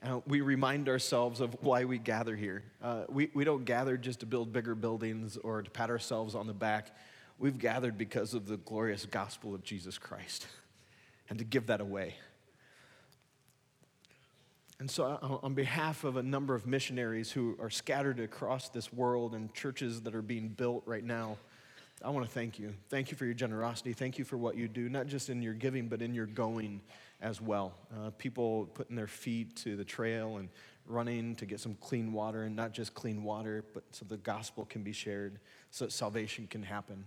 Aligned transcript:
Uh, 0.00 0.20
we 0.26 0.40
remind 0.40 0.88
ourselves 0.88 1.40
of 1.40 1.56
why 1.60 1.84
we 1.84 1.98
gather 1.98 2.36
here. 2.36 2.62
Uh, 2.82 3.02
we, 3.08 3.30
we 3.34 3.44
don't 3.44 3.64
gather 3.64 3.96
just 3.96 4.20
to 4.20 4.26
build 4.26 4.52
bigger 4.52 4.76
buildings 4.76 5.36
or 5.38 5.62
to 5.62 5.70
pat 5.70 5.90
ourselves 5.90 6.36
on 6.36 6.46
the 6.46 6.54
back. 6.54 6.94
We've 7.38 7.58
gathered 7.58 7.98
because 7.98 8.32
of 8.32 8.46
the 8.46 8.58
glorious 8.58 9.06
gospel 9.06 9.54
of 9.54 9.64
Jesus 9.64 9.98
Christ 9.98 10.46
and 11.30 11.38
to 11.40 11.44
give 11.44 11.66
that 11.66 11.80
away. 11.80 12.14
And 14.80 14.88
so, 14.88 15.18
uh, 15.20 15.44
on 15.44 15.54
behalf 15.54 16.04
of 16.04 16.16
a 16.16 16.22
number 16.22 16.54
of 16.54 16.64
missionaries 16.64 17.32
who 17.32 17.56
are 17.60 17.70
scattered 17.70 18.20
across 18.20 18.68
this 18.68 18.92
world 18.92 19.34
and 19.34 19.52
churches 19.52 20.02
that 20.02 20.14
are 20.14 20.22
being 20.22 20.48
built 20.48 20.84
right 20.86 21.02
now, 21.02 21.36
I 22.04 22.10
want 22.10 22.24
to 22.24 22.30
thank 22.30 22.60
you. 22.60 22.72
Thank 22.88 23.10
you 23.10 23.16
for 23.16 23.24
your 23.24 23.34
generosity. 23.34 23.92
Thank 23.92 24.18
you 24.18 24.24
for 24.24 24.36
what 24.36 24.56
you 24.56 24.68
do, 24.68 24.88
not 24.88 25.08
just 25.08 25.30
in 25.30 25.42
your 25.42 25.54
giving, 25.54 25.88
but 25.88 26.00
in 26.00 26.14
your 26.14 26.26
going 26.26 26.80
as 27.20 27.40
well. 27.40 27.74
Uh, 27.94 28.10
people 28.10 28.66
putting 28.74 28.96
their 28.96 29.06
feet 29.06 29.56
to 29.56 29.76
the 29.76 29.84
trail 29.84 30.36
and 30.36 30.48
running 30.86 31.34
to 31.36 31.46
get 31.46 31.60
some 31.60 31.74
clean 31.80 32.12
water, 32.12 32.44
and 32.44 32.56
not 32.56 32.72
just 32.72 32.94
clean 32.94 33.22
water, 33.22 33.64
but 33.74 33.84
so 33.90 34.06
the 34.08 34.16
gospel 34.16 34.64
can 34.64 34.82
be 34.82 34.92
shared, 34.92 35.38
so 35.70 35.84
that 35.84 35.92
salvation 35.92 36.46
can 36.46 36.62
happen. 36.62 37.04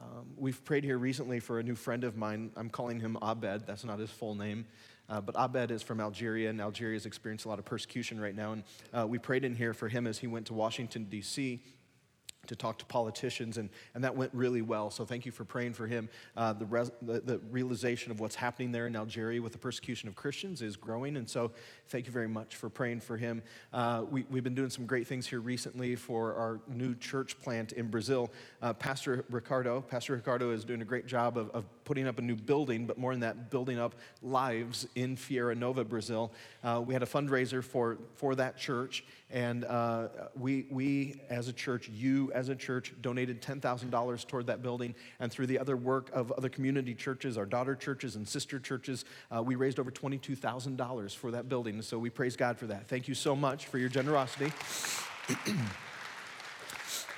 Um, 0.00 0.26
we've 0.36 0.64
prayed 0.64 0.82
here 0.82 0.98
recently 0.98 1.38
for 1.38 1.60
a 1.60 1.62
new 1.62 1.76
friend 1.76 2.02
of 2.02 2.16
mine. 2.16 2.50
I'm 2.56 2.68
calling 2.68 2.98
him 2.98 3.16
Abed. 3.22 3.66
That's 3.66 3.84
not 3.84 4.00
his 4.00 4.10
full 4.10 4.34
name. 4.34 4.66
Uh, 5.08 5.20
but 5.20 5.36
Abed 5.36 5.70
is 5.70 5.82
from 5.82 6.00
Algeria, 6.00 6.50
and 6.50 6.60
Algeria 6.60 6.96
has 6.96 7.06
experienced 7.06 7.44
a 7.44 7.48
lot 7.48 7.60
of 7.60 7.64
persecution 7.64 8.20
right 8.20 8.34
now. 8.34 8.52
And 8.52 8.64
uh, 8.92 9.06
we 9.06 9.18
prayed 9.18 9.44
in 9.44 9.54
here 9.54 9.74
for 9.74 9.88
him 9.88 10.06
as 10.06 10.18
he 10.18 10.26
went 10.26 10.46
to 10.46 10.54
Washington, 10.54 11.04
D.C 11.04 11.62
to 12.46 12.56
talk 12.56 12.78
to 12.78 12.84
politicians, 12.84 13.58
and, 13.58 13.70
and 13.94 14.04
that 14.04 14.16
went 14.16 14.32
really 14.34 14.62
well. 14.62 14.90
So 14.90 15.04
thank 15.04 15.26
you 15.26 15.32
for 15.32 15.44
praying 15.44 15.74
for 15.74 15.86
him. 15.86 16.08
Uh, 16.36 16.52
the, 16.52 16.66
res, 16.66 16.90
the, 17.02 17.20
the, 17.20 17.40
realization 17.50 18.10
of 18.10 18.20
what's 18.20 18.34
happening 18.34 18.72
there 18.72 18.86
in 18.86 18.96
Algeria 18.96 19.40
with 19.40 19.52
the 19.52 19.58
persecution 19.58 20.08
of 20.08 20.14
Christians 20.14 20.62
is 20.62 20.76
growing, 20.76 21.16
and 21.16 21.28
so 21.28 21.52
thank 21.88 22.06
you 22.06 22.12
very 22.12 22.28
much 22.28 22.56
for 22.56 22.68
praying 22.68 23.00
for 23.00 23.16
him. 23.16 23.42
Uh, 23.72 24.04
we, 24.10 24.24
we've 24.30 24.44
been 24.44 24.54
doing 24.54 24.70
some 24.70 24.86
great 24.86 25.06
things 25.06 25.26
here 25.26 25.40
recently 25.40 25.96
for 25.96 26.34
our 26.34 26.60
new 26.68 26.94
church 26.94 27.38
plant 27.40 27.72
in 27.72 27.88
Brazil. 27.88 28.30
Uh, 28.62 28.72
Pastor 28.72 29.24
Ricardo, 29.30 29.80
Pastor 29.80 30.14
Ricardo 30.14 30.50
is 30.50 30.64
doing 30.64 30.82
a 30.82 30.84
great 30.84 31.06
job 31.06 31.36
of, 31.36 31.50
of, 31.50 31.64
putting 31.84 32.06
up 32.06 32.18
a 32.18 32.22
new 32.22 32.34
building, 32.34 32.86
but 32.86 32.96
more 32.96 33.12
than 33.12 33.20
that, 33.20 33.50
building 33.50 33.78
up 33.78 33.94
lives 34.22 34.88
in 34.94 35.16
Feira 35.16 35.54
Nova, 35.54 35.84
Brazil. 35.84 36.32
Uh, 36.62 36.82
we 36.84 36.94
had 36.94 37.02
a 37.02 37.06
fundraiser 37.06 37.62
for, 37.62 37.98
for 38.14 38.34
that 38.34 38.56
church, 38.56 39.04
and 39.30 39.64
uh, 39.64 40.08
we, 40.34 40.66
we, 40.70 41.20
as 41.28 41.48
a 41.48 41.52
church, 41.52 41.88
you 41.88 42.32
as 42.34 42.48
a 42.48 42.56
church, 42.56 42.92
donated 43.00 43.40
$10,000 43.40 44.26
toward 44.26 44.46
that 44.46 44.62
building. 44.62 44.94
And 45.20 45.30
through 45.30 45.46
the 45.46 45.58
other 45.58 45.76
work 45.76 46.10
of 46.12 46.32
other 46.32 46.48
community 46.48 46.94
churches, 46.94 47.38
our 47.38 47.46
daughter 47.46 47.74
churches 47.74 48.16
and 48.16 48.26
sister 48.26 48.58
churches, 48.58 49.04
uh, 49.34 49.42
we 49.42 49.54
raised 49.54 49.78
over 49.78 49.90
$22,000 49.90 51.14
for 51.16 51.30
that 51.30 51.48
building. 51.48 51.80
So 51.82 51.98
we 51.98 52.10
praise 52.10 52.36
God 52.36 52.58
for 52.58 52.66
that. 52.66 52.88
Thank 52.88 53.08
you 53.08 53.14
so 53.14 53.34
much 53.34 53.66
for 53.66 53.78
your 53.78 53.88
generosity. 53.88 54.52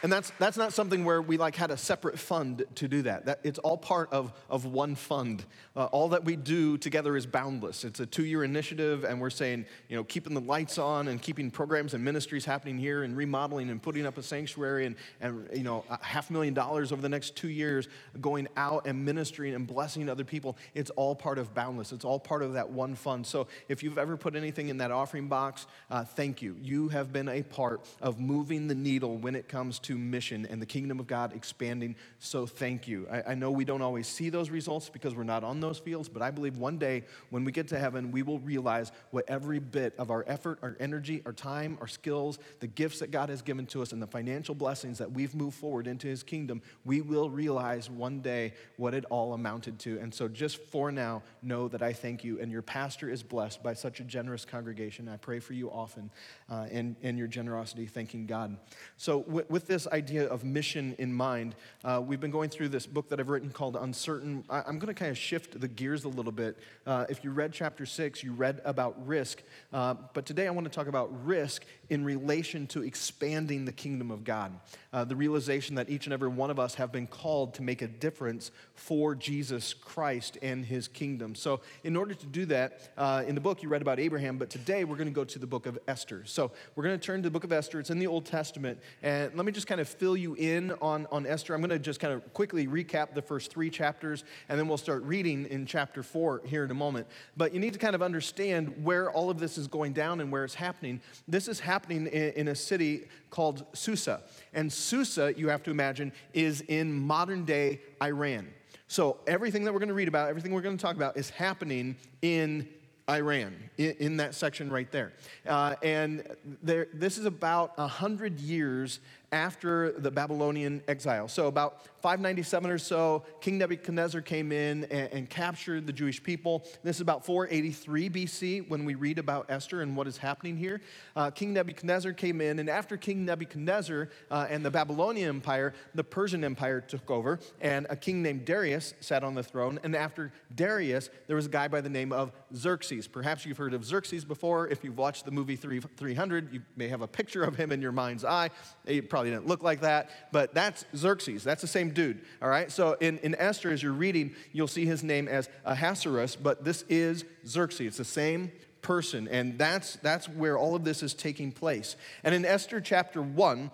And 0.07 0.13
that's, 0.13 0.31
that's 0.39 0.57
not 0.57 0.73
something 0.73 1.05
where 1.05 1.21
we 1.21 1.37
like 1.37 1.57
had 1.57 1.73
a 1.73 1.77
separate 1.77 2.17
fund 2.17 2.65
to 2.77 2.87
do 2.87 3.03
that. 3.03 3.27
that 3.27 3.41
it's 3.43 3.59
all 3.59 3.77
part 3.77 4.13
of, 4.13 4.33
of 4.49 4.65
one 4.65 4.95
fund. 4.95 5.45
Uh, 5.75 5.87
all 5.87 6.11
that 6.11 6.25
we 6.25 6.37
do 6.37 6.79
together 6.79 7.17
is 7.17 7.27
boundless. 7.27 7.83
It's 7.83 7.99
a 7.99 8.07
two-year 8.07 8.45
initiative, 8.45 9.03
and 9.03 9.21
we're 9.21 9.31
saying, 9.31 9.67
you 9.89 9.97
know, 9.97 10.05
keeping 10.05 10.33
the 10.33 10.41
lights 10.41 10.79
on 10.79 11.09
and 11.09 11.21
keeping 11.21 11.51
programs 11.51 11.93
and 11.93 12.05
ministries 12.05 12.45
happening 12.45 12.79
here 12.79 13.03
and 13.03 13.17
remodeling 13.17 13.69
and 13.69 13.83
putting 13.83 14.07
up 14.07 14.17
a 14.17 14.23
sanctuary 14.23 14.87
and, 14.87 14.95
and 15.21 15.49
you 15.53 15.65
know, 15.65 15.85
a 15.91 15.99
half 16.05 16.31
million 16.31 16.55
dollars 16.55 16.93
over 16.93 17.03
the 17.03 17.09
next 17.09 17.35
two 17.35 17.49
years 17.49 17.89
going 18.21 18.47
out 18.57 18.87
and 18.87 19.05
ministering 19.05 19.57
and 19.57 19.67
blessing 19.67 20.09
other 20.09 20.23
people. 20.23 20.57
It's 20.75 20.91
all 20.91 21.17
part 21.17 21.37
of 21.37 21.53
boundless. 21.53 21.91
It's 21.91 22.05
all 22.05 22.21
part 22.21 22.45
of 22.45 22.53
that 22.53 22.71
one 22.71 22.95
fund. 22.95 23.27
So 23.27 23.49
if 23.69 23.83
you've 23.83 23.99
ever 23.99 24.17
put 24.17 24.37
anything 24.37 24.69
in 24.69 24.79
that 24.79 24.93
offering 24.93 25.27
box, 25.27 25.67
uh, 25.91 26.05
thank 26.05 26.43
you. 26.43 26.55
You 26.63 26.91
have 26.91 27.13
been 27.13 27.29
a 27.29 27.43
part 27.43 27.81
of 28.01 28.21
moving 28.21 28.69
the 28.69 28.77
needle 28.77 29.17
when 29.17 29.35
it 29.35 29.49
comes 29.49 29.81
to 29.81 29.96
mission 29.97 30.47
and 30.47 30.61
the 30.61 30.67
kingdom 30.67 31.01
of 31.01 31.07
God 31.07 31.35
expanding. 31.35 31.97
So 32.19 32.47
thank 32.47 32.89
you. 32.89 33.07
I, 33.11 33.33
I, 33.33 33.35
know 33.35 33.51
we 33.51 33.65
don't 33.65 33.83
always 33.83 34.07
see 34.07 34.31
those 34.31 34.51
results 34.51 34.89
because 34.89 35.15
we're 35.15 35.25
not 35.25 35.45
on 35.45 35.61
those 35.61 35.79
fields, 35.79 36.09
but 36.09 36.23
I 36.23 36.31
believe 36.31 36.57
one 36.57 36.79
day 36.79 37.05
when 37.31 37.45
we 37.45 37.53
get 37.53 37.69
to 37.69 37.79
heaven, 37.79 38.11
we 38.11 38.23
will 38.23 38.39
realize 38.41 38.93
what 39.11 39.25
every 39.29 39.59
bit 39.59 39.95
of 39.99 40.11
our 40.11 40.25
effort, 40.27 40.59
our 40.63 40.77
energy, 40.81 41.23
our 41.27 41.33
time, 41.33 41.79
our 41.81 41.87
skills, 41.87 42.39
the 42.61 42.67
gifts 42.67 43.01
that 43.01 43.11
God 43.11 43.29
has 43.29 43.43
given 43.43 43.67
to 43.67 43.83
us, 43.83 43.93
and 43.93 44.01
the 44.01 44.07
financial 44.07 44.55
blessings 44.55 44.99
that 44.99 45.13
we've 45.13 45.35
moved 45.35 45.57
forward 45.57 45.87
into 45.87 46.07
his 46.07 46.23
kingdom, 46.23 46.63
we 46.85 47.01
will 47.01 47.29
realize 47.29 47.91
one 47.91 48.21
day 48.21 48.55
what 48.77 48.95
it 48.95 49.05
all 49.11 49.35
amounted 49.35 49.79
to. 49.81 49.99
And 49.99 50.13
so 50.13 50.29
just 50.29 50.59
for 50.71 50.91
now, 50.91 51.23
know 51.43 51.69
that 51.69 51.83
I 51.83 51.93
thank 51.93 52.25
you. 52.25 52.41
And 52.41 52.51
your 52.51 52.63
pastor 52.63 53.11
is 53.11 53.23
blessed 53.23 53.63
by 53.63 53.75
such 53.75 54.01
a 54.01 54.05
generous 54.05 54.45
congregation. 54.45 55.09
I 55.09 55.17
pray 55.17 55.41
for 55.41 55.53
you 55.53 55.71
often 55.71 56.11
uh, 56.51 56.67
and, 56.71 56.97
and 57.03 57.19
your 57.19 57.27
generosity, 57.27 57.87
thanking 57.87 58.27
God. 58.27 58.57
So 58.97 59.19
with 59.19 59.67
this 59.67 59.76
idea 59.89 60.29
of 60.29 60.45
mission 60.45 60.95
in 60.99 61.13
mind, 61.13 61.57
uh, 61.85 62.01
we've 62.05 62.21
been 62.21 62.31
going 62.31 62.51
through 62.51 62.69
this 62.69 62.87
book 62.87 63.09
that 63.09 63.19
I've 63.19 63.29
written 63.29 63.51
called 63.51 63.75
Uncertain. 63.75 64.45
I, 64.49 64.61
am 64.61 64.79
going 64.79 64.87
to 64.87 64.95
kind 64.95 65.11
of 65.11 65.19
shift 65.19 65.61
the 65.61 65.67
gears 65.67 66.05
a 66.05 66.09
little 66.09 66.31
bit. 66.31 66.57
Uh, 66.87 67.07
if 67.09 67.25
you 67.25 67.33
read 67.33 67.53
chapter 67.53 67.85
six, 67.85 68.23
you 68.23 68.33
read 68.33 68.61
about 68.65 69.05
risk. 69.05 69.43
Uh, 69.73 69.95
but 70.15 70.25
today 70.25 70.47
I 70.47 70.51
want 70.53 70.67
to 70.67 70.71
talk 70.71 70.87
about 70.87 71.11
risk 71.27 71.65
in 71.89 72.05
relation 72.05 72.67
to 72.69 72.83
expanding 72.83 73.65
the 73.65 73.73
kingdom 73.73 74.11
of 74.11 74.25
God. 74.25 74.53
Uh, 74.93 75.05
the 75.05 75.17
realization 75.17 75.77
that 75.77 75.89
each 75.89 76.07
and 76.07 76.13
every 76.13 76.29
one 76.29 76.51
of 76.51 76.59
us 76.59 76.75
have 76.75 76.91
been 76.91 77.07
called 77.07 77.55
to 77.55 77.63
make 77.63 77.83
a 77.83 77.87
difference 77.87 78.51
for 78.75 79.15
Jesus 79.15 79.75
Christ 79.75 80.39
and 80.43 80.65
his 80.65 80.89
kingdom. 80.89 81.35
So, 81.35 81.61
in 81.85 81.97
order 81.97 82.15
to 82.15 82.27
do 82.27 82.47
that, 82.47 82.91
uh, 82.97 83.23
in 83.27 83.35
the 83.35 83.41
book 83.41 83.63
you 83.63 83.69
read 83.69 83.83
about 83.83 84.01
Abraham, 84.01 84.39
but 84.39 84.51
today 84.51 84.85
we're 84.85 84.97
going 84.97 85.09
to 85.09 85.15
go 85.15 85.25
to 85.25 85.39
the 85.39 85.47
book 85.47 85.67
of 85.67 85.79
Esther. 85.87 86.23
So, 86.25 86.51
we're 86.75 86.85
going 86.85 86.99
to 86.99 87.05
turn 87.05 87.23
to 87.23 87.29
the 87.29 87.33
book 87.33 87.45
of 87.45 87.53
Esther. 87.53 87.79
It's 87.79 87.91
in 87.91 87.99
the 87.99 88.07
Old 88.07 88.25
Testament. 88.25 88.81
And 89.03 89.35
let 89.35 89.47
me 89.47 89.53
just 89.53 89.67
kind 89.67 89.81
of 89.81 89.89
fill 89.89 90.17
you 90.17 90.35
in 90.35 90.73
on, 90.83 91.07
on 91.13 91.27
Esther. 91.27 91.55
I'm 91.55 91.61
going 91.61 91.71
to 91.71 91.79
just 91.79 92.01
kind 92.01 92.13
of 92.15 92.33
quickly 92.33 92.67
recap 92.67 93.15
the 93.15 93.23
first 93.23 93.51
three 93.51 93.71
chapters, 93.71 94.25
and 94.49 94.59
then 94.59 94.67
we'll 94.67 94.79
start 94.79 95.03
reading 95.05 95.47
in 95.47 95.67
chapter 95.67 96.03
four 96.03 96.43
here 96.45 96.65
in 96.65 96.71
a 96.71 96.75
moment. 96.75 97.07
But 97.37 97.55
you 97.55 97.61
need 97.61 97.75
to 97.75 97.79
kind 97.79 97.95
of 97.95 98.03
understand 98.03 98.85
where 98.85 99.11
all 99.11 99.31
of 99.31 99.39
this 99.39 99.59
is 99.59 99.67
going 99.69 99.93
down 99.93 100.21
and 100.21 100.33
where 100.33 100.45
it's 100.45 100.55
happening. 100.55 101.01
This 101.29 101.49
is 101.49 101.61
happening 101.61 101.76
happening 101.77 102.07
in, 102.07 102.33
in 102.33 102.49
a 102.49 102.55
city 102.55 103.05
called 103.29 103.67
Susa. 103.75 104.23
And 104.55 104.73
Susa, 104.73 105.35
you 105.37 105.49
have 105.49 105.63
to 105.65 105.71
imagine, 105.71 106.11
is 106.33 106.63
in 106.63 106.91
modern 106.91 107.45
day 107.45 107.83
Iran. 108.03 108.49
So 108.89 109.19
everything 109.27 109.65
that 109.65 109.75
we're 109.75 109.81
going 109.81 109.91
to 109.91 109.95
read 109.95 110.09
about, 110.09 110.31
everything 110.31 110.53
we're 110.55 110.63
going 110.63 110.79
to 110.79 110.83
talk 110.83 110.97
about, 110.97 111.19
is 111.19 111.29
happening 111.29 111.97
in 112.23 112.67
Iran, 113.11 113.55
in, 113.77 113.95
in 113.99 114.17
that 114.17 114.35
section 114.35 114.71
right 114.71 114.91
there. 114.91 115.13
Uh, 115.47 115.75
and 115.83 116.27
there, 116.63 116.89
this 116.95 117.19
is 117.19 117.27
about 117.27 117.77
100 117.77 118.41
years 118.41 119.01
after 119.33 119.93
the 119.93 120.11
Babylonian 120.11 120.83
exile. 120.89 121.29
So, 121.29 121.47
about 121.47 121.83
597 122.07 122.71
or 122.71 122.79
so, 122.79 123.25
King 123.41 123.59
Nebuchadnezzar 123.59 124.21
came 124.21 124.53
in 124.53 124.85
and, 124.93 125.13
and, 125.13 125.29
captured 125.29 125.89
the 125.89 125.93
Jewish 125.93 126.23
people. 126.23 126.65
This 126.85 126.99
is 126.99 127.01
about 127.01 127.27
483 127.27 128.11
BC 128.11 128.69
when 128.69 128.85
we 128.85 128.95
read 128.95 129.19
about 129.19 129.47
Esther 129.49 129.83
and 129.83 129.97
what 129.97 130.07
is 130.07 130.17
happening 130.17 130.57
here. 130.57 130.81
Uh, 131.17 131.33
King 131.33 131.53
Nebuchadnezzar 131.53 132.13
came 132.13 132.41
in, 132.41 132.61
and 132.61 132.71
after 132.71 132.97
King 132.97 133.25
Nebuchadnezzar 133.25 134.09
uh, 134.31 134.47
and 134.49 134.65
the 134.65 134.71
Babylonian 134.71 135.31
Empire, 135.31 135.75
the 135.97 136.05
Persian 136.05 136.45
Empire 136.45 136.81
took 136.81 137.11
over, 137.11 137.41
and 137.61 137.89
a 137.91 137.97
king 137.97 138.23
named 138.23 138.45
Darius 138.45 138.95
sat 139.01 139.25
on 139.25 139.35
the 139.35 139.43
throne. 139.43 139.81
And 139.83 139.97
after 139.97 140.33
Darius, 140.55 141.11
there 141.27 141.35
was 141.35 141.47
a 141.47 141.49
guy 141.49 141.67
by 141.67 141.81
the 141.81 141.91
name 141.91 142.13
of 142.13 142.31
Xerxes. 142.55 143.09
Perhaps 143.09 143.45
you've 143.45 143.59
heard 143.59 143.75
of 143.75 143.85
Xerxes 143.85 144.25
before. 144.25 144.69
If 144.69 144.85
you've 144.85 144.97
watched 144.97 145.25
the 145.25 145.33
movie 145.33 145.57
300, 145.57 146.53
you 146.55 146.63
may 146.77 146.87
have 146.87 147.03
a 147.03 147.09
picture 147.09 147.43
of 147.43 147.57
him 147.57 147.73
in 147.73 147.83
your 147.83 147.91
mind's 147.91 148.25
eye. 148.25 148.51
He 148.87 149.01
probably 149.01 149.31
didn't 149.31 149.49
look 149.49 149.65
like 149.65 149.81
that, 149.81 150.11
but 150.31 150.55
that's 150.55 150.85
Xerxes. 150.95 151.43
That's 151.43 151.63
the 151.63 151.67
same 151.67 151.96
dude, 151.97 152.21
all 152.41 152.49
right? 152.49 152.71
So 152.71 152.93
in, 153.01 153.19
in 153.19 153.35
Esther, 153.35 153.73
as 153.73 153.83
you're 153.83 153.91
reading, 153.91 154.37
you'll 154.53 154.69
see 154.69 154.87
his 154.87 155.03
name 155.03 155.27
as 155.27 155.49
Ahasuerus, 155.65 156.37
but 156.37 156.63
this 156.63 156.85
is 156.89 157.25
Xerxes. 157.45 157.87
It's 157.87 157.97
the 157.97 158.05
same 158.05 158.53
person, 158.83 159.27
and 159.27 159.59
that's, 159.59 159.97
that's 159.97 160.29
where 160.29 160.57
all 160.57 160.77
of 160.77 160.85
this 160.85 161.03
is 161.03 161.15
taking 161.15 161.51
place. 161.51 161.97
And 162.23 162.35
in 162.35 162.45
Esther 162.45 162.81
chapter 162.81 163.21
1, 163.21 163.71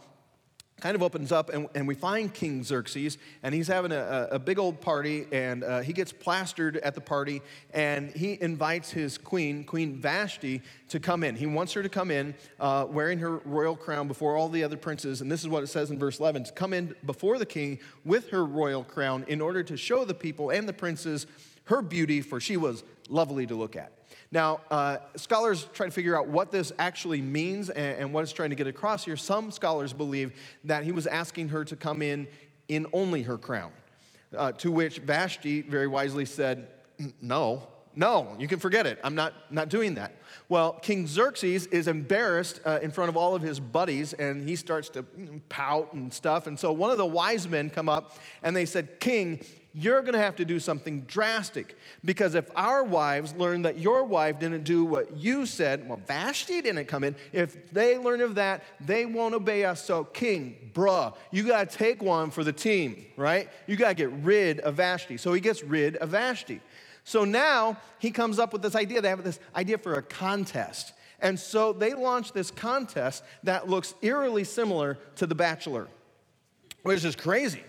kind 0.82 0.96
of 0.96 1.02
opens 1.02 1.31
up, 1.31 1.49
and, 1.50 1.69
and 1.76 1.87
we 1.87 1.94
find 1.94 2.34
King 2.34 2.64
Xerxes, 2.64 3.17
and 3.44 3.55
he's 3.55 3.69
having 3.69 3.93
a, 3.93 4.26
a 4.32 4.38
big 4.40 4.58
old 4.58 4.81
party, 4.81 5.26
and 5.31 5.62
uh, 5.62 5.79
he 5.79 5.93
gets 5.93 6.12
plastered 6.12 6.76
at 6.79 6.96
the 6.96 7.00
party, 7.00 7.40
and 7.73 8.11
he 8.11 8.37
invites 8.40 8.90
his 8.90 9.17
queen, 9.17 9.62
Queen 9.62 10.00
Vashti, 10.00 10.61
to 10.88 10.99
come 10.99 11.23
in. 11.23 11.37
He 11.37 11.46
wants 11.46 11.73
her 11.75 11.84
to 11.84 11.88
come 11.88 12.11
in 12.11 12.34
uh, 12.58 12.87
wearing 12.90 13.20
her 13.20 13.37
royal 13.44 13.76
crown 13.76 14.08
before 14.08 14.37
all 14.37 14.49
the 14.49 14.64
other 14.64 14.76
princes, 14.76 15.20
and 15.20 15.31
this 15.31 15.43
is 15.43 15.49
what 15.49 15.62
it 15.62 15.69
says 15.69 15.93
in 15.93 16.00
verse 16.00 16.19
11 16.19 16.44
to 16.44 16.52
come 16.52 16.73
in 16.73 16.96
before 17.06 17.38
the 17.38 17.46
king 17.46 17.79
with 18.05 18.31
her 18.31 18.44
royal 18.44 18.82
crown 18.82 19.25
in 19.29 19.40
order 19.40 19.62
to 19.62 19.76
show 19.76 20.05
the 20.05 20.14
people 20.14 20.50
and 20.50 20.69
the 20.69 20.73
princes 20.73 21.29
her 21.67 21.81
beauty, 21.81 22.20
for 22.20 22.40
she 22.40 22.56
was 22.56 22.82
lovely 23.08 23.46
to 23.46 23.55
look 23.55 23.76
at. 23.76 23.93
Now, 24.32 24.61
uh, 24.70 24.96
scholars 25.17 25.69
try 25.75 25.87
to 25.87 25.93
figure 25.93 26.19
out 26.19 26.26
what 26.26 26.50
this 26.50 26.73
actually 26.79 27.20
means 27.20 27.69
and, 27.69 27.99
and, 27.99 28.12
what 28.14 28.23
it's 28.23 28.32
trying 28.32 28.49
to 28.49 28.56
get 28.56 28.67
across 28.67 29.05
here. 29.05 29.17
Some 29.17 29.50
scholars 29.50 29.93
believe 29.93 30.32
that 30.64 30.84
he 30.84 30.90
was 30.90 31.06
asking 31.06 31.50
her 31.50 31.67
to 31.67 31.76
come 31.76 32.00
in 32.00 32.26
in 32.69 32.87
only 32.94 33.23
her 33.23 33.37
crown, 33.37 33.73
uh, 34.34 34.52
to 34.52 34.73
which 34.73 34.99
Vashti 35.00 35.61
very 35.61 35.87
wisely 35.87 36.25
said, 36.25 36.69
No, 37.20 37.69
no, 37.94 38.35
you 38.39 38.49
can 38.49 38.59
forget 38.59 38.87
it. 38.87 38.99
I'm 39.05 39.15
not, 39.15 39.35
not 39.50 39.69
doing 39.69 39.94
that. 39.94 40.17
Well, 40.49 40.75
King 40.75 41.06
Xerxes 41.06 41.67
is 41.67 41.89
embarrassed 41.89 42.61
uh, 42.65 42.79
in 42.83 42.91
front 42.91 43.09
of 43.09 43.17
all 43.17 43.35
of 43.35 43.43
his 43.43 43.61
buddies 43.61 44.12
and 44.15 44.49
he 44.49 44.56
starts 44.56 44.89
to 44.91 45.05
pout 45.49 45.93
and 45.93 46.12
stuff. 46.12 46.47
And 46.47 46.59
so 46.59 46.73
one 46.73 46.91
of 46.91 46.99
the 46.99 47.06
wise 47.06 47.49
men 47.49 47.71
come 47.71 47.89
up 47.89 48.17
and 48.43 48.56
they 48.56 48.65
said, 48.65 49.00
King, 49.00 49.41
you're 49.75 50.03
going 50.03 50.12
to 50.12 50.19
have 50.19 50.37
to 50.37 50.44
do 50.44 50.61
something 50.61 51.03
drastic 51.03 51.77
because 52.05 52.35
if 52.35 52.50
our 52.55 52.85
wives 52.85 53.35
learn 53.35 53.62
that 53.62 53.79
your 53.79 54.05
wife 54.05 54.39
didn't 54.39 54.65
do 54.65 54.85
what 54.85 55.17
you 55.17 55.47
said, 55.47 55.89
well, 55.89 56.00
Vashti 56.06 56.61
didn't 56.61 56.87
come 56.87 57.05
in. 57.05 57.17
If 57.33 57.71
they 57.73 57.97
learn 57.97 58.21
of 58.21 58.35
that, 58.35 58.62
they 58.81 59.06
won't 59.06 59.35
obey 59.35 59.65
us. 59.65 59.83
So, 59.83 60.05
king, 60.05 60.71
bruh, 60.75 61.15
you 61.31 61.44
got 61.44 61.71
to 61.71 61.77
take 61.77 62.03
one 62.03 62.31
for 62.31 62.44
the 62.44 62.53
team, 62.53 63.06
right? 63.17 63.49
You 63.67 63.77
got 63.77 63.89
to 63.89 63.94
get 63.94 64.12
rid 64.12 64.61
of 64.61 64.75
Vashti. 64.75 65.17
So 65.17 65.33
he 65.33 65.41
gets 65.41 65.62
rid 65.62 65.97
of 65.97 66.11
Vashti. 66.11 66.61
So 67.04 67.25
now 67.25 67.76
he 67.99 68.10
comes 68.10 68.38
up 68.38 68.52
with 68.52 68.62
this 68.62 68.75
idea. 68.75 69.00
They 69.00 69.08
have 69.08 69.25
this 69.25 69.40
idea 69.54 69.78
for 69.78 69.94
a 69.94 70.02
contest. 70.02 70.93
And 71.20 71.38
so 71.38 71.72
they 71.72 71.94
launch 71.94 72.32
this 72.32 72.50
contest 72.50 73.22
that 73.44 73.69
looks 73.69 73.94
eerily 74.02 74.44
similar 74.44 74.99
to 75.16 75.26
The 75.26 75.34
Bachelor, 75.34 75.88
which 76.82 77.04
is 77.04 77.16
crazy. 77.16 77.62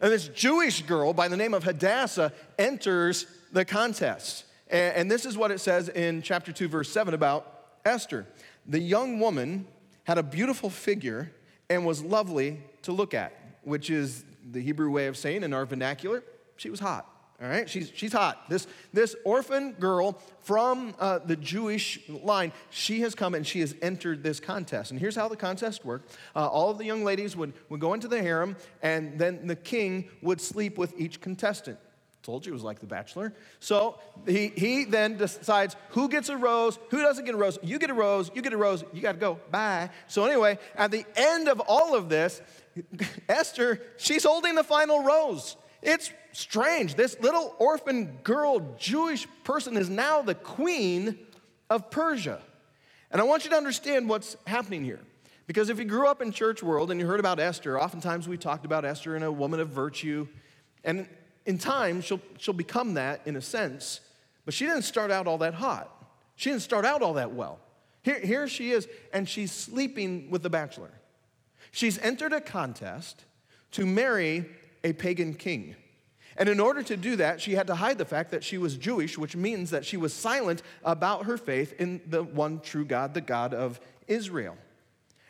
And 0.00 0.12
this 0.12 0.28
Jewish 0.28 0.82
girl 0.82 1.12
by 1.12 1.28
the 1.28 1.36
name 1.36 1.54
of 1.54 1.64
Hadassah 1.64 2.32
enters 2.58 3.26
the 3.52 3.64
contest. 3.64 4.44
And, 4.68 5.08
this 5.08 5.24
is 5.24 5.36
what 5.36 5.52
it 5.52 5.60
says 5.60 5.88
in 5.88 6.22
chapter 6.22 6.52
2, 6.52 6.66
verse 6.66 6.90
7 6.90 7.14
about 7.14 7.78
Esther. 7.84 8.26
The 8.66 8.80
young 8.80 9.20
woman 9.20 9.68
had 10.02 10.18
a 10.18 10.24
beautiful 10.24 10.70
figure 10.70 11.30
and 11.70 11.86
was 11.86 12.02
lovely 12.02 12.60
to 12.82 12.90
look 12.90 13.14
at, 13.14 13.32
which 13.62 13.90
is 13.90 14.24
the 14.50 14.60
Hebrew 14.60 14.90
way 14.90 15.06
of 15.06 15.16
saying 15.16 15.44
in 15.44 15.52
our 15.52 15.64
vernacular, 15.64 16.24
she 16.56 16.68
was 16.68 16.80
hot. 16.80 17.08
All 17.42 17.48
right, 17.48 17.68
she's, 17.68 17.92
she's 17.94 18.14
hot. 18.14 18.48
This, 18.48 18.66
this 18.94 19.14
orphan 19.24 19.72
girl 19.72 20.18
from 20.40 20.94
uh, 20.98 21.18
the 21.18 21.36
Jewish 21.36 22.00
line, 22.08 22.50
she 22.70 23.00
has 23.00 23.14
come 23.14 23.34
and 23.34 23.46
she 23.46 23.60
has 23.60 23.74
entered 23.82 24.22
this 24.22 24.40
contest. 24.40 24.90
And 24.90 24.98
here's 24.98 25.16
how 25.16 25.28
the 25.28 25.36
contest 25.36 25.84
worked 25.84 26.16
uh, 26.34 26.46
all 26.46 26.70
of 26.70 26.78
the 26.78 26.84
young 26.84 27.04
ladies 27.04 27.36
would, 27.36 27.52
would 27.68 27.80
go 27.80 27.92
into 27.92 28.08
the 28.08 28.22
harem, 28.22 28.56
and 28.82 29.18
then 29.18 29.46
the 29.46 29.56
king 29.56 30.08
would 30.22 30.40
sleep 30.40 30.78
with 30.78 30.98
each 30.98 31.20
contestant. 31.20 31.78
Told 32.22 32.44
you 32.44 32.52
it 32.52 32.54
was 32.54 32.64
like 32.64 32.80
The 32.80 32.86
Bachelor. 32.86 33.34
So 33.60 34.00
he, 34.26 34.48
he 34.48 34.84
then 34.84 35.16
decides 35.16 35.76
who 35.90 36.08
gets 36.08 36.28
a 36.28 36.36
rose, 36.36 36.76
who 36.90 37.00
doesn't 37.00 37.24
get 37.24 37.34
a 37.34 37.38
rose. 37.38 37.56
You 37.62 37.78
get 37.78 37.90
a 37.90 37.94
rose, 37.94 38.32
you 38.34 38.42
get 38.42 38.52
a 38.52 38.56
rose, 38.56 38.82
you 38.92 39.00
got 39.00 39.12
to 39.12 39.18
go. 39.18 39.38
Bye. 39.52 39.90
So, 40.08 40.24
anyway, 40.24 40.58
at 40.74 40.90
the 40.90 41.04
end 41.14 41.48
of 41.48 41.60
all 41.60 41.94
of 41.94 42.08
this, 42.08 42.40
Esther, 43.28 43.80
she's 43.96 44.24
holding 44.24 44.56
the 44.56 44.64
final 44.64 45.04
rose. 45.04 45.56
It's 45.82 46.10
strange. 46.36 46.94
This 46.94 47.18
little 47.20 47.54
orphan 47.58 48.18
girl, 48.22 48.60
Jewish 48.78 49.26
person, 49.42 49.76
is 49.76 49.88
now 49.88 50.22
the 50.22 50.34
queen 50.34 51.18
of 51.70 51.90
Persia. 51.90 52.40
And 53.10 53.20
I 53.20 53.24
want 53.24 53.44
you 53.44 53.50
to 53.50 53.56
understand 53.56 54.08
what's 54.08 54.36
happening 54.46 54.84
here. 54.84 55.00
Because 55.46 55.70
if 55.70 55.78
you 55.78 55.84
grew 55.84 56.06
up 56.06 56.20
in 56.20 56.32
church 56.32 56.62
world 56.62 56.90
and 56.90 57.00
you 57.00 57.06
heard 57.06 57.20
about 57.20 57.40
Esther, 57.40 57.80
oftentimes 57.80 58.28
we 58.28 58.36
talked 58.36 58.66
about 58.66 58.84
Esther 58.84 59.14
and 59.14 59.24
a 59.24 59.32
woman 59.32 59.60
of 59.60 59.70
virtue. 59.70 60.28
And 60.84 61.08
in 61.46 61.56
time, 61.56 62.02
she'll, 62.02 62.20
she'll 62.38 62.52
become 62.54 62.94
that 62.94 63.22
in 63.26 63.36
a 63.36 63.40
sense. 63.40 64.00
But 64.44 64.54
she 64.54 64.66
didn't 64.66 64.82
start 64.82 65.10
out 65.10 65.26
all 65.26 65.38
that 65.38 65.54
hot. 65.54 65.90
She 66.34 66.50
didn't 66.50 66.62
start 66.62 66.84
out 66.84 67.00
all 67.00 67.14
that 67.14 67.32
well. 67.32 67.60
Here, 68.02 68.20
here 68.20 68.48
she 68.48 68.72
is, 68.72 68.86
and 69.12 69.28
she's 69.28 69.52
sleeping 69.52 70.30
with 70.30 70.42
the 70.42 70.50
bachelor. 70.50 70.90
She's 71.72 71.98
entered 71.98 72.32
a 72.32 72.40
contest 72.40 73.24
to 73.72 73.86
marry 73.86 74.46
a 74.84 74.92
pagan 74.92 75.34
king. 75.34 75.76
And 76.38 76.48
in 76.48 76.60
order 76.60 76.82
to 76.82 76.96
do 76.96 77.16
that, 77.16 77.40
she 77.40 77.52
had 77.52 77.66
to 77.68 77.74
hide 77.74 77.98
the 77.98 78.04
fact 78.04 78.30
that 78.32 78.44
she 78.44 78.58
was 78.58 78.76
Jewish, 78.76 79.16
which 79.16 79.34
means 79.34 79.70
that 79.70 79.86
she 79.86 79.96
was 79.96 80.12
silent 80.12 80.62
about 80.84 81.26
her 81.26 81.38
faith 81.38 81.74
in 81.80 82.00
the 82.06 82.22
one 82.22 82.60
true 82.60 82.84
God, 82.84 83.14
the 83.14 83.20
God 83.20 83.54
of 83.54 83.80
Israel. 84.06 84.56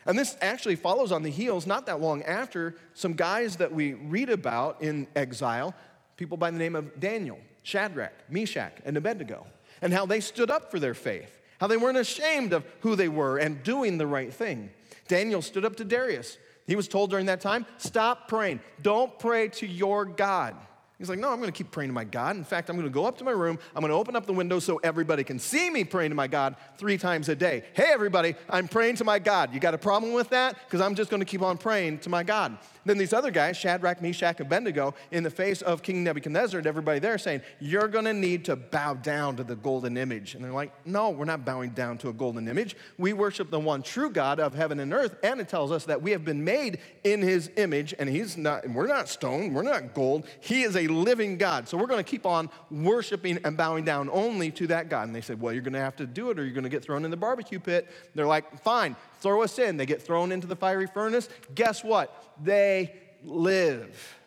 And 0.05 0.17
this 0.17 0.37
actually 0.41 0.75
follows 0.75 1.11
on 1.11 1.23
the 1.23 1.29
heels, 1.29 1.67
not 1.67 1.85
that 1.85 1.99
long 1.99 2.23
after, 2.23 2.75
some 2.93 3.13
guys 3.13 3.57
that 3.57 3.73
we 3.73 3.93
read 3.93 4.29
about 4.29 4.81
in 4.81 5.07
exile, 5.15 5.73
people 6.15 6.37
by 6.37 6.51
the 6.51 6.57
name 6.57 6.75
of 6.75 6.99
Daniel, 6.99 7.39
Shadrach, 7.63 8.13
Meshach, 8.29 8.73
and 8.85 8.95
Abednego, 8.95 9.45
and 9.81 9.93
how 9.93 10.05
they 10.05 10.21
stood 10.21 10.49
up 10.49 10.71
for 10.71 10.79
their 10.79 10.93
faith, 10.93 11.39
how 11.59 11.67
they 11.67 11.77
weren't 11.77 11.97
ashamed 11.97 12.53
of 12.53 12.65
who 12.81 12.95
they 12.95 13.09
were 13.09 13.37
and 13.37 13.63
doing 13.63 13.97
the 13.97 14.07
right 14.07 14.33
thing. 14.33 14.69
Daniel 15.07 15.41
stood 15.41 15.65
up 15.65 15.75
to 15.77 15.85
Darius. 15.85 16.37
He 16.67 16.75
was 16.75 16.87
told 16.87 17.09
during 17.09 17.27
that 17.27 17.41
time, 17.41 17.65
stop 17.77 18.27
praying. 18.27 18.61
Don't 18.81 19.17
pray 19.19 19.49
to 19.49 19.67
your 19.67 20.05
God. 20.05 20.55
He's 20.97 21.09
like, 21.09 21.19
no, 21.19 21.29
I'm 21.29 21.37
going 21.37 21.51
to 21.51 21.55
keep 21.55 21.69
praying 21.69 21.89
to 21.89 21.93
my 21.93 22.05
God. 22.05 22.37
In 22.37 22.43
fact, 22.43 22.69
I'm 22.69 22.75
going 22.75 22.87
to 22.87 22.93
go 22.93 23.05
up 23.05 23.19
to 23.19 23.23
my 23.23 23.31
room. 23.31 23.59
I'm 23.75 23.81
going 23.81 23.91
to 23.91 23.97
open 23.97 24.15
up 24.15 24.25
the 24.25 24.33
window 24.33 24.57
so 24.57 24.77
everybody 24.77 25.23
can 25.23 25.37
see 25.37 25.69
me 25.69 25.83
praying 25.83 26.09
to 26.09 26.15
my 26.15 26.25
God 26.25 26.55
three 26.77 26.97
times 26.97 27.29
a 27.29 27.35
day. 27.35 27.65
Hey, 27.73 27.89
everybody, 27.89 28.33
I'm 28.49 28.67
praying 28.67 28.95
to 28.95 29.03
my 29.03 29.19
God. 29.19 29.53
You 29.53 29.59
got 29.59 29.75
a 29.75 29.77
problem 29.77 30.13
with 30.13 30.29
that? 30.29 30.57
Because 30.65 30.81
I'm 30.81 30.95
just 30.95 31.11
going 31.11 31.19
to 31.19 31.25
keep 31.25 31.43
on 31.43 31.59
praying 31.59 31.99
to 31.99 32.09
my 32.09 32.23
God. 32.23 32.57
Then 32.87 32.97
these 32.97 33.13
other 33.13 33.31
guys, 33.31 33.57
Shadrach, 33.57 34.01
Meshach, 34.01 34.39
and 34.39 34.47
Abednego, 34.47 34.95
in 35.11 35.23
the 35.23 35.29
face 35.29 35.61
of 35.61 35.83
King 35.83 36.03
Nebuchadnezzar 36.03 36.59
and 36.59 36.65
everybody 36.65 36.99
there 36.99 37.17
saying, 37.17 37.41
You're 37.59 37.89
going 37.89 38.05
to 38.05 38.13
need 38.13 38.45
to 38.45 38.55
bow 38.55 38.93
down 38.93 39.35
to 39.35 39.43
the 39.43 39.57
golden 39.57 39.97
image. 39.97 40.35
And 40.35 40.43
they're 40.43 40.53
like, 40.53 40.71
No, 40.85 41.09
we're 41.09 41.25
not 41.25 41.45
bowing 41.45 41.71
down 41.71 41.97
to 41.99 42.09
a 42.09 42.13
golden 42.13 42.47
image. 42.47 42.75
We 42.97 43.11
worship 43.13 43.51
the 43.51 43.59
one 43.59 43.83
true 43.83 44.09
God 44.09 44.39
of 44.39 44.55
heaven 44.55 44.79
and 44.79 44.93
earth. 44.93 45.17
And 45.21 45.41
it 45.41 45.49
tells 45.49 45.71
us 45.71 45.83
that 45.85 46.01
we 46.01 46.11
have 46.11 46.23
been 46.23 46.43
made 46.45 46.79
in 47.03 47.21
his 47.21 47.51
image, 47.57 47.93
and 47.99 48.09
he's 48.09 48.37
not, 48.37 48.67
we're 48.69 48.87
not 48.87 49.09
stone, 49.09 49.53
we're 49.53 49.63
not 49.63 49.93
gold. 49.93 50.25
He 50.39 50.63
is 50.63 50.77
a 50.77 50.86
living 50.87 51.37
God. 51.37 51.67
So 51.67 51.77
we're 51.77 51.87
going 51.87 52.03
to 52.03 52.09
keep 52.09 52.25
on 52.25 52.49
worshiping 52.69 53.39
and 53.43 53.55
bowing 53.55 53.85
down 53.85 54.09
only 54.11 54.51
to 54.51 54.67
that 54.67 54.89
God. 54.89 55.07
And 55.07 55.15
they 55.15 55.21
said, 55.21 55.39
Well, 55.39 55.53
you're 55.53 55.61
going 55.61 55.73
to 55.73 55.79
have 55.79 55.95
to 55.97 56.05
do 56.05 56.29
it 56.29 56.39
or 56.39 56.43
you're 56.43 56.53
going 56.53 56.63
to 56.63 56.69
get 56.69 56.83
thrown 56.83 57.05
in 57.05 57.11
the 57.11 57.17
barbecue 57.17 57.59
pit. 57.59 57.87
They're 58.15 58.27
like, 58.27 58.61
Fine, 58.63 58.95
throw 59.19 59.43
us 59.43 59.59
in. 59.59 59.77
They 59.77 59.85
get 59.85 60.01
thrown 60.01 60.31
into 60.31 60.47
the 60.47 60.55
fiery 60.55 60.87
furnace. 60.87 61.29
Guess 61.55 61.83
what? 61.83 62.35
They 62.43 62.93
live. 63.23 64.17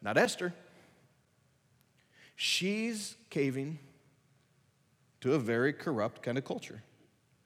Not 0.00 0.16
Esther. 0.16 0.52
She's 2.34 3.16
caving 3.30 3.78
to 5.20 5.34
a 5.34 5.38
very 5.38 5.72
corrupt 5.72 6.22
kind 6.22 6.36
of 6.36 6.44
culture. 6.44 6.82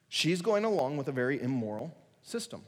She's 0.08 0.40
going 0.40 0.64
along 0.64 0.96
with 0.96 1.08
a 1.08 1.12
very 1.12 1.40
immoral 1.40 1.94
system. 2.22 2.62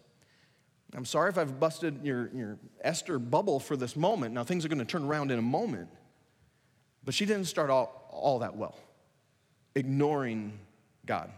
I'm 0.95 1.05
sorry 1.05 1.29
if 1.31 1.39
I've 1.39 1.61
busted 1.61 2.05
your, 2.05 2.31
your 2.35 2.59
Esther 2.81 3.19
bubble 3.19 3.61
for 3.61 3.77
this 3.77 3.95
moment. 3.95 4.35
Now, 4.35 4.45
things 4.45 4.65
are 4.65 4.69
going 4.69 4.79
to 4.79 4.85
turn 4.85 5.05
around 5.05 5.31
in 5.31 5.39
a 5.39 5.43
moment. 5.43 5.89
But 7.05 7.15
she 7.15 7.27
didn't 7.27 7.47
start 7.47 7.71
all, 7.71 8.09
all 8.11 8.39
that 8.41 8.57
well, 8.57 8.77
ignoring 9.75 10.59
God 11.07 11.31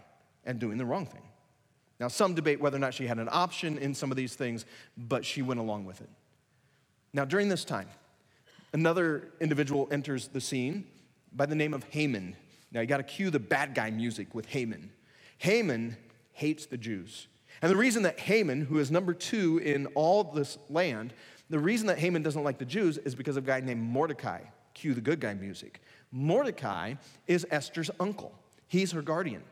and 0.45 0.59
doing 0.59 0.79
the 0.79 0.85
wrong 0.85 1.07
thing. 1.07 1.23
Now, 1.99 2.09
some 2.09 2.35
debate 2.35 2.61
whether 2.61 2.77
or 2.77 2.81
not 2.81 2.95
she 2.95 3.07
had 3.07 3.19
an 3.19 3.29
option 3.31 3.77
in 3.77 3.95
some 3.95 4.11
of 4.11 4.17
these 4.17 4.35
things, 4.35 4.65
but 4.97 5.25
she 5.25 5.43
went 5.43 5.61
along 5.61 5.85
with 5.85 6.01
it. 6.01 6.09
Now, 7.13 7.25
during 7.25 7.49
this 7.49 7.65
time, 7.65 7.89
another 8.73 9.29
individual 9.41 9.89
enters 9.91 10.29
the 10.29 10.41
scene 10.41 10.87
by 11.33 11.47
the 11.47 11.55
name 11.55 11.75
of 11.75 11.85
Haman. 11.85 12.37
Now, 12.73 12.81
you 12.81 12.87
got 12.87 12.99
to 12.99 13.03
cue 13.03 13.31
the 13.31 13.41
bad 13.41 13.75
guy 13.75 13.91
music 13.91 14.35
with 14.35 14.47
Haman. 14.47 14.91
Haman 15.39 15.97
hates 16.33 16.67
the 16.67 16.79
Jews. 16.79 17.27
And 17.63 17.71
the 17.71 17.77
reason 17.77 18.05
that 18.05 18.19
Haman, 18.21 18.63
who 18.63 18.79
is 18.79 18.91
number 18.91 19.13
two 19.13 19.59
in 19.59 19.87
all 19.89 20.25
this 20.25 20.59
land, 20.69 21.13
the 21.51 21.59
reason 21.59 21.89
that 21.89 21.99
Haman 21.99 22.23
doesn't 22.23 22.43
like 22.43 22.59
the 22.59 22.65
Jews 22.65 22.97
is 22.99 23.15
because 23.15 23.37
of 23.37 23.45
a 23.45 23.47
guy 23.47 23.61
named 23.61 23.83
Mordecai. 23.83 24.41
Cue 24.75 24.95
the 24.95 25.01
good 25.01 25.21
guy 25.21 25.35
music. 25.35 25.83
Mordecai 26.13 26.95
is 27.27 27.47
Esther's 27.51 27.91
uncle, 28.01 28.33
he's 28.67 28.93
her 28.93 29.03
guardian. 29.03 29.43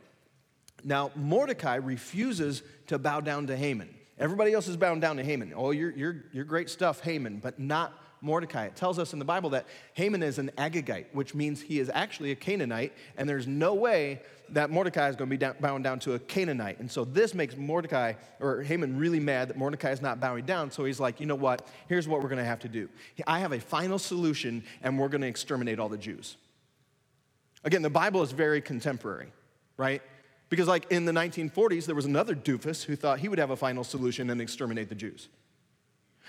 Now, 0.83 1.11
Mordecai 1.15 1.75
refuses 1.75 2.63
to 2.87 2.97
bow 2.97 3.19
down 3.19 3.47
to 3.47 3.57
Haman. 3.57 3.93
Everybody 4.17 4.53
else 4.53 4.67
is 4.67 4.77
bowing 4.77 5.01
down 5.01 5.17
to 5.17 5.23
Haman. 5.23 5.53
Oh, 5.55 5.71
you're, 5.71 5.91
you're, 5.91 6.23
you're 6.31 6.45
great 6.45 6.69
stuff, 6.69 7.01
Haman, 7.01 7.39
but 7.39 7.59
not 7.59 7.93
Mordecai. 8.21 8.65
It 8.65 8.75
tells 8.75 8.99
us 8.99 9.13
in 9.13 9.19
the 9.19 9.25
Bible 9.25 9.51
that 9.51 9.65
Haman 9.93 10.23
is 10.23 10.39
an 10.39 10.51
Agagite, 10.57 11.05
which 11.13 11.33
means 11.33 11.61
he 11.61 11.79
is 11.79 11.89
actually 11.93 12.31
a 12.31 12.35
Canaanite, 12.35 12.93
and 13.17 13.27
there's 13.27 13.47
no 13.47 13.73
way 13.73 14.21
that 14.49 14.69
Mordecai 14.69 15.09
is 15.09 15.15
going 15.15 15.29
to 15.29 15.33
be 15.33 15.37
down, 15.37 15.55
bound 15.59 15.83
down 15.83 15.99
to 15.99 16.13
a 16.13 16.19
Canaanite. 16.19 16.79
And 16.79 16.91
so 16.91 17.05
this 17.05 17.33
makes 17.33 17.55
Mordecai, 17.55 18.13
or 18.39 18.63
Haman, 18.63 18.97
really 18.97 19.19
mad 19.19 19.49
that 19.49 19.57
Mordecai 19.57 19.91
is 19.91 20.01
not 20.01 20.19
bowing 20.19 20.45
down. 20.45 20.71
So 20.71 20.85
he's 20.85 20.99
like, 20.99 21.19
you 21.19 21.25
know 21.25 21.35
what? 21.35 21.67
Here's 21.87 22.07
what 22.07 22.21
we're 22.21 22.29
going 22.29 22.39
to 22.39 22.45
have 22.45 22.59
to 22.59 22.69
do. 22.69 22.89
I 23.27 23.39
have 23.39 23.51
a 23.51 23.59
final 23.59 23.99
solution, 23.99 24.63
and 24.81 24.97
we're 24.97 25.09
going 25.09 25.21
to 25.21 25.27
exterminate 25.27 25.79
all 25.79 25.89
the 25.89 25.97
Jews. 25.97 26.37
Again, 27.63 27.81
the 27.81 27.89
Bible 27.89 28.21
is 28.23 28.31
very 28.31 28.61
contemporary, 28.61 29.31
right? 29.77 30.01
Because, 30.49 30.67
like 30.67 30.91
in 30.91 31.05
the 31.05 31.11
1940s, 31.11 31.85
there 31.85 31.95
was 31.95 32.05
another 32.05 32.33
doofus 32.35 32.83
who 32.83 32.95
thought 32.95 33.19
he 33.19 33.27
would 33.27 33.39
have 33.39 33.51
a 33.51 33.55
final 33.55 33.83
solution 33.83 34.29
and 34.29 34.41
exterminate 34.41 34.89
the 34.89 34.95
Jews. 34.95 35.29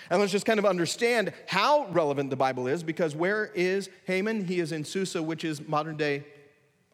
And 0.08 0.20
let's 0.20 0.32
just 0.32 0.46
kind 0.46 0.58
of 0.58 0.64
understand 0.64 1.32
how 1.46 1.86
relevant 1.90 2.30
the 2.30 2.36
Bible 2.36 2.66
is 2.66 2.82
because 2.82 3.14
where 3.14 3.46
is 3.54 3.90
Haman? 4.06 4.46
He 4.46 4.60
is 4.60 4.72
in 4.72 4.84
Susa, 4.84 5.22
which 5.22 5.44
is 5.44 5.66
modern 5.66 5.96
day 5.96 6.24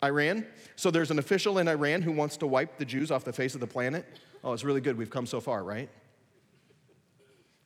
Iran. 0.03 0.47
So 0.75 0.91
there's 0.91 1.11
an 1.11 1.19
official 1.19 1.59
in 1.59 1.69
Iran 1.69 2.03
who 2.03 2.12
wants 2.12 2.37
to 2.38 2.47
wipe 2.47 2.79
the 2.79 2.85
Jews 2.85 3.11
off 3.11 3.25
the 3.25 3.33
face 3.33 3.55
of 3.55 3.61
the 3.61 3.67
planet. 3.67 4.07
Oh, 4.43 4.53
it's 4.53 4.65
really 4.65 4.81
good. 4.81 4.99
We've 4.99 5.11
come 5.11 5.26
so 5.26 5.41
far, 5.41 5.62
right? 5.62 5.88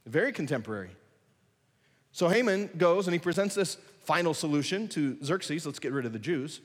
Very 0.06 0.32
contemporary. 0.32 0.90
So 2.12 2.28
Haman 2.28 2.70
goes 2.76 3.06
and 3.06 3.14
he 3.14 3.18
presents 3.18 3.54
this 3.54 3.76
final 4.02 4.34
solution 4.34 4.88
to 4.88 5.16
Xerxes 5.22 5.66
let's 5.66 5.78
get 5.78 5.92
rid 5.92 6.06
of 6.06 6.12
the 6.12 6.18
Jews. 6.18 6.60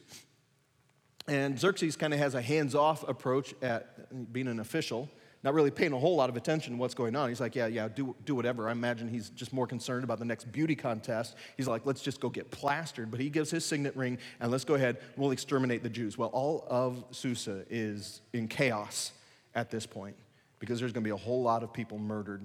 And 1.28 1.60
Xerxes 1.60 1.96
kind 1.96 2.14
of 2.14 2.20
has 2.20 2.36
a 2.36 2.42
hands 2.42 2.76
off 2.76 3.08
approach 3.08 3.54
at 3.62 4.32
being 4.32 4.48
an 4.48 4.60
official 4.60 5.10
not 5.46 5.54
really 5.54 5.70
paying 5.70 5.94
a 5.94 6.00
whole 6.00 6.16
lot 6.16 6.28
of 6.28 6.36
attention 6.36 6.74
to 6.74 6.80
what's 6.80 6.96
going 6.96 7.16
on. 7.16 7.30
He's 7.30 7.40
like, 7.40 7.56
yeah, 7.56 7.68
yeah, 7.68 7.88
do, 7.88 8.16
do 8.26 8.34
whatever. 8.34 8.68
I 8.68 8.72
imagine 8.72 9.08
he's 9.08 9.30
just 9.30 9.54
more 9.54 9.68
concerned 9.68 10.04
about 10.04 10.18
the 10.18 10.26
next 10.26 10.52
beauty 10.52 10.76
contest. 10.76 11.36
He's 11.56 11.68
like, 11.68 11.86
let's 11.86 12.02
just 12.02 12.20
go 12.20 12.30
get 12.30 12.50
plastered. 12.50 13.12
But 13.12 13.20
he 13.20 13.30
gives 13.30 13.52
his 13.52 13.64
signet 13.64 13.96
ring, 13.96 14.18
and 14.40 14.52
let's 14.52 14.66
go 14.66 14.74
ahead, 14.74 14.98
we'll 15.16 15.30
exterminate 15.30 15.84
the 15.84 15.90
Jews. 15.90 16.18
Well, 16.18 16.30
all 16.30 16.66
of 16.68 17.06
Susa 17.12 17.64
is 17.70 18.22
in 18.34 18.48
chaos 18.48 19.12
at 19.54 19.70
this 19.70 19.86
point 19.86 20.16
because 20.58 20.80
there's 20.80 20.92
going 20.92 21.04
to 21.04 21.08
be 21.08 21.14
a 21.14 21.16
whole 21.16 21.44
lot 21.44 21.62
of 21.62 21.72
people 21.72 22.00
murdered. 22.00 22.44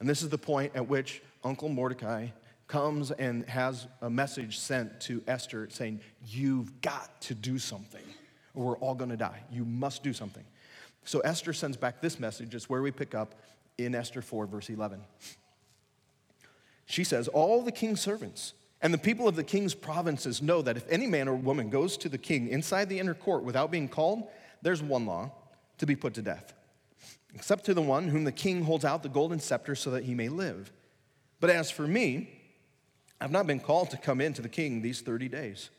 And 0.00 0.08
this 0.08 0.22
is 0.22 0.28
the 0.28 0.38
point 0.38 0.72
at 0.74 0.88
which 0.88 1.22
Uncle 1.44 1.68
Mordecai 1.68 2.26
comes 2.66 3.12
and 3.12 3.48
has 3.48 3.86
a 4.02 4.10
message 4.10 4.58
sent 4.58 5.00
to 5.02 5.22
Esther 5.28 5.68
saying, 5.70 6.00
You've 6.26 6.80
got 6.80 7.20
to 7.22 7.36
do 7.36 7.60
something, 7.60 8.04
or 8.54 8.66
we're 8.66 8.78
all 8.78 8.96
going 8.96 9.10
to 9.10 9.16
die. 9.16 9.44
You 9.52 9.64
must 9.64 10.02
do 10.02 10.12
something. 10.12 10.44
So 11.08 11.20
Esther 11.20 11.54
sends 11.54 11.78
back 11.78 12.02
this 12.02 12.20
message. 12.20 12.54
It's 12.54 12.68
where 12.68 12.82
we 12.82 12.90
pick 12.90 13.14
up 13.14 13.34
in 13.78 13.94
Esther 13.94 14.20
4, 14.20 14.44
verse 14.44 14.68
11. 14.68 15.00
She 16.84 17.02
says, 17.02 17.28
All 17.28 17.62
the 17.62 17.72
king's 17.72 18.02
servants 18.02 18.52
and 18.82 18.92
the 18.92 18.98
people 18.98 19.26
of 19.26 19.34
the 19.34 19.42
king's 19.42 19.72
provinces 19.74 20.42
know 20.42 20.60
that 20.60 20.76
if 20.76 20.86
any 20.90 21.06
man 21.06 21.26
or 21.26 21.34
woman 21.34 21.70
goes 21.70 21.96
to 21.96 22.10
the 22.10 22.18
king 22.18 22.48
inside 22.48 22.90
the 22.90 22.98
inner 22.98 23.14
court 23.14 23.42
without 23.42 23.70
being 23.70 23.88
called, 23.88 24.28
there's 24.60 24.82
one 24.82 25.06
law 25.06 25.32
to 25.78 25.86
be 25.86 25.96
put 25.96 26.12
to 26.12 26.20
death, 26.20 26.52
except 27.34 27.64
to 27.64 27.72
the 27.72 27.80
one 27.80 28.08
whom 28.08 28.24
the 28.24 28.30
king 28.30 28.64
holds 28.64 28.84
out 28.84 29.02
the 29.02 29.08
golden 29.08 29.40
scepter 29.40 29.74
so 29.74 29.92
that 29.92 30.04
he 30.04 30.14
may 30.14 30.28
live. 30.28 30.70
But 31.40 31.48
as 31.48 31.70
for 31.70 31.86
me, 31.86 32.28
I've 33.18 33.30
not 33.30 33.46
been 33.46 33.60
called 33.60 33.88
to 33.92 33.96
come 33.96 34.20
in 34.20 34.34
to 34.34 34.42
the 34.42 34.48
king 34.50 34.82
these 34.82 35.00
30 35.00 35.30
days. 35.30 35.70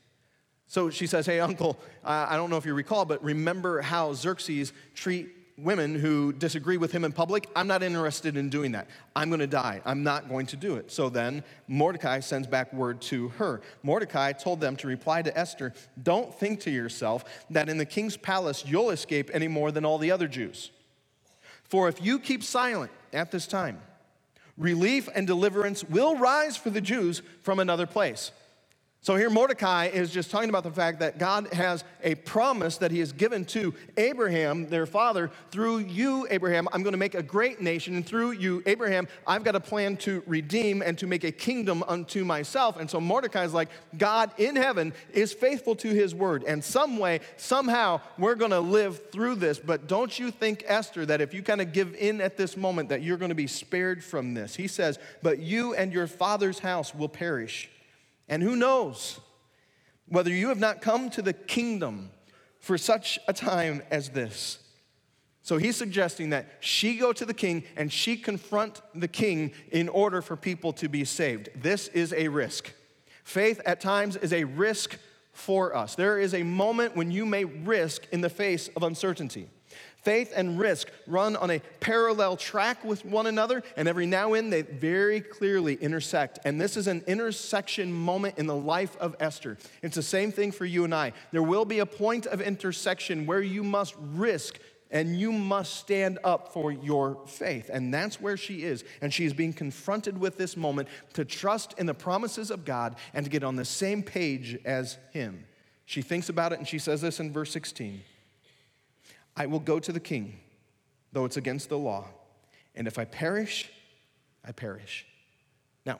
So 0.69 0.91
she 0.91 1.07
says, 1.07 1.25
Hey, 1.25 1.39
uncle, 1.39 1.77
I 2.03 2.37
don't 2.37 2.49
know 2.49 2.57
if 2.57 2.65
you 2.65 2.75
recall, 2.75 3.03
but 3.03 3.21
remember 3.23 3.81
how 3.81 4.13
Xerxes 4.13 4.71
treat 4.93 5.35
women 5.57 5.95
who 5.95 6.31
disagree 6.31 6.77
with 6.77 6.91
him 6.91 7.03
in 7.03 7.11
public? 7.11 7.49
I'm 7.55 7.65
not 7.67 7.81
interested 7.81 8.37
in 8.37 8.49
doing 8.49 8.71
that. 8.73 8.87
I'm 9.15 9.29
going 9.29 9.39
to 9.39 9.47
die. 9.47 9.81
I'm 9.83 10.03
not 10.03 10.29
going 10.29 10.45
to 10.45 10.55
do 10.55 10.75
it. 10.75 10.91
So 10.91 11.09
then 11.09 11.43
Mordecai 11.67 12.19
sends 12.19 12.47
back 12.47 12.71
word 12.71 13.01
to 13.01 13.29
her. 13.29 13.61
Mordecai 13.81 14.31
told 14.31 14.61
them 14.61 14.75
to 14.77 14.87
reply 14.87 15.23
to 15.23 15.37
Esther 15.37 15.73
Don't 16.01 16.33
think 16.33 16.59
to 16.61 16.71
yourself 16.71 17.25
that 17.49 17.67
in 17.67 17.79
the 17.79 17.85
king's 17.85 18.15
palace 18.15 18.63
you'll 18.65 18.91
escape 18.91 19.31
any 19.33 19.47
more 19.47 19.71
than 19.71 19.85
all 19.85 19.97
the 19.97 20.11
other 20.11 20.27
Jews. 20.27 20.69
For 21.63 21.89
if 21.89 21.99
you 21.99 22.19
keep 22.19 22.43
silent 22.43 22.91
at 23.11 23.31
this 23.31 23.47
time, 23.47 23.81
relief 24.55 25.09
and 25.15 25.25
deliverance 25.25 25.83
will 25.83 26.15
rise 26.15 26.57
for 26.57 26.69
the 26.69 26.81
Jews 26.81 27.23
from 27.41 27.59
another 27.59 27.87
place. 27.87 28.31
So 29.01 29.15
here 29.15 29.29
Mordecai 29.29 29.85
is 29.85 30.11
just 30.11 30.29
talking 30.29 30.49
about 30.49 30.65
the 30.65 30.71
fact 30.71 30.99
that 30.99 31.17
God 31.17 31.53
has 31.53 31.85
a 32.03 32.15
promise 32.15 32.77
that 32.79 32.91
he 32.91 32.99
has 32.99 33.13
given 33.13 33.45
to 33.45 33.73
Abraham, 33.95 34.67
their 34.67 34.85
father, 34.85 35.31
through 35.51 35.77
you, 35.79 36.27
Abraham, 36.29 36.67
I'm 36.73 36.83
going 36.83 36.91
to 36.91 36.97
make 36.97 37.15
a 37.15 37.23
great 37.23 37.61
nation. 37.61 37.95
And 37.95 38.05
through 38.05 38.31
you, 38.31 38.61
Abraham, 38.65 39.07
I've 39.25 39.45
got 39.45 39.55
a 39.55 39.59
plan 39.61 39.95
to 39.97 40.21
redeem 40.27 40.81
and 40.81 40.97
to 40.97 41.07
make 41.07 41.23
a 41.23 41.31
kingdom 41.31 41.81
unto 41.87 42.25
myself. 42.25 42.75
And 42.75 42.89
so 42.89 42.99
Mordecai 42.99 43.45
is 43.45 43.53
like, 43.53 43.69
God 43.97 44.31
in 44.37 44.57
heaven 44.57 44.91
is 45.13 45.31
faithful 45.31 45.77
to 45.77 45.87
his 45.87 46.13
word. 46.13 46.43
And 46.43 46.61
some 46.61 46.97
way, 46.97 47.21
somehow, 47.37 48.01
we're 48.17 48.35
going 48.35 48.51
to 48.51 48.59
live 48.59 49.11
through 49.11 49.35
this. 49.35 49.59
But 49.59 49.87
don't 49.87 50.19
you 50.19 50.29
think, 50.29 50.65
Esther, 50.67 51.05
that 51.05 51.21
if 51.21 51.33
you 51.33 51.41
kind 51.41 51.61
of 51.61 51.71
give 51.71 51.95
in 51.95 52.19
at 52.19 52.35
this 52.35 52.57
moment, 52.57 52.89
that 52.89 53.01
you're 53.01 53.17
going 53.17 53.29
to 53.29 53.35
be 53.35 53.47
spared 53.47 54.03
from 54.03 54.33
this? 54.33 54.57
He 54.57 54.67
says, 54.67 54.99
But 55.23 55.39
you 55.39 55.73
and 55.73 55.93
your 55.93 56.07
father's 56.07 56.59
house 56.59 56.93
will 56.93 57.07
perish. 57.07 57.69
And 58.29 58.41
who 58.43 58.55
knows 58.55 59.19
whether 60.07 60.31
you 60.31 60.49
have 60.49 60.59
not 60.59 60.81
come 60.81 61.09
to 61.11 61.21
the 61.21 61.33
kingdom 61.33 62.11
for 62.59 62.77
such 62.77 63.19
a 63.27 63.33
time 63.33 63.81
as 63.91 64.09
this. 64.09 64.59
So 65.41 65.57
he's 65.57 65.75
suggesting 65.75 66.29
that 66.29 66.47
she 66.59 66.97
go 66.97 67.11
to 67.11 67.25
the 67.25 67.33
king 67.33 67.63
and 67.75 67.91
she 67.91 68.17
confront 68.17 68.81
the 68.93 69.07
king 69.07 69.51
in 69.71 69.89
order 69.89 70.21
for 70.21 70.35
people 70.35 70.73
to 70.73 70.87
be 70.87 71.05
saved. 71.05 71.49
This 71.55 71.87
is 71.89 72.13
a 72.13 72.27
risk. 72.27 72.71
Faith 73.23 73.61
at 73.65 73.81
times 73.81 74.15
is 74.15 74.33
a 74.33 74.43
risk 74.43 74.97
for 75.31 75.75
us. 75.75 75.95
There 75.95 76.19
is 76.19 76.33
a 76.33 76.43
moment 76.43 76.95
when 76.95 77.11
you 77.11 77.25
may 77.25 77.45
risk 77.45 78.05
in 78.11 78.21
the 78.21 78.29
face 78.29 78.67
of 78.75 78.83
uncertainty. 78.83 79.49
Faith 80.01 80.33
and 80.35 80.59
risk 80.59 80.89
run 81.07 81.35
on 81.35 81.51
a 81.51 81.61
parallel 81.79 82.35
track 82.35 82.83
with 82.83 83.05
one 83.05 83.27
another, 83.27 83.63
and 83.77 83.87
every 83.87 84.05
now 84.05 84.33
and 84.33 84.39
then 84.39 84.49
they 84.49 84.61
very 84.61 85.19
clearly 85.19 85.75
intersect. 85.75 86.39
And 86.45 86.59
this 86.59 86.77
is 86.77 86.87
an 86.87 87.03
intersection 87.07 87.91
moment 87.91 88.37
in 88.37 88.47
the 88.47 88.55
life 88.55 88.95
of 88.97 89.15
Esther. 89.19 89.57
It's 89.81 89.95
the 89.95 90.03
same 90.03 90.31
thing 90.31 90.51
for 90.51 90.65
you 90.65 90.85
and 90.85 90.95
I. 90.95 91.13
There 91.31 91.43
will 91.43 91.65
be 91.65 91.79
a 91.79 91.85
point 91.85 92.25
of 92.25 92.41
intersection 92.41 93.25
where 93.25 93.41
you 93.41 93.63
must 93.63 93.95
risk 93.97 94.59
and 94.91 95.19
you 95.19 95.31
must 95.31 95.75
stand 95.75 96.17
up 96.23 96.51
for 96.51 96.71
your 96.71 97.19
faith. 97.27 97.69
And 97.71 97.93
that's 97.93 98.19
where 98.19 98.37
she 98.37 98.63
is. 98.63 98.83
And 99.01 99.13
she 99.13 99.25
is 99.25 99.33
being 99.33 99.53
confronted 99.53 100.17
with 100.17 100.37
this 100.37 100.57
moment 100.57 100.87
to 101.13 101.25
trust 101.25 101.75
in 101.77 101.85
the 101.85 101.93
promises 101.93 102.49
of 102.49 102.65
God 102.65 102.95
and 103.13 103.23
to 103.25 103.29
get 103.29 103.43
on 103.43 103.55
the 103.55 103.65
same 103.65 104.01
page 104.01 104.57
as 104.65 104.97
Him. 105.11 105.45
She 105.85 106.01
thinks 106.01 106.29
about 106.29 106.53
it 106.53 106.59
and 106.59 106.67
she 106.67 106.79
says 106.79 107.01
this 107.01 107.19
in 107.19 107.31
verse 107.31 107.51
16. 107.51 108.01
I 109.35 109.45
will 109.45 109.59
go 109.59 109.79
to 109.79 109.91
the 109.91 109.99
king, 109.99 110.39
though 111.11 111.25
it's 111.25 111.37
against 111.37 111.69
the 111.69 111.77
law. 111.77 112.05
And 112.75 112.87
if 112.87 112.97
I 112.97 113.05
perish, 113.05 113.69
I 114.45 114.51
perish. 114.51 115.05
Now, 115.85 115.99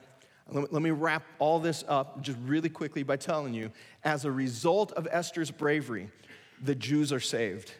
let 0.50 0.82
me 0.82 0.90
wrap 0.90 1.22
all 1.38 1.58
this 1.60 1.84
up 1.88 2.22
just 2.22 2.38
really 2.44 2.68
quickly 2.68 3.02
by 3.02 3.16
telling 3.16 3.54
you 3.54 3.70
as 4.04 4.24
a 4.24 4.30
result 4.30 4.92
of 4.92 5.06
Esther's 5.10 5.50
bravery, 5.50 6.10
the 6.62 6.74
Jews 6.74 7.12
are 7.12 7.20
saved. 7.20 7.72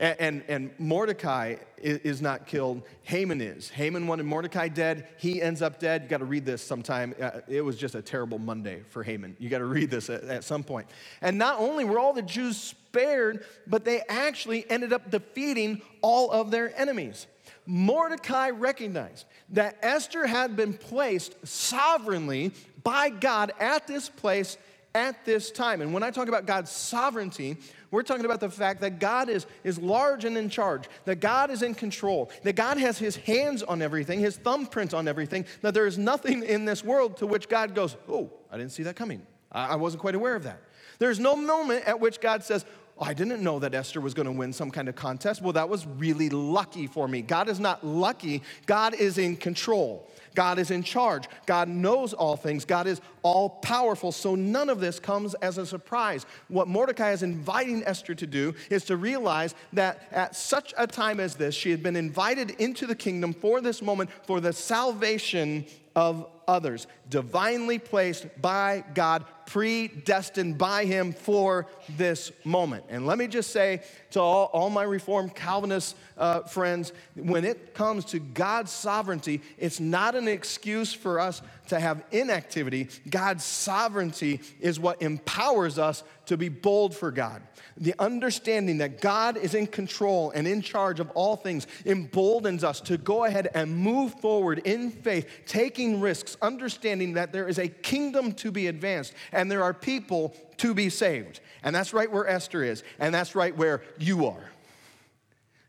And, 0.00 0.16
and, 0.18 0.44
and, 0.48 0.70
Mordecai 0.78 1.56
is 1.76 2.22
not 2.22 2.46
killed, 2.46 2.82
Haman 3.02 3.42
is. 3.42 3.68
Haman 3.68 4.06
wanted 4.06 4.24
Mordecai 4.24 4.68
dead, 4.68 5.06
he 5.18 5.42
ends 5.42 5.60
up 5.60 5.78
dead. 5.78 6.04
You 6.04 6.08
got 6.08 6.18
to 6.18 6.24
read 6.24 6.46
this 6.46 6.62
sometime. 6.62 7.14
Uh, 7.20 7.40
it 7.46 7.60
was 7.60 7.76
just 7.76 7.94
a 7.94 8.00
terrible 8.00 8.38
Monday 8.38 8.82
for 8.88 9.02
Haman. 9.02 9.36
You 9.38 9.50
got 9.50 9.58
to 9.58 9.66
read 9.66 9.90
this 9.90 10.08
at, 10.08 10.24
at 10.24 10.42
some 10.42 10.64
point. 10.64 10.86
And 11.20 11.36
not 11.36 11.60
only 11.60 11.84
were 11.84 11.98
all 11.98 12.14
the 12.14 12.22
Jews 12.22 12.56
spared, 12.56 13.44
but 13.66 13.84
they 13.84 14.00
actually 14.08 14.68
ended 14.70 14.94
up 14.94 15.10
defeating 15.10 15.82
all 16.00 16.30
of 16.30 16.50
their 16.50 16.76
enemies. 16.80 17.26
Mordecai 17.66 18.50
recognized 18.50 19.26
that 19.50 19.76
Esther 19.82 20.26
had 20.26 20.56
been 20.56 20.72
placed 20.72 21.34
sovereignly 21.46 22.52
by 22.82 23.10
God 23.10 23.52
at 23.60 23.86
this 23.86 24.08
place 24.08 24.56
at 24.94 25.24
this 25.24 25.50
time. 25.50 25.80
And 25.80 25.92
when 25.92 26.02
I 26.02 26.10
talk 26.10 26.28
about 26.28 26.46
God's 26.46 26.70
sovereignty, 26.70 27.56
we're 27.90 28.02
talking 28.02 28.24
about 28.24 28.40
the 28.40 28.50
fact 28.50 28.80
that 28.80 28.98
God 28.98 29.28
is, 29.28 29.46
is 29.64 29.78
large 29.78 30.24
and 30.24 30.36
in 30.36 30.48
charge, 30.48 30.84
that 31.04 31.20
God 31.20 31.50
is 31.50 31.62
in 31.62 31.74
control, 31.74 32.30
that 32.42 32.56
God 32.56 32.76
has 32.78 32.98
his 32.98 33.16
hands 33.16 33.62
on 33.62 33.82
everything, 33.82 34.20
his 34.20 34.36
thumbprint 34.36 34.94
on 34.94 35.08
everything, 35.08 35.44
that 35.62 35.74
there 35.74 35.86
is 35.86 35.98
nothing 35.98 36.42
in 36.42 36.64
this 36.64 36.84
world 36.84 37.16
to 37.18 37.26
which 37.26 37.48
God 37.48 37.74
goes, 37.74 37.96
Oh, 38.08 38.30
I 38.50 38.58
didn't 38.58 38.72
see 38.72 38.82
that 38.84 38.96
coming. 38.96 39.26
I, 39.52 39.68
I 39.68 39.74
wasn't 39.76 40.00
quite 40.00 40.14
aware 40.14 40.34
of 40.34 40.44
that. 40.44 40.60
There's 40.98 41.18
no 41.18 41.34
moment 41.34 41.86
at 41.86 41.98
which 41.98 42.20
God 42.20 42.44
says, 42.44 42.64
oh, 42.98 43.04
I 43.04 43.14
didn't 43.14 43.42
know 43.42 43.58
that 43.60 43.74
Esther 43.74 44.00
was 44.00 44.14
going 44.14 44.26
to 44.26 44.32
win 44.32 44.52
some 44.52 44.70
kind 44.70 44.88
of 44.88 44.94
contest. 44.94 45.40
Well, 45.40 45.54
that 45.54 45.68
was 45.68 45.86
really 45.86 46.28
lucky 46.28 46.86
for 46.86 47.08
me. 47.08 47.22
God 47.22 47.48
is 47.48 47.58
not 47.58 47.84
lucky, 47.84 48.42
God 48.66 48.94
is 48.94 49.18
in 49.18 49.36
control. 49.36 50.08
God 50.34 50.58
is 50.58 50.70
in 50.70 50.82
charge. 50.82 51.24
God 51.46 51.68
knows 51.68 52.12
all 52.12 52.36
things. 52.36 52.64
God 52.64 52.86
is 52.86 53.00
all 53.22 53.48
powerful. 53.48 54.12
So 54.12 54.34
none 54.34 54.68
of 54.68 54.80
this 54.80 54.98
comes 54.98 55.34
as 55.34 55.58
a 55.58 55.66
surprise. 55.66 56.26
What 56.48 56.68
Mordecai 56.68 57.12
is 57.12 57.22
inviting 57.22 57.82
Esther 57.84 58.14
to 58.14 58.26
do 58.26 58.54
is 58.70 58.84
to 58.86 58.96
realize 58.96 59.54
that 59.72 60.02
at 60.12 60.36
such 60.36 60.72
a 60.78 60.86
time 60.86 61.20
as 61.20 61.34
this, 61.34 61.54
she 61.54 61.70
had 61.70 61.82
been 61.82 61.96
invited 61.96 62.52
into 62.52 62.86
the 62.86 62.94
kingdom 62.94 63.32
for 63.32 63.60
this 63.60 63.82
moment 63.82 64.10
for 64.24 64.40
the 64.40 64.52
salvation 64.52 65.66
of 65.96 66.26
others, 66.46 66.86
divinely 67.08 67.78
placed 67.78 68.26
by 68.40 68.84
God, 68.94 69.24
predestined 69.46 70.58
by 70.58 70.84
Him 70.84 71.12
for 71.12 71.66
this 71.96 72.32
moment. 72.44 72.84
And 72.88 73.06
let 73.06 73.18
me 73.18 73.26
just 73.26 73.50
say 73.50 73.82
to 74.12 74.20
all, 74.20 74.46
all 74.52 74.70
my 74.70 74.82
Reformed 74.82 75.34
Calvinist 75.34 75.96
uh, 76.16 76.40
friends 76.40 76.92
when 77.16 77.44
it 77.44 77.74
comes 77.74 78.04
to 78.06 78.18
God's 78.18 78.72
sovereignty, 78.72 79.42
it's 79.58 79.80
not 79.80 80.14
an 80.14 80.28
excuse 80.28 80.92
for 80.92 81.18
us 81.18 81.42
to 81.70 81.80
have 81.80 82.04
inactivity. 82.12 82.88
God's 83.08 83.44
sovereignty 83.44 84.40
is 84.60 84.78
what 84.78 85.00
empowers 85.02 85.78
us 85.78 86.04
to 86.26 86.36
be 86.36 86.48
bold 86.48 86.94
for 86.94 87.10
God. 87.10 87.42
The 87.76 87.94
understanding 87.98 88.78
that 88.78 89.00
God 89.00 89.36
is 89.36 89.54
in 89.54 89.66
control 89.66 90.30
and 90.32 90.46
in 90.46 90.62
charge 90.62 91.00
of 91.00 91.10
all 91.10 91.36
things 91.36 91.66
emboldens 91.84 92.62
us 92.62 92.80
to 92.82 92.98
go 92.98 93.24
ahead 93.24 93.48
and 93.54 93.74
move 93.74 94.14
forward 94.20 94.60
in 94.64 94.90
faith, 94.90 95.28
taking 95.46 96.00
risks, 96.00 96.36
understanding 96.42 97.14
that 97.14 97.32
there 97.32 97.48
is 97.48 97.58
a 97.58 97.68
kingdom 97.68 98.32
to 98.34 98.50
be 98.50 98.66
advanced 98.66 99.14
and 99.32 99.50
there 99.50 99.62
are 99.62 99.74
people 99.74 100.34
to 100.58 100.74
be 100.74 100.90
saved. 100.90 101.40
And 101.62 101.74
that's 101.74 101.92
right 101.92 102.10
where 102.10 102.26
Esther 102.26 102.62
is, 102.62 102.82
and 102.98 103.14
that's 103.14 103.34
right 103.34 103.56
where 103.56 103.82
you 103.98 104.26
are. 104.26 104.50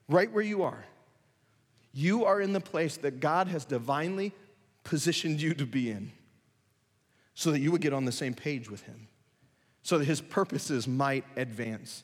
Right 0.10 0.32
where 0.32 0.44
you 0.44 0.64
are. 0.64 0.84
You 1.94 2.26
are 2.26 2.42
in 2.42 2.54
the 2.54 2.60
place 2.60 2.98
that 2.98 3.20
God 3.20 3.48
has 3.48 3.66
divinely 3.66 4.34
positioned 4.84 5.42
you 5.42 5.54
to 5.54 5.66
be 5.66 5.90
in 5.90 6.12
so 7.34 7.52
that 7.52 7.60
you 7.60 7.72
would 7.72 7.82
get 7.82 7.94
on 7.94 8.06
the 8.06 8.12
same 8.12 8.34
page 8.34 8.70
with 8.70 8.84
Him, 8.84 9.08
so 9.82 9.98
that 9.98 10.06
His 10.06 10.22
purposes 10.22 10.88
might 10.88 11.26
advance. 11.36 12.04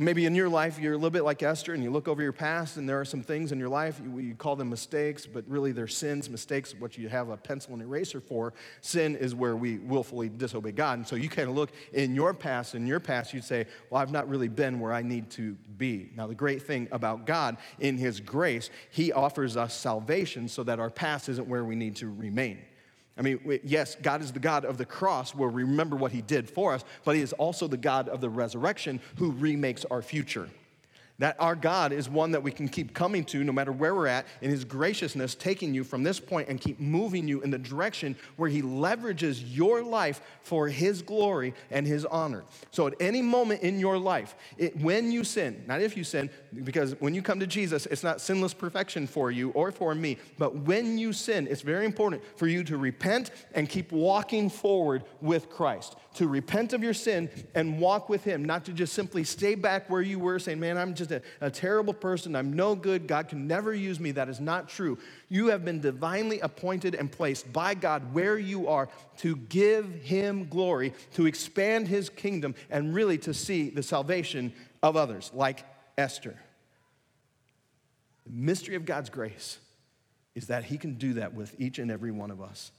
Maybe 0.00 0.26
in 0.26 0.36
your 0.36 0.48
life, 0.48 0.78
you're 0.78 0.92
a 0.92 0.96
little 0.96 1.10
bit 1.10 1.24
like 1.24 1.42
Esther, 1.42 1.74
and 1.74 1.82
you 1.82 1.90
look 1.90 2.06
over 2.06 2.22
your 2.22 2.32
past, 2.32 2.76
and 2.76 2.88
there 2.88 3.00
are 3.00 3.04
some 3.04 3.20
things 3.20 3.50
in 3.50 3.58
your 3.58 3.68
life, 3.68 4.00
you, 4.00 4.16
you, 4.20 4.34
call 4.36 4.54
them 4.54 4.70
mistakes, 4.70 5.26
but 5.26 5.44
really 5.48 5.72
they're 5.72 5.88
sins. 5.88 6.30
Mistakes, 6.30 6.72
what 6.78 6.96
you 6.96 7.08
have 7.08 7.30
a 7.30 7.36
pencil 7.36 7.72
and 7.72 7.82
eraser 7.82 8.20
for. 8.20 8.54
Sin 8.80 9.16
is 9.16 9.34
where 9.34 9.56
we 9.56 9.78
willfully 9.78 10.28
disobey 10.28 10.70
God. 10.70 10.98
And 10.98 11.08
so 11.08 11.16
you 11.16 11.28
kind 11.28 11.48
of 11.48 11.56
look 11.56 11.72
in 11.92 12.14
your 12.14 12.32
past, 12.32 12.76
in 12.76 12.86
your 12.86 13.00
past, 13.00 13.34
you'd 13.34 13.42
say, 13.42 13.66
Well, 13.90 14.00
I've 14.00 14.12
not 14.12 14.28
really 14.28 14.46
been 14.46 14.78
where 14.78 14.92
I 14.92 15.02
need 15.02 15.30
to 15.30 15.56
be. 15.76 16.10
Now, 16.14 16.28
the 16.28 16.34
great 16.34 16.62
thing 16.62 16.86
about 16.92 17.26
God, 17.26 17.56
in 17.80 17.98
His 17.98 18.20
grace, 18.20 18.70
He 18.90 19.12
offers 19.12 19.56
us 19.56 19.74
salvation 19.74 20.46
so 20.46 20.62
that 20.62 20.78
our 20.78 20.90
past 20.90 21.28
isn't 21.28 21.48
where 21.48 21.64
we 21.64 21.74
need 21.74 21.96
to 21.96 22.08
remain. 22.08 22.58
I 23.18 23.22
mean, 23.22 23.60
yes, 23.64 23.96
God 24.00 24.22
is 24.22 24.30
the 24.30 24.38
God 24.38 24.64
of 24.64 24.78
the 24.78 24.84
cross 24.84 25.34
where 25.34 25.48
we 25.48 25.64
remember 25.64 25.96
what 25.96 26.12
he 26.12 26.22
did 26.22 26.48
for 26.48 26.72
us, 26.72 26.84
but 27.04 27.16
he 27.16 27.22
is 27.22 27.32
also 27.32 27.66
the 27.66 27.76
God 27.76 28.08
of 28.08 28.20
the 28.20 28.30
resurrection 28.30 29.00
who 29.16 29.32
remakes 29.32 29.84
our 29.90 30.02
future. 30.02 30.48
That 31.18 31.36
our 31.40 31.56
God 31.56 31.92
is 31.92 32.08
one 32.08 32.30
that 32.30 32.44
we 32.44 32.52
can 32.52 32.68
keep 32.68 32.94
coming 32.94 33.24
to 33.26 33.42
no 33.42 33.50
matter 33.50 33.72
where 33.72 33.92
we're 33.94 34.06
at 34.06 34.26
in 34.40 34.50
His 34.50 34.64
graciousness, 34.64 35.34
taking 35.34 35.74
you 35.74 35.82
from 35.82 36.04
this 36.04 36.20
point 36.20 36.48
and 36.48 36.60
keep 36.60 36.78
moving 36.78 37.26
you 37.26 37.40
in 37.40 37.50
the 37.50 37.58
direction 37.58 38.14
where 38.36 38.48
He 38.48 38.62
leverages 38.62 39.42
your 39.44 39.82
life 39.82 40.20
for 40.42 40.68
His 40.68 41.02
glory 41.02 41.54
and 41.70 41.86
His 41.86 42.04
honor. 42.04 42.44
So, 42.70 42.86
at 42.86 42.94
any 43.00 43.20
moment 43.20 43.62
in 43.62 43.80
your 43.80 43.98
life, 43.98 44.36
it, 44.58 44.76
when 44.76 45.10
you 45.10 45.24
sin, 45.24 45.64
not 45.66 45.80
if 45.80 45.96
you 45.96 46.04
sin, 46.04 46.30
because 46.62 46.94
when 47.00 47.14
you 47.14 47.22
come 47.22 47.40
to 47.40 47.46
Jesus, 47.46 47.86
it's 47.86 48.04
not 48.04 48.20
sinless 48.20 48.54
perfection 48.54 49.08
for 49.08 49.32
you 49.32 49.50
or 49.50 49.72
for 49.72 49.94
me, 49.96 50.18
but 50.38 50.54
when 50.54 50.98
you 50.98 51.12
sin, 51.12 51.48
it's 51.50 51.62
very 51.62 51.84
important 51.84 52.22
for 52.36 52.46
you 52.46 52.62
to 52.62 52.76
repent 52.76 53.32
and 53.54 53.68
keep 53.68 53.90
walking 53.90 54.48
forward 54.48 55.02
with 55.20 55.50
Christ 55.50 55.96
to 56.18 56.26
repent 56.26 56.72
of 56.72 56.82
your 56.82 56.94
sin 56.94 57.30
and 57.54 57.78
walk 57.78 58.08
with 58.08 58.24
Him, 58.24 58.44
not 58.44 58.64
to 58.64 58.72
just 58.72 58.92
simply 58.92 59.22
stay 59.22 59.54
back 59.54 59.88
where 59.88 60.02
you 60.02 60.18
were 60.18 60.40
saying, 60.40 60.58
Man, 60.58 60.76
I'm 60.76 60.92
just 61.08 61.24
a, 61.40 61.46
a, 61.46 61.50
terrible 61.50 61.94
person. 61.94 62.36
I'm 62.36 62.52
no 62.52 62.74
good. 62.74 63.06
God 63.06 63.28
can 63.28 63.46
never 63.46 63.74
use 63.74 63.98
me. 63.98 64.12
That 64.12 64.28
is 64.28 64.40
not 64.40 64.68
true. 64.68 64.98
You 65.28 65.48
have 65.48 65.64
been 65.64 65.80
divinely 65.80 66.40
appointed 66.40 66.94
and 66.94 67.10
placed 67.10 67.52
by 67.52 67.74
God 67.74 68.14
where 68.14 68.38
you 68.38 68.68
are 68.68 68.88
to 69.18 69.36
give 69.36 69.86
Him 70.02 70.48
glory, 70.48 70.92
to 71.14 71.26
expand 71.26 71.88
His 71.88 72.08
kingdom, 72.08 72.54
and 72.70 72.94
really 72.94 73.18
to 73.18 73.34
see 73.34 73.70
the 73.70 73.82
salvation 73.82 74.52
of 74.82 74.96
others, 74.96 75.30
like 75.34 75.64
Esther. 75.96 76.36
The 78.26 78.32
mystery 78.32 78.74
of 78.74 78.84
God's 78.84 79.10
grace 79.10 79.58
is 80.34 80.48
that 80.48 80.64
He 80.64 80.78
can 80.78 80.94
do 80.94 81.14
that 81.14 81.34
with 81.34 81.54
each 81.58 81.78
and 81.78 81.90
every 81.90 82.10
one 82.10 82.30
of 82.30 82.40
us. 82.40 82.70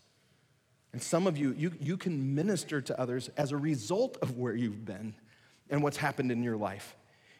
And 0.92 1.02
some 1.02 1.28
of 1.28 1.38
you, 1.38 1.54
you, 1.56 1.72
you 1.80 1.98
can 1.98 2.34
minister 2.34 2.82
to 2.82 3.00
others 3.00 3.30
as 3.38 3.52
a 3.52 3.58
result 3.58 4.18
of 4.24 4.38
where 4.38 4.56
you've 4.56 4.86
been 4.86 5.14
and 5.70 5.84
what's 5.84 5.98
happened 5.98 6.32
in 6.32 6.42
your 6.42 6.58
life. 6.58 6.96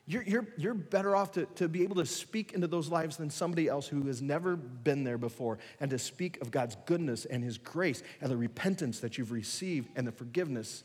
You're, 0.10 0.24
you're, 0.24 0.48
you're 0.58 0.74
better 0.74 1.16
off 1.16 1.34
to, 1.34 1.46
to 1.58 1.68
be 1.70 1.84
able 1.84 1.98
to 1.98 2.06
speak 2.06 2.54
into 2.54 2.66
those 2.66 2.90
lives 2.90 3.18
than 3.18 3.30
somebody 3.30 3.68
else 3.68 3.88
who 3.88 4.08
has 4.08 4.24
never 4.24 4.56
been 4.56 5.04
there 5.04 5.20
before 5.20 5.60
and 5.80 5.92
to 5.92 6.00
speak 6.00 6.42
of 6.42 6.50
God's 6.50 6.76
goodness 6.88 7.26
and 7.26 7.44
His 7.44 7.60
grace 7.60 8.02
and 8.20 8.32
the 8.32 8.36
repentance 8.36 9.02
that 9.02 9.20
you've 9.20 9.32
received 9.32 9.88
and 9.96 10.08
the 10.08 10.12
forgiveness 10.12 10.84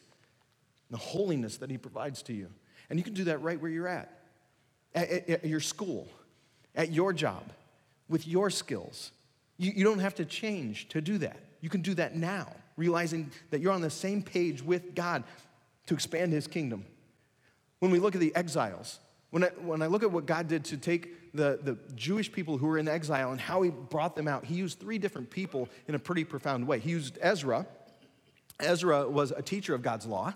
and 0.91 0.99
the 0.99 1.03
holiness 1.03 1.57
that 1.57 1.71
He 1.71 1.79
provides 1.79 2.21
to 2.25 2.35
you. 2.35 2.51
And 2.91 2.99
you 2.99 3.03
can 3.03 3.15
do 3.15 3.25
that 3.25 3.41
right 3.41 3.59
where 3.59 3.71
you're 3.71 3.89
at, 3.89 4.13
at, 4.95 5.09
at, 5.09 5.31
at 5.31 5.47
your 5.47 5.59
school, 5.59 6.07
at 6.75 6.93
your 6.93 7.15
job, 7.15 7.51
with 8.11 8.29
your 8.29 8.51
skills. 8.51 9.11
You, 9.57 9.73
you 9.75 9.85
don't 9.85 10.01
have 10.01 10.17
to 10.17 10.27
change 10.27 10.91
to 10.91 11.01
do 11.01 11.17
that. 11.19 11.39
You 11.63 11.71
can 11.71 11.81
do 11.81 11.95
that 11.95 12.15
now, 12.15 12.53
realizing 12.77 13.31
that 13.49 13.63
you're 13.63 13.73
on 13.73 13.81
the 13.81 13.89
same 13.89 14.21
page 14.21 14.63
with 14.63 14.95
God 14.95 15.25
to 15.87 15.95
expand 15.95 16.35
his 16.35 16.47
kingdom. 16.47 16.85
When 17.79 17.91
we 17.91 17.99
look 17.99 18.15
at 18.15 18.21
the 18.21 18.37
exiles, 18.37 18.99
when 19.35 19.43
I, 19.43 19.49
when 19.65 19.83
I 19.83 19.89
look 19.89 20.05
at 20.05 20.13
what 20.13 20.27
God 20.27 20.47
did 20.47 20.65
to 20.67 20.77
take 20.77 21.33
the, 21.35 21.59
the 21.61 21.77
Jewish 21.97 22.31
people 22.31 22.57
who 22.57 22.69
were 22.69 22.79
in 22.79 22.87
exile 22.87 23.33
and 23.33 23.41
how 23.41 23.63
he 23.63 23.71
brought 23.71 24.15
them 24.15 24.29
out, 24.29 24.45
he 24.45 24.55
used 24.55 24.79
three 24.79 24.97
different 24.97 25.29
people 25.29 25.69
in 25.89 25.97
a 25.97 25.99
pretty 25.99 26.23
profound 26.23 26.69
way. 26.69 26.79
He 26.79 26.91
used 26.91 27.19
Ezra. 27.21 27.67
Ezra 28.61 29.09
was 29.09 29.33
a 29.33 29.43
teacher 29.43 29.75
of 29.75 29.83
God's 29.83 30.07
law. 30.07 30.35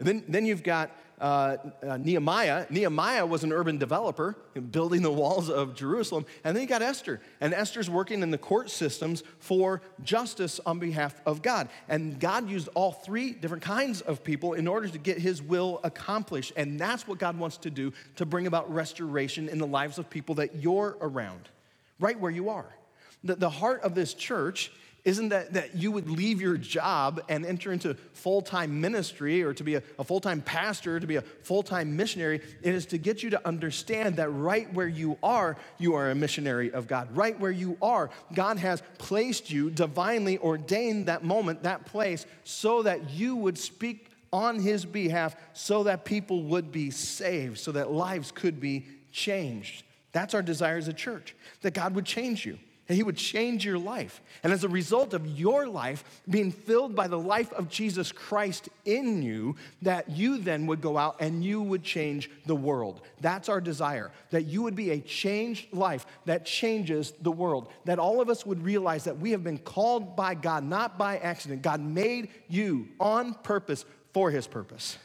Then, 0.00 0.24
then 0.28 0.46
you've 0.46 0.62
got 0.62 0.90
uh, 1.20 1.58
uh, 1.86 1.98
Nehemiah. 1.98 2.64
Nehemiah 2.70 3.26
was 3.26 3.44
an 3.44 3.52
urban 3.52 3.76
developer 3.76 4.34
building 4.70 5.02
the 5.02 5.12
walls 5.12 5.50
of 5.50 5.74
Jerusalem. 5.74 6.24
And 6.44 6.56
then 6.56 6.62
you 6.62 6.68
got 6.68 6.80
Esther. 6.80 7.20
And 7.42 7.52
Esther's 7.52 7.90
working 7.90 8.22
in 8.22 8.30
the 8.30 8.38
court 8.38 8.70
systems 8.70 9.22
for 9.38 9.82
justice 10.02 10.60
on 10.64 10.78
behalf 10.78 11.20
of 11.26 11.42
God. 11.42 11.68
And 11.88 12.18
God 12.18 12.48
used 12.48 12.70
all 12.74 12.92
three 12.92 13.32
different 13.32 13.62
kinds 13.62 14.00
of 14.00 14.24
people 14.24 14.54
in 14.54 14.66
order 14.66 14.88
to 14.88 14.98
get 14.98 15.18
his 15.18 15.42
will 15.42 15.80
accomplished. 15.84 16.52
And 16.56 16.80
that's 16.80 17.06
what 17.06 17.18
God 17.18 17.38
wants 17.38 17.58
to 17.58 17.70
do 17.70 17.92
to 18.16 18.24
bring 18.24 18.46
about 18.46 18.72
restoration 18.72 19.50
in 19.50 19.58
the 19.58 19.66
lives 19.66 19.98
of 19.98 20.08
people 20.08 20.36
that 20.36 20.56
you're 20.56 20.96
around, 21.02 21.50
right 21.98 22.18
where 22.18 22.30
you 22.30 22.48
are. 22.48 22.74
The, 23.22 23.34
the 23.34 23.50
heart 23.50 23.82
of 23.82 23.94
this 23.94 24.14
church 24.14 24.72
isn't 25.04 25.30
that, 25.30 25.54
that 25.54 25.76
you 25.76 25.90
would 25.92 26.10
leave 26.10 26.40
your 26.40 26.56
job 26.56 27.22
and 27.28 27.46
enter 27.46 27.72
into 27.72 27.94
full 28.12 28.42
time 28.42 28.80
ministry 28.80 29.42
or 29.42 29.54
to 29.54 29.64
be 29.64 29.76
a, 29.76 29.82
a 29.98 30.04
full 30.04 30.20
time 30.20 30.42
pastor, 30.42 31.00
to 31.00 31.06
be 31.06 31.16
a 31.16 31.22
full 31.22 31.62
time 31.62 31.96
missionary. 31.96 32.40
It 32.62 32.74
is 32.74 32.86
to 32.86 32.98
get 32.98 33.22
you 33.22 33.30
to 33.30 33.46
understand 33.46 34.16
that 34.16 34.28
right 34.28 34.72
where 34.74 34.88
you 34.88 35.16
are, 35.22 35.56
you 35.78 35.94
are 35.94 36.10
a 36.10 36.14
missionary 36.14 36.70
of 36.72 36.86
God. 36.86 37.16
Right 37.16 37.38
where 37.38 37.50
you 37.50 37.78
are, 37.80 38.10
God 38.34 38.58
has 38.58 38.82
placed 38.98 39.50
you, 39.50 39.70
divinely 39.70 40.38
ordained 40.38 41.06
that 41.06 41.24
moment, 41.24 41.62
that 41.62 41.86
place, 41.86 42.26
so 42.44 42.82
that 42.82 43.10
you 43.10 43.36
would 43.36 43.58
speak 43.58 44.08
on 44.32 44.60
His 44.60 44.84
behalf, 44.84 45.34
so 45.54 45.84
that 45.84 46.04
people 46.04 46.42
would 46.44 46.70
be 46.70 46.90
saved, 46.90 47.58
so 47.58 47.72
that 47.72 47.90
lives 47.90 48.30
could 48.30 48.60
be 48.60 48.86
changed. 49.12 49.82
That's 50.12 50.34
our 50.34 50.42
desire 50.42 50.76
as 50.76 50.88
a 50.88 50.92
church, 50.92 51.34
that 51.62 51.74
God 51.74 51.94
would 51.94 52.04
change 52.04 52.44
you 52.44 52.58
and 52.90 52.96
He 52.96 53.04
would 53.04 53.16
change 53.16 53.64
your 53.64 53.78
life. 53.78 54.20
And 54.42 54.52
as 54.52 54.64
a 54.64 54.68
result 54.68 55.14
of 55.14 55.24
your 55.24 55.68
life 55.68 56.22
being 56.28 56.50
filled 56.50 56.96
by 56.96 57.06
the 57.06 57.20
life 57.20 57.52
of 57.52 57.68
Jesus 57.68 58.10
Christ 58.10 58.68
in 58.84 59.22
you, 59.22 59.54
that 59.82 60.10
you 60.10 60.38
then 60.38 60.66
would 60.66 60.80
go 60.80 60.98
out 60.98 61.14
and 61.20 61.44
you 61.44 61.62
would 61.62 61.84
change 61.84 62.28
the 62.46 62.56
world. 62.56 63.00
That's 63.20 63.48
our 63.48 63.60
desire, 63.60 64.10
that 64.30 64.46
you 64.46 64.62
would 64.62 64.74
be 64.74 64.90
a 64.90 64.98
changed 64.98 65.72
life 65.72 66.04
that 66.24 66.44
changes 66.44 67.12
the 67.20 67.30
world. 67.30 67.68
That 67.84 68.00
all 68.00 68.20
of 68.20 68.28
us 68.28 68.44
would 68.44 68.64
realize 68.64 69.04
that 69.04 69.20
we 69.20 69.30
have 69.30 69.44
been 69.44 69.58
called 69.58 70.16
by 70.16 70.34
God, 70.34 70.64
not 70.64 70.98
by 70.98 71.18
accident. 71.18 71.62
God 71.62 71.80
made 71.80 72.30
you 72.48 72.88
on 72.98 73.34
purpose 73.34 73.84
for 74.12 74.32
His 74.32 74.48
purpose, 74.48 74.98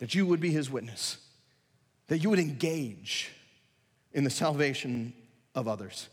that 0.00 0.16
you 0.16 0.26
would 0.26 0.40
be 0.40 0.50
His 0.50 0.68
witness, 0.68 1.18
that 2.08 2.18
you 2.18 2.30
would 2.30 2.40
engage 2.40 3.30
in 4.12 4.24
the 4.24 4.30
salvation 4.30 5.12
of 5.54 5.68
others. 5.68 6.08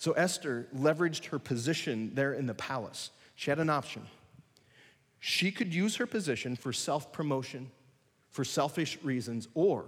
So 0.00 0.12
Esther 0.12 0.66
leveraged 0.74 1.26
her 1.26 1.38
position 1.38 2.12
there 2.14 2.32
in 2.32 2.46
the 2.46 2.54
palace. 2.54 3.10
She 3.34 3.50
had 3.50 3.58
an 3.58 3.68
option. 3.68 4.06
She 5.18 5.52
could 5.52 5.74
use 5.74 5.96
her 5.96 6.06
position 6.06 6.56
for 6.56 6.72
self 6.72 7.12
promotion, 7.12 7.70
for 8.30 8.42
selfish 8.42 8.96
reasons, 9.02 9.46
or 9.52 9.84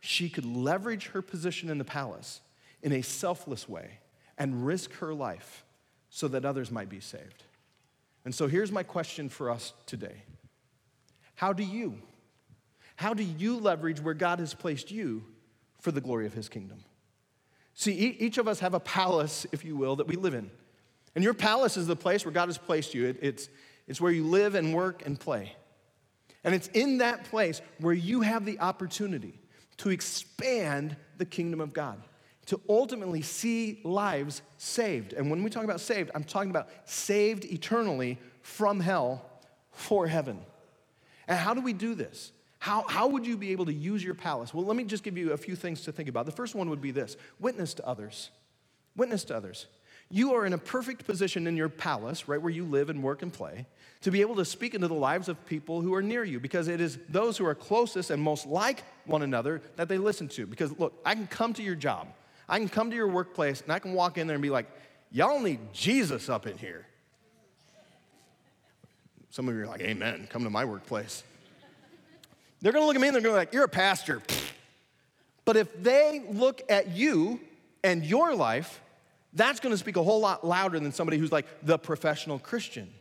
she 0.00 0.28
could 0.28 0.44
leverage 0.44 1.06
her 1.08 1.22
position 1.22 1.70
in 1.70 1.78
the 1.78 1.84
palace 1.84 2.42
in 2.82 2.92
a 2.92 3.00
selfless 3.00 3.66
way 3.66 4.00
and 4.36 4.66
risk 4.66 4.92
her 4.96 5.14
life 5.14 5.64
so 6.10 6.28
that 6.28 6.44
others 6.44 6.70
might 6.70 6.90
be 6.90 7.00
saved. 7.00 7.42
And 8.26 8.34
so 8.34 8.48
here's 8.48 8.70
my 8.70 8.82
question 8.82 9.30
for 9.30 9.50
us 9.50 9.72
today 9.86 10.24
How 11.36 11.54
do 11.54 11.62
you? 11.62 12.02
How 12.96 13.14
do 13.14 13.22
you 13.22 13.56
leverage 13.56 14.00
where 14.00 14.12
God 14.12 14.40
has 14.40 14.52
placed 14.52 14.90
you 14.90 15.24
for 15.80 15.90
the 15.90 16.02
glory 16.02 16.26
of 16.26 16.34
his 16.34 16.50
kingdom? 16.50 16.84
See, 17.78 17.92
each 17.92 18.38
of 18.38 18.48
us 18.48 18.58
have 18.58 18.74
a 18.74 18.80
palace, 18.80 19.46
if 19.52 19.64
you 19.64 19.76
will, 19.76 19.94
that 19.96 20.08
we 20.08 20.16
live 20.16 20.34
in. 20.34 20.50
And 21.14 21.22
your 21.22 21.32
palace 21.32 21.76
is 21.76 21.86
the 21.86 21.94
place 21.94 22.24
where 22.24 22.32
God 22.32 22.48
has 22.48 22.58
placed 22.58 22.92
you. 22.92 23.06
It, 23.06 23.18
it's, 23.22 23.48
it's 23.86 24.00
where 24.00 24.10
you 24.10 24.24
live 24.24 24.56
and 24.56 24.74
work 24.74 25.06
and 25.06 25.18
play. 25.18 25.54
And 26.42 26.56
it's 26.56 26.66
in 26.74 26.98
that 26.98 27.22
place 27.26 27.62
where 27.78 27.94
you 27.94 28.22
have 28.22 28.44
the 28.44 28.58
opportunity 28.58 29.38
to 29.76 29.90
expand 29.90 30.96
the 31.18 31.24
kingdom 31.24 31.60
of 31.60 31.72
God, 31.72 32.02
to 32.46 32.60
ultimately 32.68 33.22
see 33.22 33.80
lives 33.84 34.42
saved. 34.56 35.12
And 35.12 35.30
when 35.30 35.44
we 35.44 35.48
talk 35.48 35.62
about 35.62 35.80
saved, 35.80 36.10
I'm 36.16 36.24
talking 36.24 36.50
about 36.50 36.70
saved 36.84 37.44
eternally 37.44 38.18
from 38.42 38.80
hell 38.80 39.24
for 39.70 40.08
heaven. 40.08 40.40
And 41.28 41.38
how 41.38 41.54
do 41.54 41.60
we 41.60 41.74
do 41.74 41.94
this? 41.94 42.32
How, 42.58 42.84
how 42.88 43.06
would 43.08 43.26
you 43.26 43.36
be 43.36 43.52
able 43.52 43.66
to 43.66 43.72
use 43.72 44.02
your 44.02 44.14
palace? 44.14 44.52
Well, 44.52 44.64
let 44.64 44.76
me 44.76 44.84
just 44.84 45.04
give 45.04 45.16
you 45.16 45.32
a 45.32 45.36
few 45.36 45.54
things 45.54 45.82
to 45.82 45.92
think 45.92 46.08
about. 46.08 46.26
The 46.26 46.32
first 46.32 46.54
one 46.54 46.68
would 46.70 46.80
be 46.80 46.90
this 46.90 47.16
witness 47.38 47.74
to 47.74 47.86
others. 47.86 48.30
Witness 48.96 49.24
to 49.24 49.36
others. 49.36 49.66
You 50.10 50.34
are 50.34 50.46
in 50.46 50.54
a 50.54 50.58
perfect 50.58 51.06
position 51.06 51.46
in 51.46 51.56
your 51.56 51.68
palace, 51.68 52.28
right 52.28 52.40
where 52.40 52.50
you 52.50 52.64
live 52.64 52.88
and 52.88 53.02
work 53.02 53.22
and 53.22 53.32
play, 53.32 53.66
to 54.00 54.10
be 54.10 54.22
able 54.22 54.36
to 54.36 54.44
speak 54.44 54.74
into 54.74 54.88
the 54.88 54.94
lives 54.94 55.28
of 55.28 55.44
people 55.46 55.82
who 55.82 55.92
are 55.94 56.02
near 56.02 56.24
you 56.24 56.40
because 56.40 56.66
it 56.66 56.80
is 56.80 56.98
those 57.10 57.36
who 57.36 57.44
are 57.44 57.54
closest 57.54 58.10
and 58.10 58.22
most 58.22 58.46
like 58.46 58.82
one 59.04 59.22
another 59.22 59.60
that 59.76 59.88
they 59.88 59.98
listen 59.98 60.26
to. 60.28 60.46
Because 60.46 60.76
look, 60.78 60.98
I 61.04 61.14
can 61.14 61.26
come 61.26 61.52
to 61.54 61.62
your 61.62 61.74
job, 61.74 62.08
I 62.48 62.58
can 62.58 62.68
come 62.68 62.90
to 62.90 62.96
your 62.96 63.08
workplace, 63.08 63.60
and 63.60 63.70
I 63.70 63.78
can 63.78 63.92
walk 63.92 64.16
in 64.16 64.26
there 64.26 64.34
and 64.34 64.42
be 64.42 64.50
like, 64.50 64.66
y'all 65.12 65.40
need 65.40 65.60
Jesus 65.74 66.28
up 66.30 66.46
in 66.46 66.56
here. 66.56 66.86
Some 69.30 69.46
of 69.48 69.54
you 69.54 69.60
are 69.62 69.66
like, 69.66 69.82
Amen, 69.82 70.26
come 70.30 70.42
to 70.44 70.50
my 70.50 70.64
workplace. 70.64 71.22
They're 72.60 72.72
gonna 72.72 72.86
look 72.86 72.96
at 72.96 73.00
me 73.00 73.08
and 73.08 73.14
they're 73.14 73.22
gonna 73.22 73.34
be 73.34 73.38
like, 73.38 73.52
You're 73.52 73.64
a 73.64 73.68
pastor. 73.68 74.22
But 75.44 75.56
if 75.56 75.82
they 75.82 76.26
look 76.28 76.60
at 76.68 76.88
you 76.88 77.40
and 77.82 78.04
your 78.04 78.34
life, 78.34 78.82
that's 79.32 79.60
gonna 79.60 79.78
speak 79.78 79.96
a 79.96 80.02
whole 80.02 80.20
lot 80.20 80.46
louder 80.46 80.78
than 80.78 80.92
somebody 80.92 81.16
who's 81.16 81.32
like 81.32 81.46
the 81.62 81.78
professional 81.78 82.38
Christian. 82.38 82.92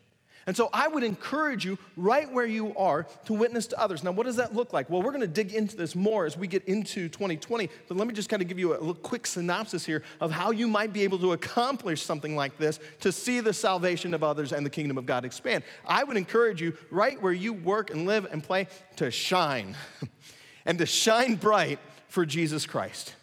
And 0.47 0.55
so 0.55 0.69
I 0.71 0.88
would 0.88 1.03
encourage 1.03 1.65
you, 1.65 1.77
right 1.97 2.31
where 2.31 2.45
you 2.45 2.75
are, 2.77 3.05
to 3.25 3.33
witness 3.33 3.67
to 3.67 3.79
others. 3.79 4.01
Now, 4.01 4.12
what 4.12 4.25
does 4.25 4.38
that 4.38 4.55
look 4.55 4.71
like? 4.71 4.89
Well, 4.89 5.01
we're 5.01 5.12
going 5.12 5.19
to 5.19 5.27
dig 5.27 5.53
into 5.53 5.75
this 5.75 5.93
more 5.93 6.25
as 6.25 6.38
we 6.38 6.47
get 6.47 6.63
into 6.63 7.10
2020, 7.10 7.69
but 7.89 7.97
let 7.97 8.07
me 8.07 8.13
just 8.13 8.29
kind 8.29 8.41
of 8.41 8.47
give 8.47 8.57
you 8.57 8.71
a 8.73 8.93
quick 8.93 9.27
synopsis 9.27 9.86
here 9.86 10.03
of 10.21 10.31
how 10.31 10.51
you 10.51 10.69
might 10.69 10.93
be 10.93 11.03
able 11.03 11.19
to 11.19 11.33
accomplish 11.33 12.01
something 12.01 12.38
like 12.38 12.57
this 12.57 12.79
to 13.01 13.12
see 13.12 13.41
the 13.41 13.51
salvation 13.51 14.13
of 14.13 14.23
others 14.23 14.53
and 14.53 14.65
the 14.65 14.69
kingdom 14.69 14.97
of 14.97 15.05
God 15.05 15.25
expand. 15.25 15.65
I 15.86 16.05
would 16.05 16.15
encourage 16.15 16.62
you, 16.62 16.77
right 16.89 17.21
where 17.21 17.33
you 17.33 17.51
work 17.51 17.91
and 17.91 18.05
live 18.05 18.25
and 18.31 18.41
play, 18.41 18.67
to 18.95 19.12
shine 19.12 19.75
and 20.65 20.77
to 20.77 20.86
shine 20.86 21.36
bright 21.36 21.79
for 22.07 22.25
Jesus 22.25 22.65
Christ 22.65 23.16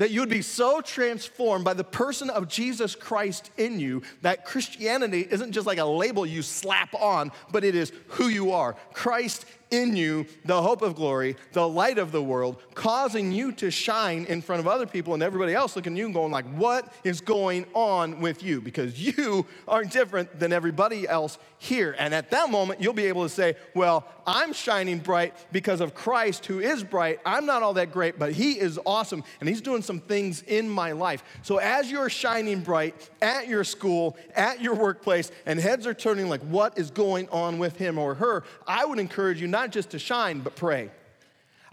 that 0.00 0.10
you 0.10 0.20
would 0.20 0.30
be 0.30 0.40
so 0.40 0.80
transformed 0.80 1.62
by 1.62 1.74
the 1.74 1.84
person 1.84 2.30
of 2.30 2.48
Jesus 2.48 2.94
Christ 2.94 3.50
in 3.58 3.78
you 3.78 4.00
that 4.22 4.46
Christianity 4.46 5.28
isn't 5.30 5.52
just 5.52 5.66
like 5.66 5.76
a 5.76 5.84
label 5.84 6.24
you 6.24 6.40
slap 6.40 6.94
on, 6.94 7.30
but 7.52 7.64
it 7.64 7.74
is 7.74 7.92
who 8.06 8.28
you 8.28 8.52
are. 8.52 8.72
Christ 8.94 9.44
in 9.70 9.96
you 9.96 10.26
the 10.44 10.62
hope 10.62 10.82
of 10.82 10.94
glory, 10.94 11.36
the 11.52 11.68
light 11.68 11.98
of 11.98 12.12
the 12.12 12.22
world, 12.22 12.60
causing 12.74 13.32
you 13.32 13.52
to 13.52 13.70
shine 13.70 14.24
in 14.26 14.42
front 14.42 14.60
of 14.60 14.66
other 14.66 14.86
people 14.86 15.14
and 15.14 15.22
everybody 15.22 15.54
else 15.54 15.76
looking 15.76 15.94
at 15.94 15.98
you 15.98 16.06
and 16.06 16.14
going 16.14 16.32
like, 16.32 16.46
what 16.54 16.92
is 17.04 17.20
going 17.20 17.66
on 17.74 18.20
with 18.20 18.42
you? 18.42 18.60
Because 18.60 18.98
you 19.18 19.46
are 19.68 19.84
different 19.84 20.38
than 20.38 20.52
everybody 20.52 21.06
else 21.08 21.38
here. 21.58 21.94
And 21.98 22.14
at 22.14 22.30
that 22.30 22.50
moment, 22.50 22.80
you'll 22.80 22.94
be 22.94 23.06
able 23.06 23.22
to 23.24 23.28
say, 23.28 23.56
well, 23.74 24.06
I'm 24.26 24.52
shining 24.52 24.98
bright 24.98 25.34
because 25.52 25.80
of 25.80 25.94
Christ 25.94 26.46
who 26.46 26.60
is 26.60 26.82
bright. 26.82 27.20
I'm 27.26 27.44
not 27.44 27.62
all 27.62 27.74
that 27.74 27.92
great, 27.92 28.18
but 28.18 28.32
he 28.32 28.52
is 28.52 28.78
awesome 28.86 29.24
and 29.40 29.48
he's 29.48 29.60
doing 29.60 29.82
some 29.82 30.00
things 30.00 30.42
in 30.42 30.68
my 30.68 30.92
life. 30.92 31.22
So 31.42 31.58
as 31.58 31.90
you're 31.90 32.08
shining 32.08 32.60
bright 32.60 33.10
at 33.20 33.46
your 33.46 33.64
school, 33.64 34.16
at 34.34 34.60
your 34.60 34.74
workplace, 34.74 35.30
and 35.44 35.58
heads 35.60 35.86
are 35.86 35.94
turning 35.94 36.28
like, 36.28 36.40
what 36.42 36.78
is 36.78 36.90
going 36.90 37.28
on 37.28 37.58
with 37.58 37.76
him 37.76 37.98
or 37.98 38.14
her? 38.14 38.44
I 38.66 38.84
would 38.84 38.98
encourage 38.98 39.40
you 39.40 39.48
not 39.48 39.59
not 39.60 39.72
just 39.72 39.90
to 39.90 39.98
shine, 39.98 40.40
but 40.40 40.56
pray. 40.56 40.90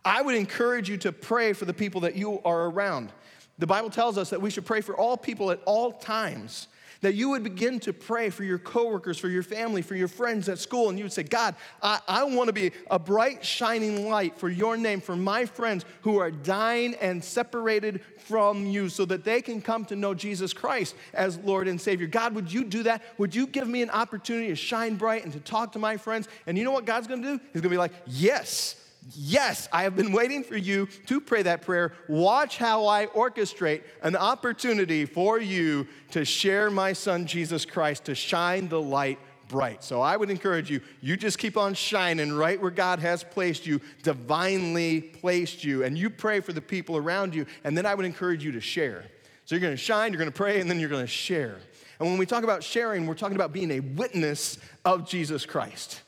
I 0.03 0.21
would 0.21 0.35
encourage 0.35 0.89
you 0.89 0.97
to 0.97 1.13
pray 1.13 1.53
for 1.53 1.63
the 1.63 1.73
people 1.73 2.01
that 2.01 2.17
you 2.17 2.41
are 2.43 2.65
around. 2.65 3.13
The 3.59 3.67
Bible 3.67 3.89
tells 3.89 4.17
us 4.17 4.29
that 4.31 4.41
we 4.41 4.49
should 4.49 4.65
pray 4.65 4.81
for 4.81 4.93
all 4.95 5.15
people 5.15 5.51
at 5.51 5.61
all 5.65 5.93
times. 5.93 6.67
That 7.01 7.15
you 7.15 7.29
would 7.29 7.43
begin 7.43 7.79
to 7.81 7.93
pray 7.93 8.29
for 8.29 8.43
your 8.43 8.57
coworkers, 8.57 9.17
for 9.17 9.29
your 9.29 9.43
family, 9.43 9.81
for 9.81 9.95
your 9.95 10.07
friends 10.07 10.49
at 10.49 10.57
school, 10.57 10.89
and 10.89 10.97
you 10.97 11.05
would 11.05 11.13
say, 11.13 11.23
God, 11.23 11.55
I, 11.81 11.99
I 12.07 12.23
want 12.23 12.47
to 12.47 12.53
be 12.53 12.71
a 12.89 12.97
bright, 12.97 13.45
shining 13.45 14.09
light 14.09 14.37
for 14.37 14.49
your 14.49 14.77
name, 14.77 15.01
for 15.01 15.15
my 15.15 15.45
friends 15.45 15.85
who 16.01 16.17
are 16.17 16.31
dying 16.31 16.95
and 16.95 17.23
separated 17.23 18.01
from 18.17 18.65
you, 18.65 18.89
so 18.89 19.05
that 19.05 19.23
they 19.23 19.41
can 19.41 19.61
come 19.61 19.85
to 19.85 19.95
know 19.95 20.13
Jesus 20.13 20.53
Christ 20.53 20.95
as 21.13 21.37
Lord 21.39 21.67
and 21.67 21.79
Savior. 21.79 22.07
God, 22.07 22.33
would 22.33 22.51
you 22.51 22.63
do 22.63 22.83
that? 22.83 23.03
Would 23.17 23.35
you 23.35 23.47
give 23.47 23.67
me 23.67 23.81
an 23.81 23.89
opportunity 23.89 24.47
to 24.47 24.55
shine 24.55 24.95
bright 24.95 25.23
and 25.23 25.33
to 25.33 25.39
talk 25.39 25.73
to 25.73 25.79
my 25.79 25.97
friends? 25.97 26.27
And 26.47 26.57
you 26.57 26.63
know 26.63 26.71
what 26.71 26.85
God's 26.85 27.07
going 27.07 27.21
to 27.21 27.37
do? 27.37 27.43
He's 27.53 27.61
going 27.61 27.63
to 27.63 27.69
be 27.69 27.77
like, 27.77 27.91
Yes. 28.07 28.76
Yes, 29.15 29.69
I 29.71 29.83
have 29.83 29.95
been 29.95 30.11
waiting 30.11 30.43
for 30.43 30.57
you 30.57 30.87
to 31.05 31.21
pray 31.21 31.43
that 31.43 31.61
prayer. 31.61 31.93
Watch 32.07 32.57
how 32.57 32.87
I 32.87 33.05
orchestrate 33.07 33.83
an 34.01 34.15
opportunity 34.15 35.05
for 35.05 35.39
you 35.39 35.87
to 36.11 36.25
share 36.25 36.69
my 36.69 36.93
son 36.93 37.25
Jesus 37.25 37.65
Christ, 37.65 38.05
to 38.05 38.15
shine 38.15 38.67
the 38.67 38.81
light 38.81 39.19
bright. 39.47 39.83
So 39.83 40.01
I 40.01 40.17
would 40.17 40.29
encourage 40.29 40.69
you, 40.69 40.81
you 40.99 41.15
just 41.15 41.37
keep 41.37 41.55
on 41.55 41.73
shining 41.73 42.33
right 42.33 42.61
where 42.61 42.71
God 42.71 42.99
has 42.99 43.23
placed 43.23 43.65
you, 43.65 43.79
divinely 44.03 44.99
placed 45.01 45.63
you, 45.63 45.83
and 45.83 45.97
you 45.97 46.09
pray 46.09 46.41
for 46.41 46.51
the 46.51 46.61
people 46.61 46.97
around 46.97 47.33
you, 47.33 47.45
and 47.63 47.77
then 47.77 47.85
I 47.85 47.95
would 47.95 48.05
encourage 48.05 48.43
you 48.43 48.51
to 48.53 48.61
share. 48.61 49.05
So 49.45 49.55
you're 49.55 49.61
gonna 49.61 49.77
shine, 49.77 50.11
you're 50.11 50.19
gonna 50.19 50.31
pray, 50.31 50.59
and 50.59 50.69
then 50.69 50.79
you're 50.79 50.89
gonna 50.89 51.07
share. 51.07 51.59
And 51.99 52.09
when 52.09 52.17
we 52.17 52.25
talk 52.25 52.43
about 52.43 52.63
sharing, 52.63 53.07
we're 53.07 53.15
talking 53.15 53.37
about 53.37 53.53
being 53.53 53.71
a 53.71 53.79
witness 53.79 54.57
of 54.83 55.07
Jesus 55.07 55.45
Christ. 55.45 56.01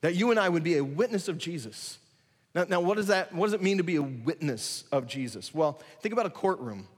That 0.00 0.14
you 0.14 0.30
and 0.30 0.40
I 0.40 0.48
would 0.48 0.64
be 0.64 0.78
a 0.78 0.84
witness 0.84 1.28
of 1.28 1.36
Jesus. 1.36 1.98
Now, 2.58 2.64
now 2.68 2.80
what, 2.80 2.96
does 2.96 3.06
that, 3.06 3.32
what 3.32 3.46
does 3.46 3.52
it 3.52 3.62
mean 3.62 3.76
to 3.76 3.84
be 3.84 3.94
a 3.94 4.02
witness 4.02 4.82
of 4.90 5.06
Jesus? 5.06 5.54
Well, 5.54 5.80
think 6.00 6.12
about 6.12 6.26
a 6.26 6.30
courtroom. 6.30 6.88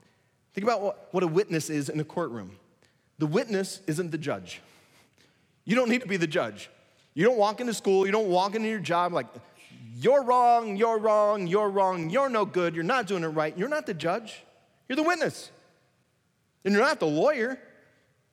Think 0.54 0.64
about 0.64 0.80
what, 0.80 1.08
what 1.10 1.22
a 1.22 1.26
witness 1.26 1.68
is 1.68 1.90
in 1.90 2.00
a 2.00 2.04
courtroom. 2.04 2.56
The 3.18 3.26
witness 3.26 3.82
isn't 3.86 4.10
the 4.10 4.16
judge. 4.16 4.62
You 5.66 5.76
don't 5.76 5.90
need 5.90 6.00
to 6.00 6.08
be 6.08 6.16
the 6.16 6.26
judge. 6.26 6.70
You 7.12 7.26
don't 7.26 7.36
walk 7.36 7.60
into 7.60 7.74
school, 7.74 8.06
you 8.06 8.12
don't 8.12 8.28
walk 8.28 8.54
into 8.54 8.68
your 8.68 8.78
job 8.78 9.12
like, 9.12 9.26
you're 9.96 10.22
wrong, 10.22 10.78
you're 10.78 10.98
wrong, 10.98 11.46
you're 11.46 11.68
wrong, 11.68 12.08
you're 12.08 12.30
no 12.30 12.46
good, 12.46 12.74
you're 12.74 12.82
not 12.82 13.06
doing 13.06 13.22
it 13.22 13.28
right. 13.28 13.56
You're 13.58 13.68
not 13.68 13.84
the 13.84 13.92
judge, 13.92 14.42
you're 14.88 14.96
the 14.96 15.02
witness. 15.02 15.50
And 16.64 16.72
you're 16.72 16.82
not 16.82 17.00
the 17.00 17.06
lawyer, 17.06 17.58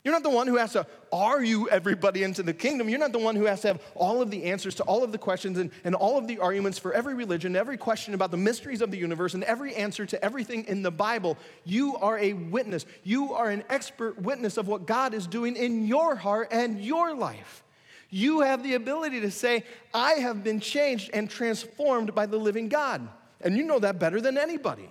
you're 0.07 0.15
not 0.15 0.23
the 0.23 0.29
one 0.29 0.47
who 0.47 0.55
has 0.55 0.71
to 0.71 0.87
argue 1.11 1.67
everybody 1.67 2.23
into 2.23 2.41
the 2.41 2.53
kingdom. 2.53 2.87
You're 2.87 2.97
not 2.97 3.11
the 3.11 3.19
one 3.19 3.35
who 3.35 3.43
has 3.43 3.59
to 3.63 3.67
have 3.67 3.81
all 3.93 4.21
of 4.21 4.31
the 4.31 4.45
answers 4.45 4.73
to 4.75 4.83
all 4.83 5.03
of 5.03 5.11
the 5.11 5.17
questions 5.17 5.57
and, 5.57 5.69
and 5.83 5.95
all 5.95 6.17
of 6.17 6.29
the 6.29 6.39
arguments 6.39 6.79
for 6.79 6.93
every 6.93 7.13
religion, 7.13 7.57
every 7.57 7.75
question 7.75 8.13
about 8.13 8.31
the 8.31 8.37
mysteries 8.37 8.79
of 8.79 8.89
the 8.89 8.97
universe, 8.97 9.33
and 9.33 9.43
every 9.43 9.75
answer 9.75 10.05
to 10.05 10.23
everything 10.23 10.63
in 10.63 10.81
the 10.81 10.91
Bible. 10.91 11.37
You 11.65 11.97
are 11.97 12.17
a 12.19 12.31
witness. 12.31 12.85
You 13.03 13.33
are 13.33 13.49
an 13.49 13.65
expert 13.69 14.17
witness 14.21 14.55
of 14.55 14.69
what 14.69 14.85
God 14.85 15.13
is 15.13 15.27
doing 15.27 15.57
in 15.57 15.85
your 15.85 16.15
heart 16.15 16.47
and 16.51 16.81
your 16.81 17.13
life. 17.13 17.65
You 18.09 18.39
have 18.39 18.63
the 18.63 18.75
ability 18.75 19.19
to 19.19 19.29
say, 19.29 19.65
I 19.93 20.13
have 20.13 20.41
been 20.41 20.61
changed 20.61 21.09
and 21.13 21.29
transformed 21.29 22.15
by 22.15 22.27
the 22.27 22.37
living 22.37 22.69
God. 22.69 23.05
And 23.41 23.57
you 23.57 23.65
know 23.65 23.79
that 23.79 23.99
better 23.99 24.21
than 24.21 24.37
anybody. 24.37 24.87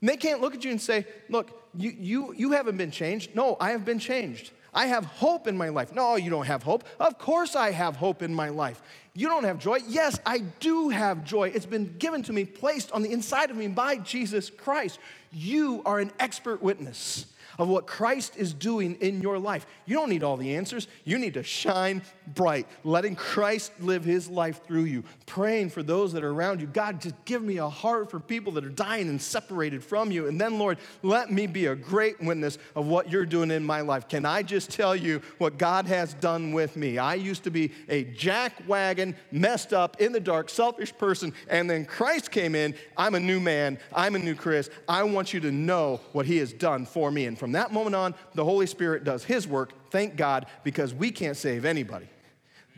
And 0.00 0.08
they 0.08 0.16
can't 0.16 0.40
look 0.40 0.54
at 0.54 0.64
you 0.64 0.70
and 0.70 0.80
say, 0.80 1.06
Look, 1.28 1.50
you, 1.74 1.94
you, 1.98 2.34
you 2.34 2.52
haven't 2.52 2.76
been 2.76 2.90
changed. 2.90 3.34
No, 3.34 3.56
I 3.60 3.70
have 3.70 3.84
been 3.84 3.98
changed. 3.98 4.52
I 4.74 4.86
have 4.86 5.04
hope 5.04 5.46
in 5.46 5.56
my 5.56 5.70
life. 5.70 5.94
No, 5.94 6.16
you 6.16 6.30
don't 6.30 6.46
have 6.46 6.62
hope. 6.62 6.84
Of 7.00 7.18
course, 7.18 7.56
I 7.56 7.70
have 7.70 7.96
hope 7.96 8.22
in 8.22 8.34
my 8.34 8.50
life. 8.50 8.82
You 9.14 9.28
don't 9.28 9.44
have 9.44 9.58
joy. 9.58 9.78
Yes, 9.88 10.20
I 10.24 10.38
do 10.60 10.90
have 10.90 11.24
joy. 11.24 11.48
It's 11.54 11.66
been 11.66 11.96
given 11.98 12.22
to 12.24 12.32
me, 12.32 12.44
placed 12.44 12.92
on 12.92 13.02
the 13.02 13.10
inside 13.10 13.50
of 13.50 13.56
me 13.56 13.68
by 13.68 13.96
Jesus 13.96 14.50
Christ. 14.50 14.98
You 15.32 15.82
are 15.84 15.98
an 15.98 16.12
expert 16.20 16.62
witness 16.62 17.26
of 17.58 17.68
what 17.68 17.86
Christ 17.86 18.36
is 18.36 18.54
doing 18.54 18.94
in 18.96 19.20
your 19.20 19.38
life. 19.38 19.66
You 19.86 19.96
don't 19.96 20.10
need 20.10 20.22
all 20.22 20.36
the 20.36 20.54
answers. 20.54 20.86
You 21.04 21.18
need 21.18 21.34
to 21.34 21.42
shine 21.42 22.02
bright, 22.34 22.68
letting 22.84 23.16
Christ 23.16 23.72
live 23.80 24.04
his 24.04 24.28
life 24.28 24.64
through 24.64 24.84
you, 24.84 25.02
praying 25.26 25.70
for 25.70 25.82
those 25.82 26.12
that 26.12 26.22
are 26.22 26.30
around 26.30 26.60
you. 26.60 26.68
God, 26.68 27.00
just 27.00 27.16
give 27.24 27.42
me 27.42 27.58
a 27.58 27.68
heart 27.68 28.10
for 28.10 28.20
people 28.20 28.52
that 28.52 28.64
are 28.64 28.70
dying 28.70 29.08
and 29.08 29.20
separated 29.20 29.82
from 29.82 30.12
you. 30.12 30.28
And 30.28 30.40
then, 30.40 30.58
Lord, 30.58 30.78
let 31.02 31.32
me 31.32 31.48
be 31.48 31.66
a 31.66 31.74
great 31.74 32.20
witness 32.20 32.58
of 32.76 32.86
what 32.86 33.10
you're 33.10 33.26
doing 33.26 33.50
in 33.50 33.64
my 33.64 33.80
life. 33.80 34.08
Can 34.08 34.24
I 34.24 34.42
just 34.42 34.70
tell 34.70 34.94
you 34.94 35.20
what 35.38 35.58
God 35.58 35.86
has 35.86 36.14
done 36.14 36.52
with 36.52 36.76
me? 36.76 36.98
I 36.98 37.14
used 37.14 37.42
to 37.44 37.50
be 37.50 37.72
a 37.88 38.04
jackwagon, 38.04 39.16
messed 39.32 39.72
up, 39.72 40.00
in 40.00 40.12
the 40.12 40.20
dark, 40.20 40.48
selfish 40.48 40.96
person, 40.96 41.32
and 41.48 41.68
then 41.68 41.84
Christ 41.84 42.30
came 42.30 42.54
in. 42.54 42.76
I'm 42.96 43.16
a 43.16 43.20
new 43.20 43.40
man. 43.40 43.78
I'm 43.92 44.14
a 44.14 44.18
new 44.18 44.36
Chris. 44.36 44.70
I 44.88 45.02
want 45.02 45.34
you 45.34 45.40
to 45.40 45.50
know 45.50 46.00
what 46.12 46.26
he 46.26 46.36
has 46.36 46.52
done 46.52 46.86
for 46.86 47.10
me 47.10 47.26
and 47.26 47.36
from 47.36 47.48
from 47.48 47.52
that 47.52 47.72
moment 47.72 47.96
on, 47.96 48.14
the 48.34 48.44
Holy 48.44 48.66
Spirit 48.66 49.04
does 49.04 49.24
His 49.24 49.48
work, 49.48 49.72
thank 49.90 50.16
God, 50.16 50.44
because 50.64 50.92
we 50.92 51.10
can't 51.10 51.34
save 51.34 51.64
anybody, 51.64 52.06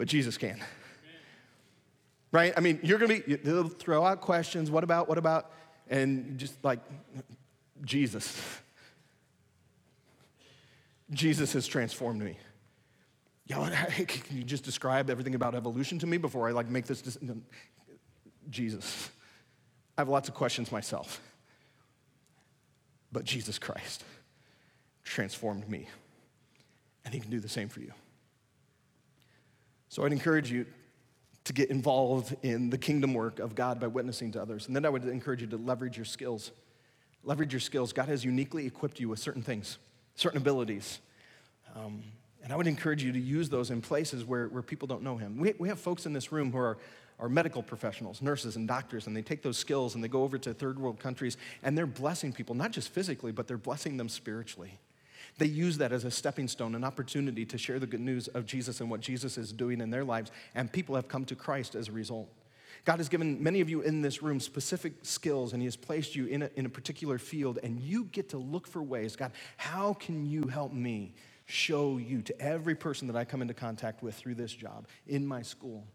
but 0.01 0.09
Jesus 0.09 0.39
can. 0.39 0.59
Right? 2.33 2.55
I 2.57 2.61
mean, 2.61 2.81
you're 2.83 2.99
gonna 2.99 3.21
be, 3.21 3.35
they'll 3.37 3.69
throw 3.69 4.03
out 4.03 4.23
questions, 4.23 4.71
what 4.71 4.83
about, 4.83 5.11
what 5.11 5.19
about, 5.19 5.53
and 5.91 6.39
just 6.39 6.55
like, 6.65 6.79
Jesus. 7.85 8.35
Jesus 11.11 11.53
has 11.53 11.67
transformed 11.67 12.23
me. 12.23 12.39
Yeah, 13.45 13.69
can 14.07 14.39
you 14.39 14.43
just 14.43 14.65
describe 14.65 15.11
everything 15.11 15.35
about 15.35 15.55
evolution 15.55 15.99
to 15.99 16.07
me 16.07 16.17
before 16.17 16.49
I 16.49 16.53
like 16.53 16.71
make 16.71 16.87
this? 16.87 17.19
Jesus. 18.49 19.11
I 19.99 20.01
have 20.01 20.09
lots 20.09 20.31
of 20.31 20.35
questions 20.35 20.73
myself. 20.73 21.21
But 23.13 23.25
Jesus 23.25 23.59
Christ 23.59 24.03
transformed 25.05 25.69
me. 25.69 25.89
And 27.05 27.13
he 27.13 27.21
can 27.21 27.31
do 27.31 27.39
the 27.39 27.51
same 27.51 27.69
for 27.69 27.81
you. 27.81 27.93
So 29.91 30.05
I'd 30.05 30.13
encourage 30.13 30.53
you 30.53 30.67
to 31.45 31.53
get 31.53 31.69
involved 31.69 32.37
in 32.43 32.71
the 32.71 32.79
kingdom 32.79 33.13
work 33.13 33.41
of 33.41 33.57
God 33.57 33.81
by 33.81 33.89
witnessing 33.89 34.31
to 34.33 34.41
others. 34.41 34.69
And 34.69 34.77
then 34.77 34.87
I 34.87 34.89
would 34.89 35.05
encourage 35.05 35.41
you 35.41 35.49
to 35.49 35.57
leverage 35.57 35.97
your 35.97 36.05
skills. 36.05 36.53
Leverage 37.25 37.53
your 37.53 37.61
skills. 37.61 37.93
God 37.93 38.09
has 38.09 38.25
uniquely 38.25 38.67
equipped 38.67 39.01
you 39.01 39.09
with 39.09 39.19
certain 39.19 39.43
things, 39.43 39.79
certain 40.15 40.39
abilities. 40.39 41.01
Um, 41.75 42.05
and 42.45 42.53
I 42.53 42.57
would 42.57 42.69
encourage 42.69 43.03
you 43.03 43.13
to 43.13 43.19
use 43.19 43.49
those 43.49 43.73
in 43.73 43.83
places 43.83 44.25
where, 44.25 44.47
where 44.47 44.63
people 44.63 44.87
don't 44.87 45.03
know 45.03 45.17
Him. 45.17 45.39
We, 45.39 45.55
we 45.59 45.69
have 45.69 45.81
folks 45.81 46.07
in 46.07 46.13
this 46.13 46.31
room 46.31 46.53
who 46.53 46.59
are, 46.59 46.79
are 47.19 47.29
medical 47.29 47.63
professionals, 47.63 48.23
nurses 48.23 48.55
and 48.55 48.69
doctors, 48.69 49.09
and 49.09 49.17
they 49.17 49.23
take 49.23 49.43
those 49.43 49.59
skills 49.59 49.97
and 49.97 50.05
they 50.05 50.09
go 50.09 50.23
over 50.23 50.39
to 50.39 50.55
third 50.55 50.79
world 50.79 51.01
countries 51.01 51.37
and 51.65 51.77
they're 51.77 51.87
blessing 51.87 52.33
people, 52.33 52.55
not 52.55 52.71
just 52.71 52.91
physically, 52.91 53.33
but 53.33 53.49
they're 53.49 53.59
blessing 53.59 53.97
them 53.97 54.09
spiritually. 54.09 54.79
They 55.39 55.47
use 55.47 55.79
that 55.79 55.93
as 55.93 56.05
a 56.05 56.11
stepping 56.11 56.49
stone, 56.49 56.75
an 56.75 56.85
opportunity 56.85 57.45
to 57.47 57.59
share 57.59 57.79
the 57.79 57.87
good 57.87 58.01
news 58.01 58.29
of 58.29 58.47
Jesus 58.47 58.81
and 58.81 58.91
what 58.91 59.01
Jesus 59.01 59.39
is 59.39 59.53
doing 59.53 59.81
in 59.81 59.91
their 59.91 60.05
lives, 60.05 60.31
and 60.55 60.73
people 60.73 60.95
have 60.95 61.09
come 61.09 61.25
to 61.27 61.35
Christ 61.35 61.75
as 61.75 61.89
a 61.89 61.93
result. 61.93 62.29
God 62.85 62.99
has 62.99 63.09
given 63.09 63.43
many 63.43 63.61
of 63.61 63.69
you 63.69 63.83
in 63.83 64.03
this 64.03 64.23
room 64.23 64.41
specific 64.41 64.95
skills, 65.03 65.53
and 65.53 65.61
He 65.61 65.67
has 65.67 65.77
placed 65.77 66.17
you 66.17 66.27
in 66.27 66.43
a, 66.43 66.51
in 66.57 66.67
a 66.67 66.71
particular 66.71 67.19
field, 67.19 67.59
and 67.63 67.81
you 67.81 68.05
get 68.05 68.31
to 68.31 68.39
look 68.39 68.67
for 68.67 68.83
ways 68.83 69.17
God, 69.17 69.33
how 69.57 69.95
can 69.95 70.27
you 70.27 70.45
help 70.45 70.73
me 70.73 71.15
show 71.47 71.99
you 71.99 72.23
to 72.23 72.41
every 72.41 72.75
person 72.75 73.07
that 73.09 73.17
I 73.17 73.25
come 73.25 73.43
into 73.43 73.55
contact 73.55 74.03
with 74.03 74.15
through 74.15 74.37
this 74.37 74.53
job, 74.53 74.87
in 75.07 75.27
my 75.27 75.43
school? 75.43 75.87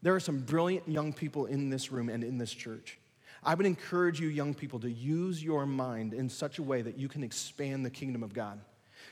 There 0.00 0.14
are 0.14 0.20
some 0.20 0.40
brilliant 0.40 0.88
young 0.88 1.12
people 1.12 1.46
in 1.46 1.70
this 1.70 1.92
room 1.92 2.08
and 2.08 2.24
in 2.24 2.38
this 2.38 2.52
church. 2.52 2.98
I 3.44 3.54
would 3.54 3.66
encourage 3.66 4.20
you, 4.20 4.28
young 4.28 4.54
people, 4.54 4.78
to 4.80 4.90
use 4.90 5.42
your 5.42 5.66
mind 5.66 6.14
in 6.14 6.28
such 6.28 6.58
a 6.58 6.62
way 6.62 6.82
that 6.82 6.96
you 6.96 7.08
can 7.08 7.22
expand 7.22 7.84
the 7.84 7.90
kingdom 7.90 8.22
of 8.22 8.32
God. 8.32 8.60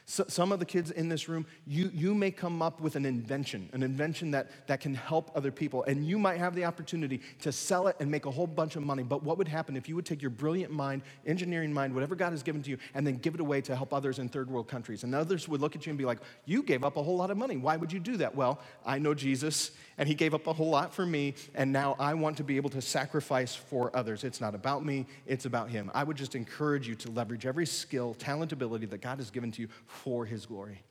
So, 0.06 0.24
some 0.28 0.52
of 0.52 0.58
the 0.58 0.64
kids 0.64 0.90
in 0.90 1.08
this 1.08 1.28
room, 1.28 1.46
you, 1.66 1.90
you 1.94 2.14
may 2.14 2.30
come 2.30 2.62
up 2.62 2.80
with 2.80 2.96
an 2.96 3.06
invention, 3.06 3.68
an 3.72 3.82
invention 3.82 4.30
that, 4.32 4.50
that 4.66 4.80
can 4.80 4.94
help 4.94 5.30
other 5.34 5.50
people, 5.50 5.84
and 5.84 6.04
you 6.04 6.18
might 6.18 6.38
have 6.38 6.54
the 6.54 6.64
opportunity 6.64 7.20
to 7.40 7.52
sell 7.52 7.88
it 7.88 7.96
and 8.00 8.10
make 8.10 8.26
a 8.26 8.30
whole 8.30 8.46
bunch 8.46 8.76
of 8.76 8.82
money. 8.82 9.02
But 9.02 9.22
what 9.22 9.38
would 9.38 9.48
happen 9.48 9.76
if 9.76 9.88
you 9.88 9.96
would 9.96 10.06
take 10.06 10.22
your 10.22 10.30
brilliant 10.30 10.72
mind, 10.72 11.02
engineering 11.26 11.72
mind, 11.72 11.94
whatever 11.94 12.14
God 12.14 12.30
has 12.30 12.42
given 12.42 12.62
to 12.62 12.70
you, 12.70 12.78
and 12.94 13.06
then 13.06 13.16
give 13.16 13.34
it 13.34 13.40
away 13.40 13.60
to 13.62 13.76
help 13.76 13.94
others 13.94 14.18
in 14.18 14.28
third 14.28 14.50
world 14.50 14.68
countries? 14.68 15.04
And 15.04 15.14
others 15.14 15.48
would 15.48 15.60
look 15.60 15.76
at 15.76 15.86
you 15.86 15.90
and 15.90 15.98
be 15.98 16.04
like, 16.04 16.18
You 16.44 16.62
gave 16.62 16.84
up 16.84 16.96
a 16.96 17.02
whole 17.02 17.16
lot 17.16 17.30
of 17.30 17.36
money. 17.36 17.56
Why 17.56 17.76
would 17.76 17.92
you 17.92 18.00
do 18.00 18.16
that? 18.18 18.34
Well, 18.34 18.60
I 18.84 18.98
know 18.98 19.14
Jesus, 19.14 19.70
and 20.00 20.08
he 20.08 20.14
gave 20.14 20.32
up 20.32 20.46
a 20.46 20.52
whole 20.54 20.70
lot 20.70 20.94
for 20.94 21.04
me, 21.04 21.34
and 21.54 21.70
now 21.70 21.94
I 21.98 22.14
want 22.14 22.38
to 22.38 22.42
be 22.42 22.56
able 22.56 22.70
to 22.70 22.80
sacrifice 22.80 23.54
for 23.54 23.94
others. 23.94 24.24
It's 24.24 24.40
not 24.40 24.54
about 24.54 24.82
me, 24.82 25.04
it's 25.26 25.44
about 25.44 25.68
him. 25.68 25.90
I 25.92 26.04
would 26.04 26.16
just 26.16 26.34
encourage 26.34 26.88
you 26.88 26.94
to 26.94 27.10
leverage 27.10 27.44
every 27.44 27.66
skill, 27.66 28.14
talent, 28.14 28.50
ability 28.50 28.86
that 28.86 29.02
God 29.02 29.18
has 29.18 29.30
given 29.30 29.52
to 29.52 29.60
you 29.60 29.68
for 29.86 30.24
his 30.24 30.46
glory. 30.46 30.82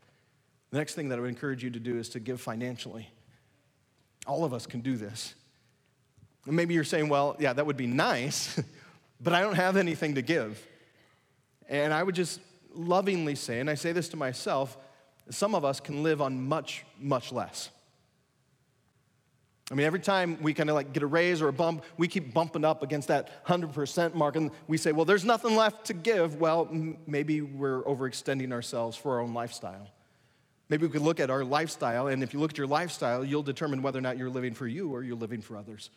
The 0.69 0.77
next 0.77 0.93
thing 0.93 1.09
that 1.09 1.17
I 1.17 1.21
would 1.21 1.29
encourage 1.29 1.63
you 1.63 1.71
to 1.71 1.79
do 1.79 1.97
is 1.97 2.09
to 2.09 2.19
give 2.19 2.39
financially. 2.39 3.09
All 4.27 4.45
of 4.45 4.53
us 4.53 4.67
can 4.67 4.81
do 4.81 4.95
this. 4.95 5.33
And 6.45 6.55
maybe 6.55 6.75
you're 6.75 6.83
saying, 6.83 7.09
well, 7.09 7.35
yeah, 7.39 7.53
that 7.53 7.65
would 7.65 7.77
be 7.77 7.87
nice, 7.87 8.61
but 9.19 9.33
I 9.33 9.41
don't 9.41 9.55
have 9.55 9.75
anything 9.75 10.13
to 10.15 10.21
give. 10.21 10.63
And 11.67 11.95
I 11.95 12.03
would 12.03 12.13
just 12.13 12.41
lovingly 12.75 13.33
say, 13.33 13.59
and 13.59 13.71
I 13.71 13.73
say 13.73 13.91
this 13.91 14.07
to 14.09 14.17
myself, 14.17 14.77
some 15.31 15.55
of 15.55 15.65
us 15.65 15.79
can 15.79 16.03
live 16.03 16.21
on 16.21 16.47
much, 16.47 16.85
much 16.99 17.31
less. 17.31 17.71
I 19.71 19.75
mean, 19.75 19.85
every 19.85 19.99
time 19.99 20.37
we 20.41 20.53
kind 20.53 20.69
of 20.69 20.75
like 20.75 20.93
get 20.93 21.03
a 21.03 21.07
raise 21.07 21.41
or 21.41 21.47
a 21.47 21.53
bump, 21.53 21.83
we 21.97 22.07
keep 22.07 22.33
bumping 22.33 22.65
up 22.65 22.81
against 22.81 23.07
that 23.09 23.45
100% 23.45 24.15
mark, 24.15 24.35
and 24.35 24.49
we 24.67 24.77
say, 24.77 24.91
well, 24.91 25.05
there's 25.05 25.25
nothing 25.25 25.55
left 25.55 25.85
to 25.85 25.93
give. 25.93 26.37
Well, 26.37 26.67
m- 26.71 26.97
maybe 27.05 27.41
we're 27.41 27.83
overextending 27.83 28.51
ourselves 28.51 28.97
for 28.97 29.15
our 29.15 29.21
own 29.21 29.33
lifestyle. 29.33 29.87
Maybe 30.69 30.87
we 30.87 30.91
could 30.91 31.03
look 31.03 31.19
at 31.19 31.29
our 31.29 31.43
lifestyle, 31.43 32.07
and 32.07 32.23
if 32.23 32.33
you 32.33 32.39
look 32.39 32.51
at 32.51 32.57
your 32.57 32.67
lifestyle, 32.67 33.23
you'll 33.23 33.43
determine 33.43 33.83
whether 33.83 33.99
or 33.99 34.01
not 34.01 34.17
you're 34.17 34.29
living 34.29 34.55
for 34.55 34.67
you 34.67 34.91
or 34.91 35.03
you're 35.03 35.15
living 35.15 35.41
for 35.41 35.55
others. 35.55 35.91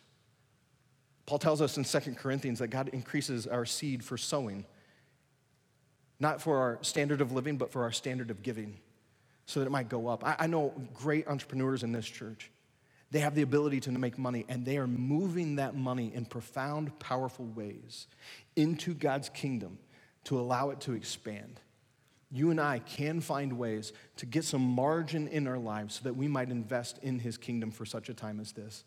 Paul 1.25 1.39
tells 1.39 1.61
us 1.61 1.77
in 1.77 1.83
2 1.83 2.13
Corinthians 2.15 2.59
that 2.59 2.67
God 2.67 2.89
increases 2.89 3.47
our 3.47 3.65
seed 3.65 4.03
for 4.03 4.17
sowing, 4.17 4.65
not 6.19 6.41
for 6.41 6.57
our 6.57 6.79
standard 6.81 7.21
of 7.21 7.31
living, 7.31 7.57
but 7.57 7.71
for 7.71 7.83
our 7.83 7.91
standard 7.91 8.29
of 8.29 8.43
giving, 8.43 8.77
so 9.47 9.59
that 9.59 9.65
it 9.65 9.71
might 9.71 9.89
go 9.89 10.07
up. 10.07 10.23
I, 10.23 10.35
I 10.39 10.47
know 10.47 10.73
great 10.93 11.27
entrepreneurs 11.27 11.81
in 11.81 11.91
this 11.91 12.05
church 12.05 12.51
they 13.13 13.19
have 13.19 13.35
the 13.35 13.43
ability 13.43 13.79
to 13.81 13.91
make 13.91 14.17
money, 14.17 14.43
and 14.49 14.65
they 14.65 14.77
are 14.77 14.87
moving 14.87 15.57
that 15.57 15.75
money 15.75 16.11
in 16.15 16.25
profound, 16.25 16.97
powerful 16.97 17.45
ways 17.45 18.07
into 18.55 18.95
God's 18.95 19.29
kingdom 19.29 19.77
to 20.23 20.39
allow 20.39 20.71
it 20.71 20.81
to 20.81 20.93
expand. 20.93 21.59
You 22.31 22.49
and 22.49 22.59
I 22.59 22.79
can 22.79 23.21
find 23.21 23.59
ways 23.59 23.93
to 24.17 24.25
get 24.25 24.45
some 24.45 24.63
margin 24.63 25.27
in 25.27 25.47
our 25.47 25.59
lives 25.59 25.95
so 25.95 26.05
that 26.05 26.15
we 26.15 26.27
might 26.27 26.49
invest 26.49 26.97
in 27.03 27.19
His 27.19 27.37
kingdom 27.37 27.69
for 27.69 27.85
such 27.85 28.09
a 28.09 28.15
time 28.15 28.39
as 28.39 28.51
this. 28.51 28.83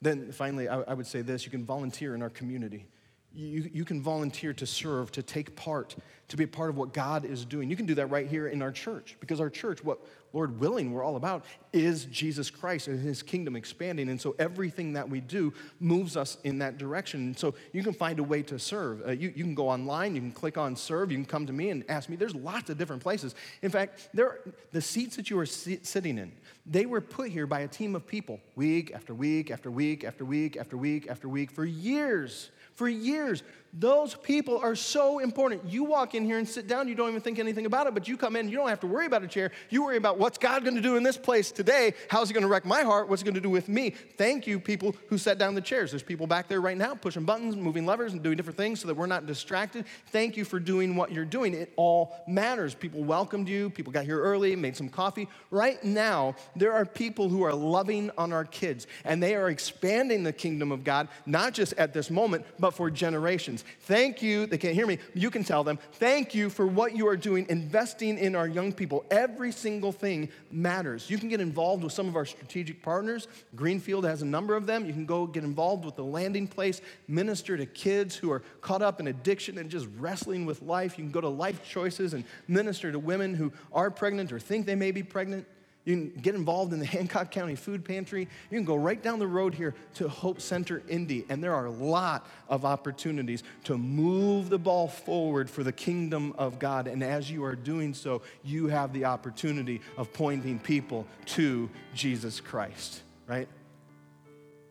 Then 0.00 0.32
finally, 0.32 0.66
I, 0.66 0.94
would 0.94 1.06
say 1.06 1.20
this 1.20 1.44
you 1.44 1.50
can 1.50 1.66
volunteer 1.66 2.14
in 2.14 2.22
our 2.22 2.30
community. 2.30 2.86
You, 3.34 3.68
you 3.70 3.84
can 3.84 4.00
volunteer 4.00 4.54
to 4.54 4.66
serve, 4.66 5.12
to 5.12 5.22
take 5.22 5.54
part, 5.54 5.94
to 6.28 6.36
be 6.38 6.44
a 6.44 6.48
part 6.48 6.70
of 6.70 6.78
what 6.78 6.94
God 6.94 7.26
is 7.26 7.44
doing. 7.44 7.68
You 7.68 7.76
can 7.76 7.84
do 7.84 7.96
that 7.96 8.06
right 8.06 8.26
here 8.26 8.48
in 8.48 8.62
our 8.62 8.72
church 8.72 9.16
because 9.20 9.40
our 9.40 9.50
church, 9.50 9.84
what 9.84 9.98
Lord 10.32 10.58
willing, 10.58 10.92
we're 10.92 11.04
all 11.04 11.16
about 11.16 11.44
is 11.72 12.06
Jesus 12.06 12.50
Christ 12.50 12.88
and 12.88 13.00
his 13.00 13.22
kingdom 13.22 13.56
expanding. 13.56 14.08
And 14.08 14.20
so 14.20 14.34
everything 14.38 14.94
that 14.94 15.08
we 15.08 15.20
do 15.20 15.52
moves 15.80 16.16
us 16.16 16.38
in 16.44 16.58
that 16.58 16.78
direction. 16.78 17.20
And 17.20 17.38
so 17.38 17.54
you 17.72 17.82
can 17.82 17.92
find 17.92 18.18
a 18.18 18.22
way 18.22 18.42
to 18.42 18.58
serve. 18.58 19.06
Uh, 19.06 19.10
you, 19.12 19.32
you 19.34 19.44
can 19.44 19.54
go 19.54 19.68
online, 19.68 20.14
you 20.14 20.20
can 20.20 20.32
click 20.32 20.58
on 20.58 20.76
serve, 20.76 21.10
you 21.10 21.18
can 21.18 21.26
come 21.26 21.46
to 21.46 21.52
me 21.52 21.70
and 21.70 21.84
ask 21.88 22.08
me. 22.08 22.16
There's 22.16 22.34
lots 22.34 22.70
of 22.70 22.78
different 22.78 23.02
places. 23.02 23.34
In 23.62 23.70
fact, 23.70 24.08
there, 24.14 24.40
the 24.72 24.80
seats 24.80 25.16
that 25.16 25.30
you 25.30 25.38
are 25.38 25.46
si- 25.46 25.80
sitting 25.82 26.18
in, 26.18 26.32
they 26.66 26.86
were 26.86 27.00
put 27.00 27.30
here 27.30 27.46
by 27.46 27.60
a 27.60 27.68
team 27.68 27.94
of 27.94 28.06
people 28.06 28.40
week 28.56 28.92
after 28.94 29.14
week 29.14 29.50
after 29.50 29.70
week 29.70 30.04
after 30.04 30.24
week 30.24 30.56
after 30.56 30.76
week 30.76 31.06
after 31.08 31.28
week 31.28 31.50
for 31.50 31.64
years 31.64 32.50
for 32.78 32.88
years. 32.88 33.42
Those 33.72 34.14
people 34.14 34.58
are 34.58 34.76
so 34.76 35.18
important. 35.18 35.68
You 35.68 35.82
walk 35.82 36.14
in 36.14 36.24
here 36.24 36.38
and 36.38 36.48
sit 36.48 36.68
down, 36.68 36.86
you 36.86 36.94
don't 36.94 37.08
even 37.08 37.20
think 37.20 37.40
anything 37.40 37.66
about 37.66 37.88
it, 37.88 37.92
but 37.92 38.06
you 38.06 38.16
come 38.16 38.36
in, 38.36 38.48
you 38.48 38.56
don't 38.56 38.68
have 38.68 38.80
to 38.80 38.86
worry 38.86 39.04
about 39.04 39.24
a 39.24 39.26
chair. 39.26 39.50
You 39.68 39.82
worry 39.84 39.96
about 39.96 40.16
what's 40.16 40.38
God 40.38 40.62
going 40.62 40.76
to 40.76 40.80
do 40.80 40.96
in 40.96 41.02
this 41.02 41.16
place 41.16 41.50
today? 41.58 41.92
How's 42.08 42.28
He 42.28 42.32
going 42.32 42.42
to 42.42 42.48
wreck 42.48 42.64
my 42.64 42.82
heart? 42.82 43.08
What's 43.08 43.20
He 43.20 43.26
going 43.26 43.34
to 43.34 43.40
do 43.40 43.50
with 43.50 43.68
me? 43.68 43.90
Thank 43.90 44.46
you, 44.46 44.60
people 44.60 44.94
who 45.08 45.18
set 45.18 45.38
down 45.38 45.54
the 45.54 45.60
chairs. 45.60 45.90
There's 45.90 46.04
people 46.04 46.26
back 46.26 46.48
there 46.48 46.60
right 46.60 46.76
now 46.76 46.94
pushing 46.94 47.24
buttons, 47.24 47.56
moving 47.56 47.84
levers, 47.84 48.12
and 48.12 48.22
doing 48.22 48.36
different 48.36 48.56
things 48.56 48.80
so 48.80 48.86
that 48.86 48.94
we're 48.94 49.06
not 49.06 49.26
distracted. 49.26 49.84
Thank 50.06 50.36
you 50.36 50.44
for 50.44 50.60
doing 50.60 50.94
what 50.94 51.12
you're 51.12 51.24
doing. 51.24 51.52
It 51.52 51.72
all 51.76 52.16
matters. 52.28 52.74
People 52.74 53.02
welcomed 53.02 53.48
you, 53.48 53.70
people 53.70 53.92
got 53.92 54.04
here 54.04 54.20
early, 54.20 54.54
made 54.54 54.76
some 54.76 54.88
coffee. 54.88 55.28
Right 55.50 55.82
now, 55.82 56.36
there 56.54 56.72
are 56.72 56.86
people 56.86 57.28
who 57.28 57.42
are 57.42 57.52
loving 57.52 58.10
on 58.16 58.32
our 58.32 58.44
kids, 58.44 58.86
and 59.04 59.20
they 59.20 59.34
are 59.34 59.50
expanding 59.50 60.22
the 60.22 60.32
kingdom 60.32 60.70
of 60.70 60.84
God, 60.84 61.08
not 61.26 61.54
just 61.54 61.72
at 61.74 61.92
this 61.92 62.08
moment, 62.08 62.46
but 62.60 62.70
for 62.70 62.88
generations. 62.88 63.64
Thank 63.80 64.22
you. 64.22 64.46
They 64.46 64.58
can't 64.58 64.74
hear 64.74 64.86
me. 64.86 64.98
You 65.14 65.30
can 65.30 65.42
tell 65.42 65.64
them. 65.64 65.80
Thank 65.94 66.34
you 66.36 66.50
for 66.50 66.66
what 66.66 66.96
you 66.96 67.08
are 67.08 67.16
doing, 67.16 67.46
investing 67.48 68.16
in 68.16 68.36
our 68.36 68.46
young 68.46 68.72
people. 68.72 69.04
Every 69.10 69.50
single 69.50 69.90
thing 69.90 70.28
matters. 70.52 71.10
You 71.10 71.18
can 71.18 71.28
get 71.28 71.40
involved 71.48 71.82
with 71.82 71.94
some 71.94 72.08
of 72.08 72.14
our 72.14 72.26
strategic 72.26 72.82
partners. 72.82 73.26
Greenfield 73.56 74.04
has 74.04 74.20
a 74.20 74.26
number 74.26 74.54
of 74.54 74.66
them. 74.66 74.84
You 74.84 74.92
can 74.92 75.06
go 75.06 75.26
get 75.26 75.44
involved 75.44 75.84
with 75.86 75.96
the 75.96 76.04
landing 76.04 76.46
place, 76.46 76.82
minister 77.08 77.56
to 77.56 77.64
kids 77.64 78.14
who 78.14 78.30
are 78.30 78.42
caught 78.60 78.82
up 78.82 79.00
in 79.00 79.06
addiction 79.06 79.56
and 79.56 79.70
just 79.70 79.88
wrestling 79.98 80.44
with 80.44 80.60
life. 80.60 80.98
You 80.98 81.04
can 81.04 81.12
go 81.12 81.22
to 81.22 81.28
Life 81.28 81.66
Choices 81.66 82.12
and 82.12 82.24
minister 82.46 82.92
to 82.92 82.98
women 82.98 83.34
who 83.34 83.50
are 83.72 83.90
pregnant 83.90 84.30
or 84.30 84.38
think 84.38 84.66
they 84.66 84.74
may 84.74 84.90
be 84.90 85.02
pregnant. 85.02 85.46
You 85.88 85.96
can 85.96 86.20
get 86.20 86.34
involved 86.34 86.74
in 86.74 86.80
the 86.80 86.86
Hancock 86.98 87.30
County 87.30 87.54
Food 87.54 87.82
Pantry. 87.82 88.28
You 88.50 88.58
can 88.58 88.66
go 88.66 88.76
right 88.76 89.02
down 89.02 89.18
the 89.18 89.26
road 89.26 89.54
here 89.54 89.74
to 89.94 90.06
Hope 90.06 90.38
Center 90.38 90.82
Indy, 90.86 91.24
and 91.30 91.42
there 91.42 91.54
are 91.54 91.64
a 91.64 91.70
lot 91.70 92.26
of 92.50 92.66
opportunities 92.66 93.42
to 93.64 93.78
move 93.78 94.50
the 94.50 94.58
ball 94.58 94.86
forward 94.86 95.48
for 95.48 95.64
the 95.64 95.72
kingdom 95.72 96.34
of 96.36 96.58
God. 96.58 96.88
And 96.88 97.02
as 97.02 97.30
you 97.30 97.42
are 97.42 97.56
doing 97.56 97.94
so, 97.94 98.20
you 98.44 98.66
have 98.66 98.92
the 98.92 99.06
opportunity 99.06 99.80
of 99.96 100.12
pointing 100.12 100.58
people 100.58 101.06
to 101.24 101.70
Jesus 101.94 102.38
Christ, 102.38 103.00
right? 103.26 103.48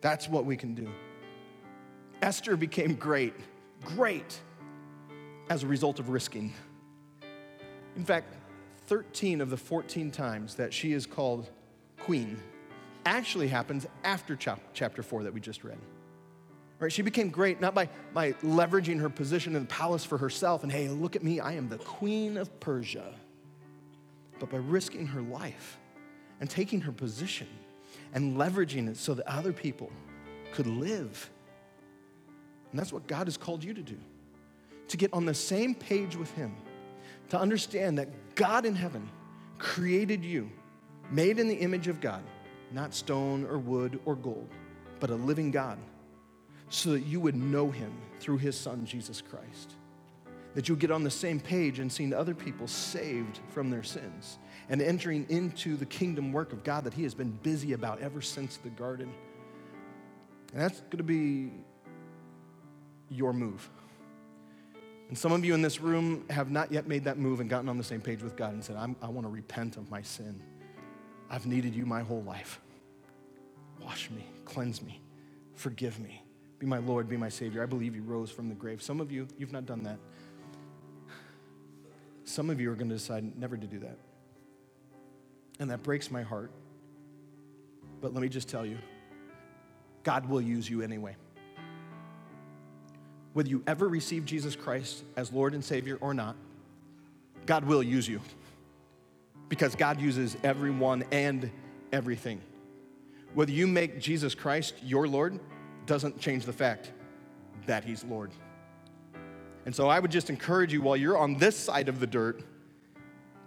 That's 0.01 0.29
what 0.29 0.45
we 0.45 0.55
can 0.55 0.75
do. 0.75 0.87
Esther 2.21 2.55
became 2.55 2.93
great, 2.93 3.33
great, 3.83 4.39
as 5.49 5.63
a 5.63 5.67
result 5.67 5.97
of 5.97 6.09
risking. 6.09 6.53
In 7.95 8.05
fact, 8.05 8.36
13 8.87 9.41
of 9.41 9.49
the 9.49 9.57
14 9.57 10.11
times 10.11 10.55
that 10.55 10.73
she 10.73 10.93
is 10.93 11.05
called 11.05 11.49
queen 11.99 12.39
actually 13.05 13.47
happens 13.47 13.87
after 14.03 14.35
chapter 14.73 15.03
4 15.03 15.23
that 15.23 15.33
we 15.33 15.39
just 15.39 15.63
read. 15.63 15.77
Right? 16.79 16.91
She 16.91 17.01
became 17.01 17.29
great 17.29 17.61
not 17.61 17.73
by, 17.73 17.89
by 18.13 18.33
leveraging 18.33 18.99
her 18.99 19.09
position 19.09 19.55
in 19.55 19.63
the 19.63 19.67
palace 19.67 20.03
for 20.03 20.17
herself 20.17 20.63
and, 20.63 20.71
hey, 20.71 20.89
look 20.89 21.15
at 21.15 21.23
me, 21.23 21.39
I 21.39 21.53
am 21.53 21.69
the 21.69 21.77
queen 21.77 22.37
of 22.37 22.59
Persia. 22.59 23.13
but 24.39 24.49
by 24.49 24.57
risking 24.57 25.07
her 25.07 25.21
life 25.21 25.77
and 26.39 26.49
taking 26.49 26.81
her 26.81 26.91
position 26.91 27.47
and 28.13 28.37
leveraging 28.37 28.87
it 28.89 28.97
so 28.97 29.13
that 29.13 29.27
other 29.27 29.53
people 29.53 29.91
could 30.53 30.67
live. 30.67 31.29
And 32.71 32.79
that's 32.79 32.93
what 32.93 33.07
God 33.07 33.27
has 33.27 33.37
called 33.37 33.63
you 33.63 33.73
to 33.73 33.81
do 33.81 33.97
to 34.89 34.97
get 34.97 35.13
on 35.13 35.25
the 35.25 35.33
same 35.33 35.75
page 35.75 36.15
with 36.15 36.31
Him, 36.31 36.55
to 37.29 37.39
understand 37.39 37.97
that 37.97 38.35
God 38.35 38.65
in 38.65 38.75
heaven 38.75 39.09
created 39.57 40.23
you, 40.23 40.49
made 41.11 41.39
in 41.39 41.47
the 41.47 41.55
image 41.55 41.87
of 41.87 41.99
God, 41.99 42.23
not 42.71 42.93
stone 42.93 43.45
or 43.45 43.57
wood 43.57 43.99
or 44.05 44.15
gold, 44.15 44.49
but 44.99 45.09
a 45.09 45.15
living 45.15 45.51
God, 45.51 45.77
so 46.69 46.91
that 46.91 47.01
you 47.05 47.19
would 47.19 47.35
know 47.35 47.71
Him 47.71 47.91
through 48.19 48.37
His 48.37 48.57
Son, 48.57 48.85
Jesus 48.85 49.21
Christ. 49.21 49.73
That 50.53 50.67
you 50.67 50.75
get 50.75 50.91
on 50.91 51.03
the 51.03 51.11
same 51.11 51.39
page 51.39 51.79
and 51.79 51.91
seeing 51.91 52.13
other 52.13 52.33
people 52.33 52.67
saved 52.67 53.39
from 53.49 53.69
their 53.69 53.83
sins 53.83 54.39
and 54.69 54.81
entering 54.81 55.25
into 55.29 55.77
the 55.77 55.85
kingdom 55.85 56.33
work 56.33 56.51
of 56.51 56.63
God 56.63 56.83
that 56.85 56.93
He 56.93 57.03
has 57.03 57.13
been 57.13 57.31
busy 57.43 57.73
about 57.73 58.01
ever 58.01 58.21
since 58.21 58.57
the 58.57 58.69
garden. 58.69 59.13
And 60.53 60.61
that's 60.61 60.79
going 60.81 60.97
to 60.97 61.03
be 61.03 61.51
your 63.09 63.33
move. 63.33 63.69
And 65.09 65.17
some 65.17 65.31
of 65.31 65.45
you 65.45 65.53
in 65.53 65.61
this 65.61 65.79
room 65.79 66.25
have 66.29 66.51
not 66.51 66.71
yet 66.71 66.87
made 66.87 67.05
that 67.05 67.17
move 67.17 67.39
and 67.39 67.49
gotten 67.49 67.69
on 67.69 67.77
the 67.77 67.83
same 67.83 68.01
page 68.01 68.21
with 68.21 68.35
God 68.35 68.53
and 68.53 68.63
said, 68.63 68.75
i 68.75 69.07
want 69.07 69.25
to 69.25 69.29
repent 69.29 69.77
of 69.77 69.89
my 69.89 70.01
sin. 70.01 70.41
I've 71.29 71.45
needed 71.45 71.75
you 71.75 71.85
my 71.85 72.01
whole 72.01 72.23
life. 72.23 72.59
Wash 73.81 74.09
me, 74.11 74.25
cleanse 74.43 74.81
me, 74.81 75.01
forgive 75.55 75.99
me. 75.99 76.23
Be 76.59 76.65
my 76.65 76.79
Lord, 76.79 77.07
be 77.07 77.17
my 77.17 77.29
Savior. 77.29 77.61
I 77.61 77.67
believe 77.67 77.95
you 77.95 78.01
rose 78.01 78.31
from 78.31 78.49
the 78.49 78.55
grave. 78.55 78.81
Some 78.81 78.99
of 78.99 79.11
you, 79.11 79.27
you've 79.37 79.51
not 79.51 79.65
done 79.65 79.83
that. 79.83 79.99
Some 82.25 82.49
of 82.49 82.59
you 82.59 82.71
are 82.71 82.75
going 82.75 82.89
to 82.89 82.95
decide 82.95 83.37
never 83.39 83.55
to 83.55 83.67
do 83.67 83.79
that. 83.79 83.97
And 85.59 85.69
that 85.71 85.83
breaks 85.83 86.11
my 86.11 86.23
heart. 86.23 86.51
But 88.01 88.13
let 88.13 88.21
me 88.21 88.29
just 88.29 88.49
tell 88.49 88.65
you 88.65 88.77
God 90.03 90.27
will 90.27 90.41
use 90.41 90.69
you 90.69 90.81
anyway. 90.81 91.15
Whether 93.37 93.49
you 93.49 93.61
ever 93.67 93.87
receive 93.87 94.25
Jesus 94.25 94.55
Christ 94.55 95.03
as 95.15 95.31
Lord 95.31 95.53
and 95.53 95.63
Savior 95.63 95.99
or 96.01 96.11
not, 96.15 96.35
God 97.45 97.65
will 97.65 97.83
use 97.83 98.07
you 98.07 98.19
because 99.47 99.75
God 99.75 100.01
uses 100.01 100.35
everyone 100.43 101.03
and 101.11 101.51
everything. 101.93 102.41
Whether 103.35 103.51
you 103.51 103.67
make 103.67 103.99
Jesus 103.99 104.33
Christ 104.33 104.73
your 104.81 105.07
Lord 105.07 105.39
doesn't 105.85 106.19
change 106.19 106.45
the 106.45 106.51
fact 106.51 106.91
that 107.67 107.83
He's 107.83 108.03
Lord. 108.03 108.31
And 109.67 109.75
so 109.75 109.87
I 109.87 109.99
would 109.99 110.09
just 110.09 110.31
encourage 110.31 110.73
you 110.73 110.81
while 110.81 110.97
you're 110.97 111.15
on 111.15 111.37
this 111.37 111.55
side 111.55 111.89
of 111.89 111.99
the 111.99 112.07
dirt 112.07 112.41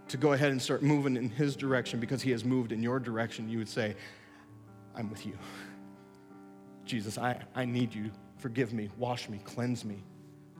to 0.06 0.16
go 0.16 0.34
ahead 0.34 0.52
and 0.52 0.62
start 0.62 0.84
moving 0.84 1.16
in 1.16 1.30
His 1.30 1.56
direction 1.56 1.98
because 1.98 2.22
He 2.22 2.30
has 2.30 2.44
moved 2.44 2.70
in 2.70 2.80
your 2.80 3.00
direction. 3.00 3.48
You 3.48 3.58
would 3.58 3.68
say, 3.68 3.96
I'm 4.94 5.10
with 5.10 5.26
you. 5.26 5.36
Jesus, 6.84 7.18
I, 7.18 7.42
I 7.56 7.64
need 7.64 7.92
you 7.92 8.12
Forgive 8.40 8.72
me, 8.72 8.88
wash 8.96 9.28
me, 9.28 9.38
cleanse 9.44 9.84
me. 9.84 10.02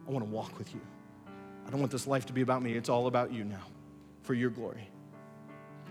I 0.07 0.11
want 0.11 0.25
to 0.25 0.31
walk 0.31 0.59
with 0.59 0.75
you. 0.75 0.81
I 1.67 1.71
don't 1.71 1.81
want 1.81 1.91
this 1.91 2.07
life 2.07 2.27
to 2.27 2.33
be 2.35 2.43
about 2.43 2.63
me. 2.63 2.75
It's 2.75 2.91
all 2.91 3.07
about 3.07 3.33
you 3.33 3.43
now 3.43 3.65
for 4.23 4.35
your 4.35 4.51
glory. 4.51 4.87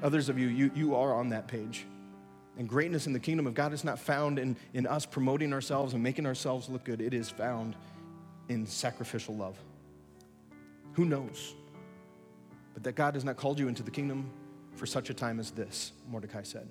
Others 0.03 0.29
of 0.29 0.37
you, 0.37 0.47
you, 0.47 0.71
you 0.75 0.95
are 0.95 1.15
on 1.15 1.29
that 1.29 1.47
page. 1.47 1.85
And 2.59 2.69
greatness 2.69 3.07
in 3.07 3.13
the 3.13 3.19
kingdom 3.19 3.47
of 3.47 3.55
God 3.55 3.73
is 3.73 3.83
not 3.83 3.97
found 3.97 4.37
in, 4.37 4.55
in 4.73 4.85
us 4.85 5.05
promoting 5.05 5.51
ourselves 5.51 5.93
and 5.93 6.03
making 6.03 6.27
ourselves 6.27 6.69
look 6.69 6.83
good, 6.83 7.01
it 7.01 7.13
is 7.13 7.29
found 7.29 7.75
in 8.49 8.67
sacrificial 8.67 9.35
love. 9.35 9.57
Who 10.93 11.05
knows? 11.05 11.55
But 12.75 12.83
that 12.83 12.93
God 12.93 13.15
has 13.15 13.25
not 13.25 13.35
called 13.35 13.57
you 13.57 13.67
into 13.67 13.81
the 13.81 13.91
kingdom 13.91 14.29
for 14.75 14.85
such 14.85 15.09
a 15.09 15.13
time 15.13 15.39
as 15.39 15.49
this, 15.51 15.91
Mordecai 16.07 16.43
said. 16.43 16.67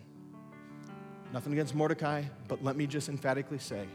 Nothing 1.32 1.54
against 1.54 1.74
Mordecai, 1.74 2.22
but 2.46 2.62
let 2.62 2.76
me 2.76 2.86
just 2.86 3.08
emphatically 3.08 3.58
say, 3.58 3.86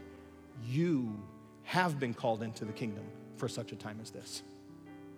you 0.66 1.18
have 1.64 2.00
been 2.00 2.14
called 2.14 2.44
into 2.44 2.66
the 2.66 2.74
kingdom 2.74 3.04
for 3.38 3.48
such 3.48 3.72
a 3.72 3.76
time 3.76 4.00
as 4.02 4.12
this. 4.12 4.44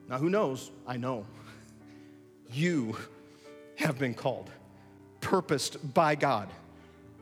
Now, 0.09 0.17
who 0.17 0.29
knows? 0.29 0.71
I 0.87 0.97
know. 0.97 1.25
You 2.53 2.95
have 3.75 3.97
been 3.97 4.13
called, 4.13 4.51
purposed 5.19 5.95
by 5.95 6.13
God 6.13 6.47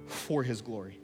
for 0.06 0.44
his 0.44 0.62
glory. 0.62 1.00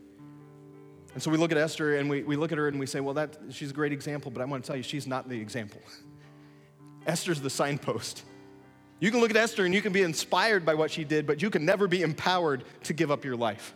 And 1.14 1.24
so 1.24 1.32
we 1.32 1.38
look 1.38 1.52
at 1.52 1.58
Esther 1.58 1.96
and 1.96 2.10
we, 2.10 2.24
we 2.24 2.36
look 2.36 2.52
at 2.52 2.58
her 2.58 2.68
and 2.68 2.80
we 2.80 2.86
say, 2.86 3.00
well, 3.00 3.14
that, 3.16 3.38
she's 3.50 3.72
a 3.72 3.74
great 3.74 3.94
example, 3.94 4.30
but 4.30 4.42
I 4.42 4.46
want 4.46 4.64
to 4.64 4.68
tell 4.68 4.76
you, 4.76 4.84
she's 4.84 5.08
not 5.08 5.30
the 5.30 5.40
example. 5.40 5.82
Esther's 7.08 7.42
the 7.42 7.50
signpost. 7.50 8.24
You 9.00 9.10
can 9.10 9.22
look 9.22 9.32
at 9.32 9.38
Esther 9.38 9.66
and 9.66 9.74
you 9.74 9.82
can 9.82 9.94
be 9.94 10.02
inspired 10.02 10.66
by 10.66 10.76
what 10.76 10.92
she 10.92 11.04
did, 11.04 11.26
but 11.26 11.42
you 11.42 11.50
can 11.50 11.66
never 11.66 11.88
be 11.88 12.02
empowered 12.02 12.66
to 12.84 12.94
give 12.94 13.10
up 13.10 13.24
your 13.24 13.38
life. 13.38 13.74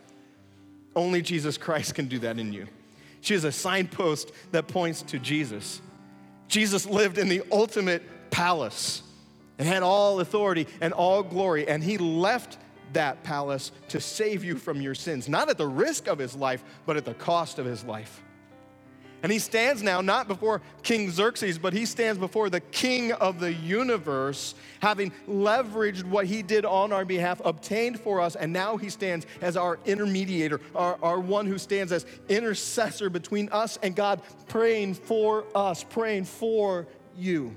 Only 0.94 1.22
Jesus 1.22 1.56
Christ 1.56 1.94
can 1.94 2.06
do 2.06 2.18
that 2.20 2.38
in 2.38 2.52
you. 2.52 2.66
She 3.24 3.34
is 3.34 3.44
a 3.44 3.52
signpost 3.52 4.32
that 4.52 4.68
points 4.68 5.00
to 5.04 5.18
Jesus. 5.18 5.80
Jesus 6.46 6.84
lived 6.84 7.16
in 7.16 7.30
the 7.30 7.42
ultimate 7.50 8.02
palace 8.30 9.02
and 9.58 9.66
had 9.66 9.82
all 9.82 10.20
authority 10.20 10.66
and 10.82 10.92
all 10.92 11.22
glory, 11.22 11.66
and 11.66 11.82
he 11.82 11.96
left 11.96 12.58
that 12.92 13.22
palace 13.22 13.72
to 13.88 13.98
save 13.98 14.44
you 14.44 14.56
from 14.56 14.82
your 14.82 14.94
sins, 14.94 15.26
not 15.26 15.48
at 15.48 15.56
the 15.56 15.66
risk 15.66 16.06
of 16.06 16.18
his 16.18 16.36
life, 16.36 16.62
but 16.84 16.98
at 16.98 17.06
the 17.06 17.14
cost 17.14 17.58
of 17.58 17.64
his 17.64 17.82
life. 17.82 18.22
And 19.24 19.32
he 19.32 19.38
stands 19.38 19.82
now 19.82 20.02
not 20.02 20.28
before 20.28 20.60
King 20.82 21.10
Xerxes, 21.10 21.58
but 21.58 21.72
he 21.72 21.86
stands 21.86 22.18
before 22.18 22.50
the 22.50 22.60
king 22.60 23.10
of 23.12 23.40
the 23.40 23.54
universe, 23.54 24.54
having 24.80 25.12
leveraged 25.26 26.04
what 26.04 26.26
he 26.26 26.42
did 26.42 26.66
on 26.66 26.92
our 26.92 27.06
behalf, 27.06 27.40
obtained 27.42 27.98
for 27.98 28.20
us, 28.20 28.36
and 28.36 28.52
now 28.52 28.76
he 28.76 28.90
stands 28.90 29.24
as 29.40 29.56
our 29.56 29.78
intermediator, 29.86 30.60
our, 30.74 30.98
our 31.02 31.20
one 31.20 31.46
who 31.46 31.56
stands 31.56 31.90
as 31.90 32.04
intercessor 32.28 33.08
between 33.08 33.48
us 33.48 33.78
and 33.82 33.96
God, 33.96 34.20
praying 34.46 34.92
for 34.92 35.46
us, 35.54 35.82
praying 35.82 36.26
for 36.26 36.86
you. 37.16 37.56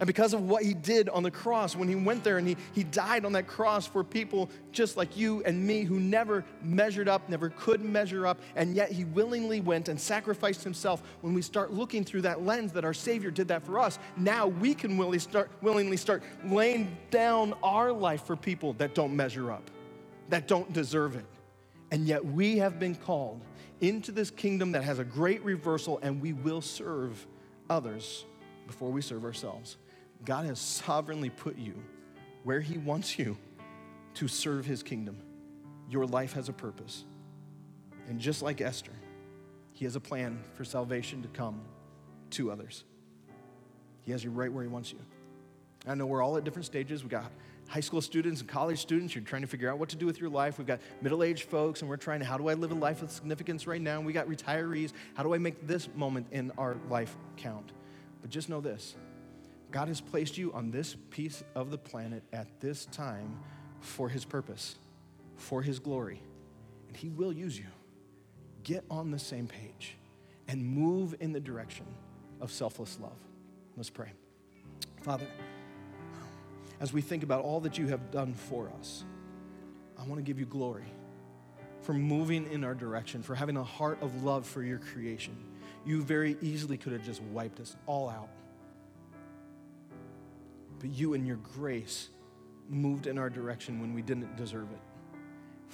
And 0.00 0.06
because 0.06 0.32
of 0.32 0.48
what 0.48 0.62
he 0.62 0.72
did 0.72 1.10
on 1.10 1.22
the 1.22 1.30
cross, 1.30 1.76
when 1.76 1.86
he 1.86 1.94
went 1.94 2.24
there 2.24 2.38
and 2.38 2.48
he, 2.48 2.56
he 2.72 2.84
died 2.84 3.26
on 3.26 3.32
that 3.32 3.46
cross 3.46 3.86
for 3.86 4.02
people 4.02 4.48
just 4.72 4.96
like 4.96 5.14
you 5.14 5.42
and 5.44 5.62
me 5.62 5.82
who 5.82 6.00
never 6.00 6.42
measured 6.62 7.06
up, 7.06 7.28
never 7.28 7.50
could 7.50 7.82
measure 7.82 8.26
up, 8.26 8.40
and 8.56 8.74
yet 8.74 8.90
he 8.90 9.04
willingly 9.04 9.60
went 9.60 9.88
and 9.88 10.00
sacrificed 10.00 10.64
himself. 10.64 11.02
When 11.20 11.34
we 11.34 11.42
start 11.42 11.70
looking 11.70 12.02
through 12.02 12.22
that 12.22 12.46
lens 12.46 12.72
that 12.72 12.84
our 12.84 12.94
Savior 12.94 13.30
did 13.30 13.48
that 13.48 13.62
for 13.62 13.78
us, 13.78 13.98
now 14.16 14.46
we 14.46 14.72
can 14.74 14.96
willingly 14.96 15.18
start, 15.18 15.50
willingly 15.60 15.98
start 15.98 16.22
laying 16.46 16.96
down 17.10 17.52
our 17.62 17.92
life 17.92 18.24
for 18.24 18.36
people 18.36 18.72
that 18.74 18.94
don't 18.94 19.14
measure 19.14 19.52
up, 19.52 19.70
that 20.30 20.48
don't 20.48 20.72
deserve 20.72 21.14
it. 21.14 21.26
And 21.90 22.06
yet 22.06 22.24
we 22.24 22.56
have 22.56 22.78
been 22.78 22.94
called 22.94 23.42
into 23.82 24.12
this 24.12 24.30
kingdom 24.30 24.72
that 24.72 24.84
has 24.84 24.98
a 24.98 25.04
great 25.04 25.44
reversal, 25.44 25.98
and 26.02 26.22
we 26.22 26.32
will 26.32 26.62
serve 26.62 27.26
others 27.68 28.24
before 28.66 28.90
we 28.90 29.02
serve 29.02 29.24
ourselves. 29.24 29.76
God 30.24 30.46
has 30.46 30.58
sovereignly 30.58 31.30
put 31.30 31.56
you 31.56 31.74
where 32.44 32.60
He 32.60 32.78
wants 32.78 33.18
you 33.18 33.36
to 34.14 34.28
serve 34.28 34.66
His 34.66 34.82
kingdom. 34.82 35.18
Your 35.88 36.06
life 36.06 36.34
has 36.34 36.48
a 36.48 36.52
purpose. 36.52 37.04
And 38.08 38.18
just 38.18 38.42
like 38.42 38.60
Esther, 38.60 38.92
He 39.72 39.84
has 39.84 39.96
a 39.96 40.00
plan 40.00 40.42
for 40.54 40.64
salvation 40.64 41.22
to 41.22 41.28
come 41.28 41.60
to 42.30 42.50
others. 42.50 42.84
He 44.02 44.12
has 44.12 44.24
you 44.24 44.30
right 44.30 44.52
where 44.52 44.62
He 44.62 44.68
wants 44.68 44.92
you. 44.92 44.98
I 45.86 45.94
know 45.94 46.06
we're 46.06 46.22
all 46.22 46.36
at 46.36 46.44
different 46.44 46.66
stages. 46.66 47.02
We've 47.02 47.10
got 47.10 47.30
high 47.68 47.80
school 47.80 48.02
students 48.02 48.40
and 48.40 48.50
college 48.50 48.78
students. 48.78 49.14
You're 49.14 49.24
trying 49.24 49.42
to 49.42 49.48
figure 49.48 49.70
out 49.70 49.78
what 49.78 49.88
to 49.90 49.96
do 49.96 50.04
with 50.04 50.20
your 50.20 50.28
life. 50.28 50.58
We've 50.58 50.66
got 50.66 50.80
middle 51.00 51.22
aged 51.22 51.44
folks, 51.44 51.80
and 51.80 51.88
we're 51.88 51.96
trying 51.96 52.20
to, 52.20 52.26
how 52.26 52.36
do 52.36 52.48
I 52.48 52.54
live 52.54 52.72
a 52.72 52.74
life 52.74 53.00
of 53.00 53.10
significance 53.10 53.66
right 53.66 53.80
now? 53.80 53.96
And 53.96 54.04
we 54.04 54.12
got 54.12 54.26
retirees. 54.26 54.92
How 55.14 55.22
do 55.22 55.32
I 55.34 55.38
make 55.38 55.66
this 55.66 55.88
moment 55.94 56.26
in 56.32 56.52
our 56.58 56.76
life 56.90 57.16
count? 57.36 57.72
But 58.20 58.30
just 58.30 58.48
know 58.48 58.60
this 58.60 58.94
God 59.70 59.88
has 59.88 60.00
placed 60.00 60.36
you 60.36 60.52
on 60.52 60.70
this 60.70 60.96
piece 61.10 61.44
of 61.54 61.70
the 61.70 61.78
planet 61.78 62.22
at 62.32 62.60
this 62.60 62.86
time 62.86 63.38
for 63.80 64.08
His 64.08 64.24
purpose, 64.24 64.76
for 65.36 65.62
His 65.62 65.78
glory, 65.78 66.20
and 66.88 66.96
He 66.96 67.08
will 67.08 67.32
use 67.32 67.58
you. 67.58 67.66
Get 68.64 68.84
on 68.90 69.10
the 69.10 69.18
same 69.18 69.46
page 69.46 69.96
and 70.48 70.64
move 70.64 71.14
in 71.20 71.32
the 71.32 71.40
direction 71.40 71.86
of 72.40 72.50
selfless 72.50 72.98
love. 73.00 73.16
Let's 73.76 73.90
pray. 73.90 74.12
Father, 75.02 75.26
as 76.80 76.92
we 76.92 77.00
think 77.00 77.22
about 77.22 77.44
all 77.44 77.60
that 77.60 77.78
you 77.78 77.86
have 77.88 78.10
done 78.10 78.34
for 78.34 78.70
us, 78.78 79.04
I 79.98 80.02
want 80.04 80.16
to 80.16 80.22
give 80.22 80.38
you 80.38 80.46
glory 80.46 80.86
for 81.82 81.94
moving 81.94 82.50
in 82.50 82.64
our 82.64 82.74
direction, 82.74 83.22
for 83.22 83.34
having 83.34 83.56
a 83.56 83.64
heart 83.64 84.02
of 84.02 84.24
love 84.24 84.46
for 84.46 84.62
your 84.62 84.78
creation. 84.78 85.36
You 85.86 86.02
very 86.02 86.36
easily 86.42 86.76
could 86.76 86.92
have 86.92 87.04
just 87.04 87.22
wiped 87.22 87.60
us 87.60 87.76
all 87.86 88.10
out 88.10 88.28
but 90.80 90.90
you 90.90 91.14
and 91.14 91.26
your 91.26 91.36
grace 91.36 92.08
moved 92.68 93.06
in 93.06 93.18
our 93.18 93.30
direction 93.30 93.80
when 93.80 93.94
we 93.94 94.02
didn't 94.02 94.36
deserve 94.36 94.70
it. 94.72 94.80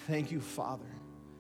Thank 0.07 0.31
you, 0.31 0.41
Father, 0.41 0.85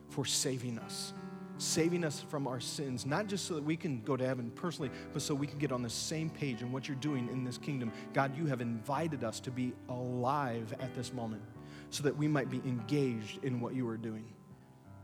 for 0.08 0.24
saving 0.24 0.78
us. 0.78 1.12
saving 1.58 2.04
us 2.04 2.20
from 2.20 2.46
our 2.46 2.60
sins, 2.60 3.06
not 3.06 3.26
just 3.26 3.46
so 3.46 3.54
that 3.54 3.64
we 3.64 3.76
can 3.76 4.02
go 4.02 4.16
to 4.16 4.26
heaven 4.26 4.50
personally, 4.54 4.90
but 5.12 5.22
so 5.22 5.34
we 5.34 5.46
can 5.46 5.58
get 5.58 5.72
on 5.72 5.82
the 5.82 5.90
same 5.90 6.28
page 6.28 6.60
in 6.60 6.70
what 6.70 6.86
you're 6.86 6.96
doing 6.98 7.28
in 7.28 7.44
this 7.44 7.58
kingdom. 7.58 7.90
God, 8.12 8.36
you 8.36 8.46
have 8.46 8.60
invited 8.60 9.24
us 9.24 9.40
to 9.40 9.50
be 9.50 9.72
alive 9.88 10.74
at 10.80 10.94
this 10.94 11.12
moment 11.12 11.42
so 11.90 12.02
that 12.02 12.16
we 12.16 12.28
might 12.28 12.50
be 12.50 12.58
engaged 12.58 13.42
in 13.42 13.60
what 13.60 13.74
you 13.74 13.88
are 13.88 13.96
doing. 13.96 14.24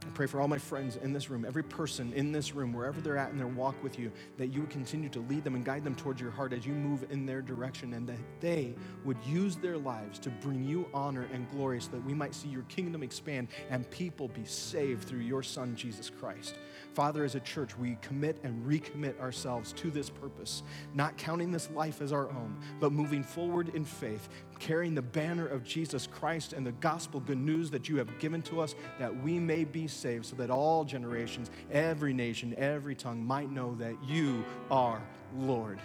I 0.05 0.11
pray 0.11 0.27
for 0.27 0.41
all 0.41 0.49
my 0.49 0.59
friends 0.59 0.97
in 0.97 1.13
this 1.13 1.31
room, 1.31 1.45
every 1.45 1.63
person 1.63 2.13
in 2.13 2.33
this 2.33 2.55
room, 2.55 2.73
wherever 2.73 3.01
they're 3.01 3.17
at 3.17 3.31
in 3.31 3.39
their 3.39 3.47
walk 3.47 3.81
with 3.83 3.99
you, 3.99 4.11
that 4.37 4.49
you 4.49 4.63
would 4.63 4.71
continue 4.71 5.09
to 5.11 5.21
lead 5.21 5.45
them 5.45 5.55
and 5.55 5.65
guide 5.65 5.85
them 5.85 5.95
towards 5.95 6.21
your 6.21 6.31
heart 6.31 6.53
as 6.53 6.67
you 6.67 6.73
move 6.73 7.05
in 7.11 7.25
their 7.25 7.43
direction, 7.43 7.95
and 7.95 8.09
that 8.09 8.19
they 8.41 8.75
would 9.05 9.17
use 9.25 9.57
their 9.57 9.79
lives 9.79 10.19
to 10.21 10.31
bring 10.31 10.65
you 10.65 10.87
honor 10.93 11.29
and 11.33 11.49
glory 11.51 11.81
so 11.81 11.91
that 11.93 12.05
we 12.05 12.15
might 12.15 12.35
see 12.35 12.49
your 12.49 12.63
kingdom 12.65 13.03
expand 13.03 13.49
and 13.71 13.89
people 13.91 14.29
be 14.29 14.45
saved 14.45 15.05
through 15.05 15.21
your 15.21 15.43
Son, 15.43 15.77
Jesus 15.77 16.11
Christ. 16.11 16.57
Father, 16.95 17.25
as 17.25 17.35
a 17.35 17.41
church, 17.41 17.77
we 17.79 17.97
commit 18.03 18.39
and 18.43 18.63
recommit 18.67 19.19
ourselves 19.19 19.73
to 19.75 19.91
this 19.91 20.11
purpose, 20.11 20.63
not 20.95 21.17
counting 21.17 21.51
this 21.51 21.71
life 21.71 22.03
as 22.03 22.13
our 22.13 22.29
own, 22.31 22.59
but 22.81 22.93
moving 22.93 23.23
forward 23.23 23.75
in 23.75 23.85
faith, 23.85 24.29
carrying 24.59 24.95
the 24.95 25.03
banner 25.03 25.47
of 25.47 25.65
Jesus 25.65 26.07
Christ 26.07 26.53
and 26.53 26.67
the 26.67 26.73
gospel 26.73 27.19
good 27.21 27.39
news 27.39 27.71
that 27.71 27.89
you 27.89 27.97
have 27.97 28.19
given 28.19 28.43
to 28.43 28.61
us, 28.61 28.75
that 28.99 29.15
we 29.23 29.39
may 29.39 29.65
be 29.65 29.87
saved, 29.87 30.27
so 30.27 30.37
that 30.37 30.51
all 30.51 30.85
generations, 30.85 31.51
every 31.71 32.13
nation, 32.13 32.55
every 32.59 32.95
tongue 32.95 33.25
might 33.25 33.51
know 33.51 33.75
that 33.77 33.95
you 34.05 34.45
are 34.71 35.01
Lord 35.35 35.79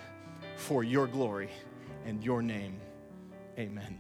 for 0.58 0.84
your 0.84 1.08
glory 1.08 1.49
and 2.05 2.22
your 2.24 2.41
name. 2.41 2.80
Amen. 3.58 3.97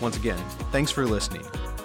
Once 0.00 0.16
again, 0.16 0.38
thanks 0.72 0.90
for 0.90 1.06
listening. 1.06 1.44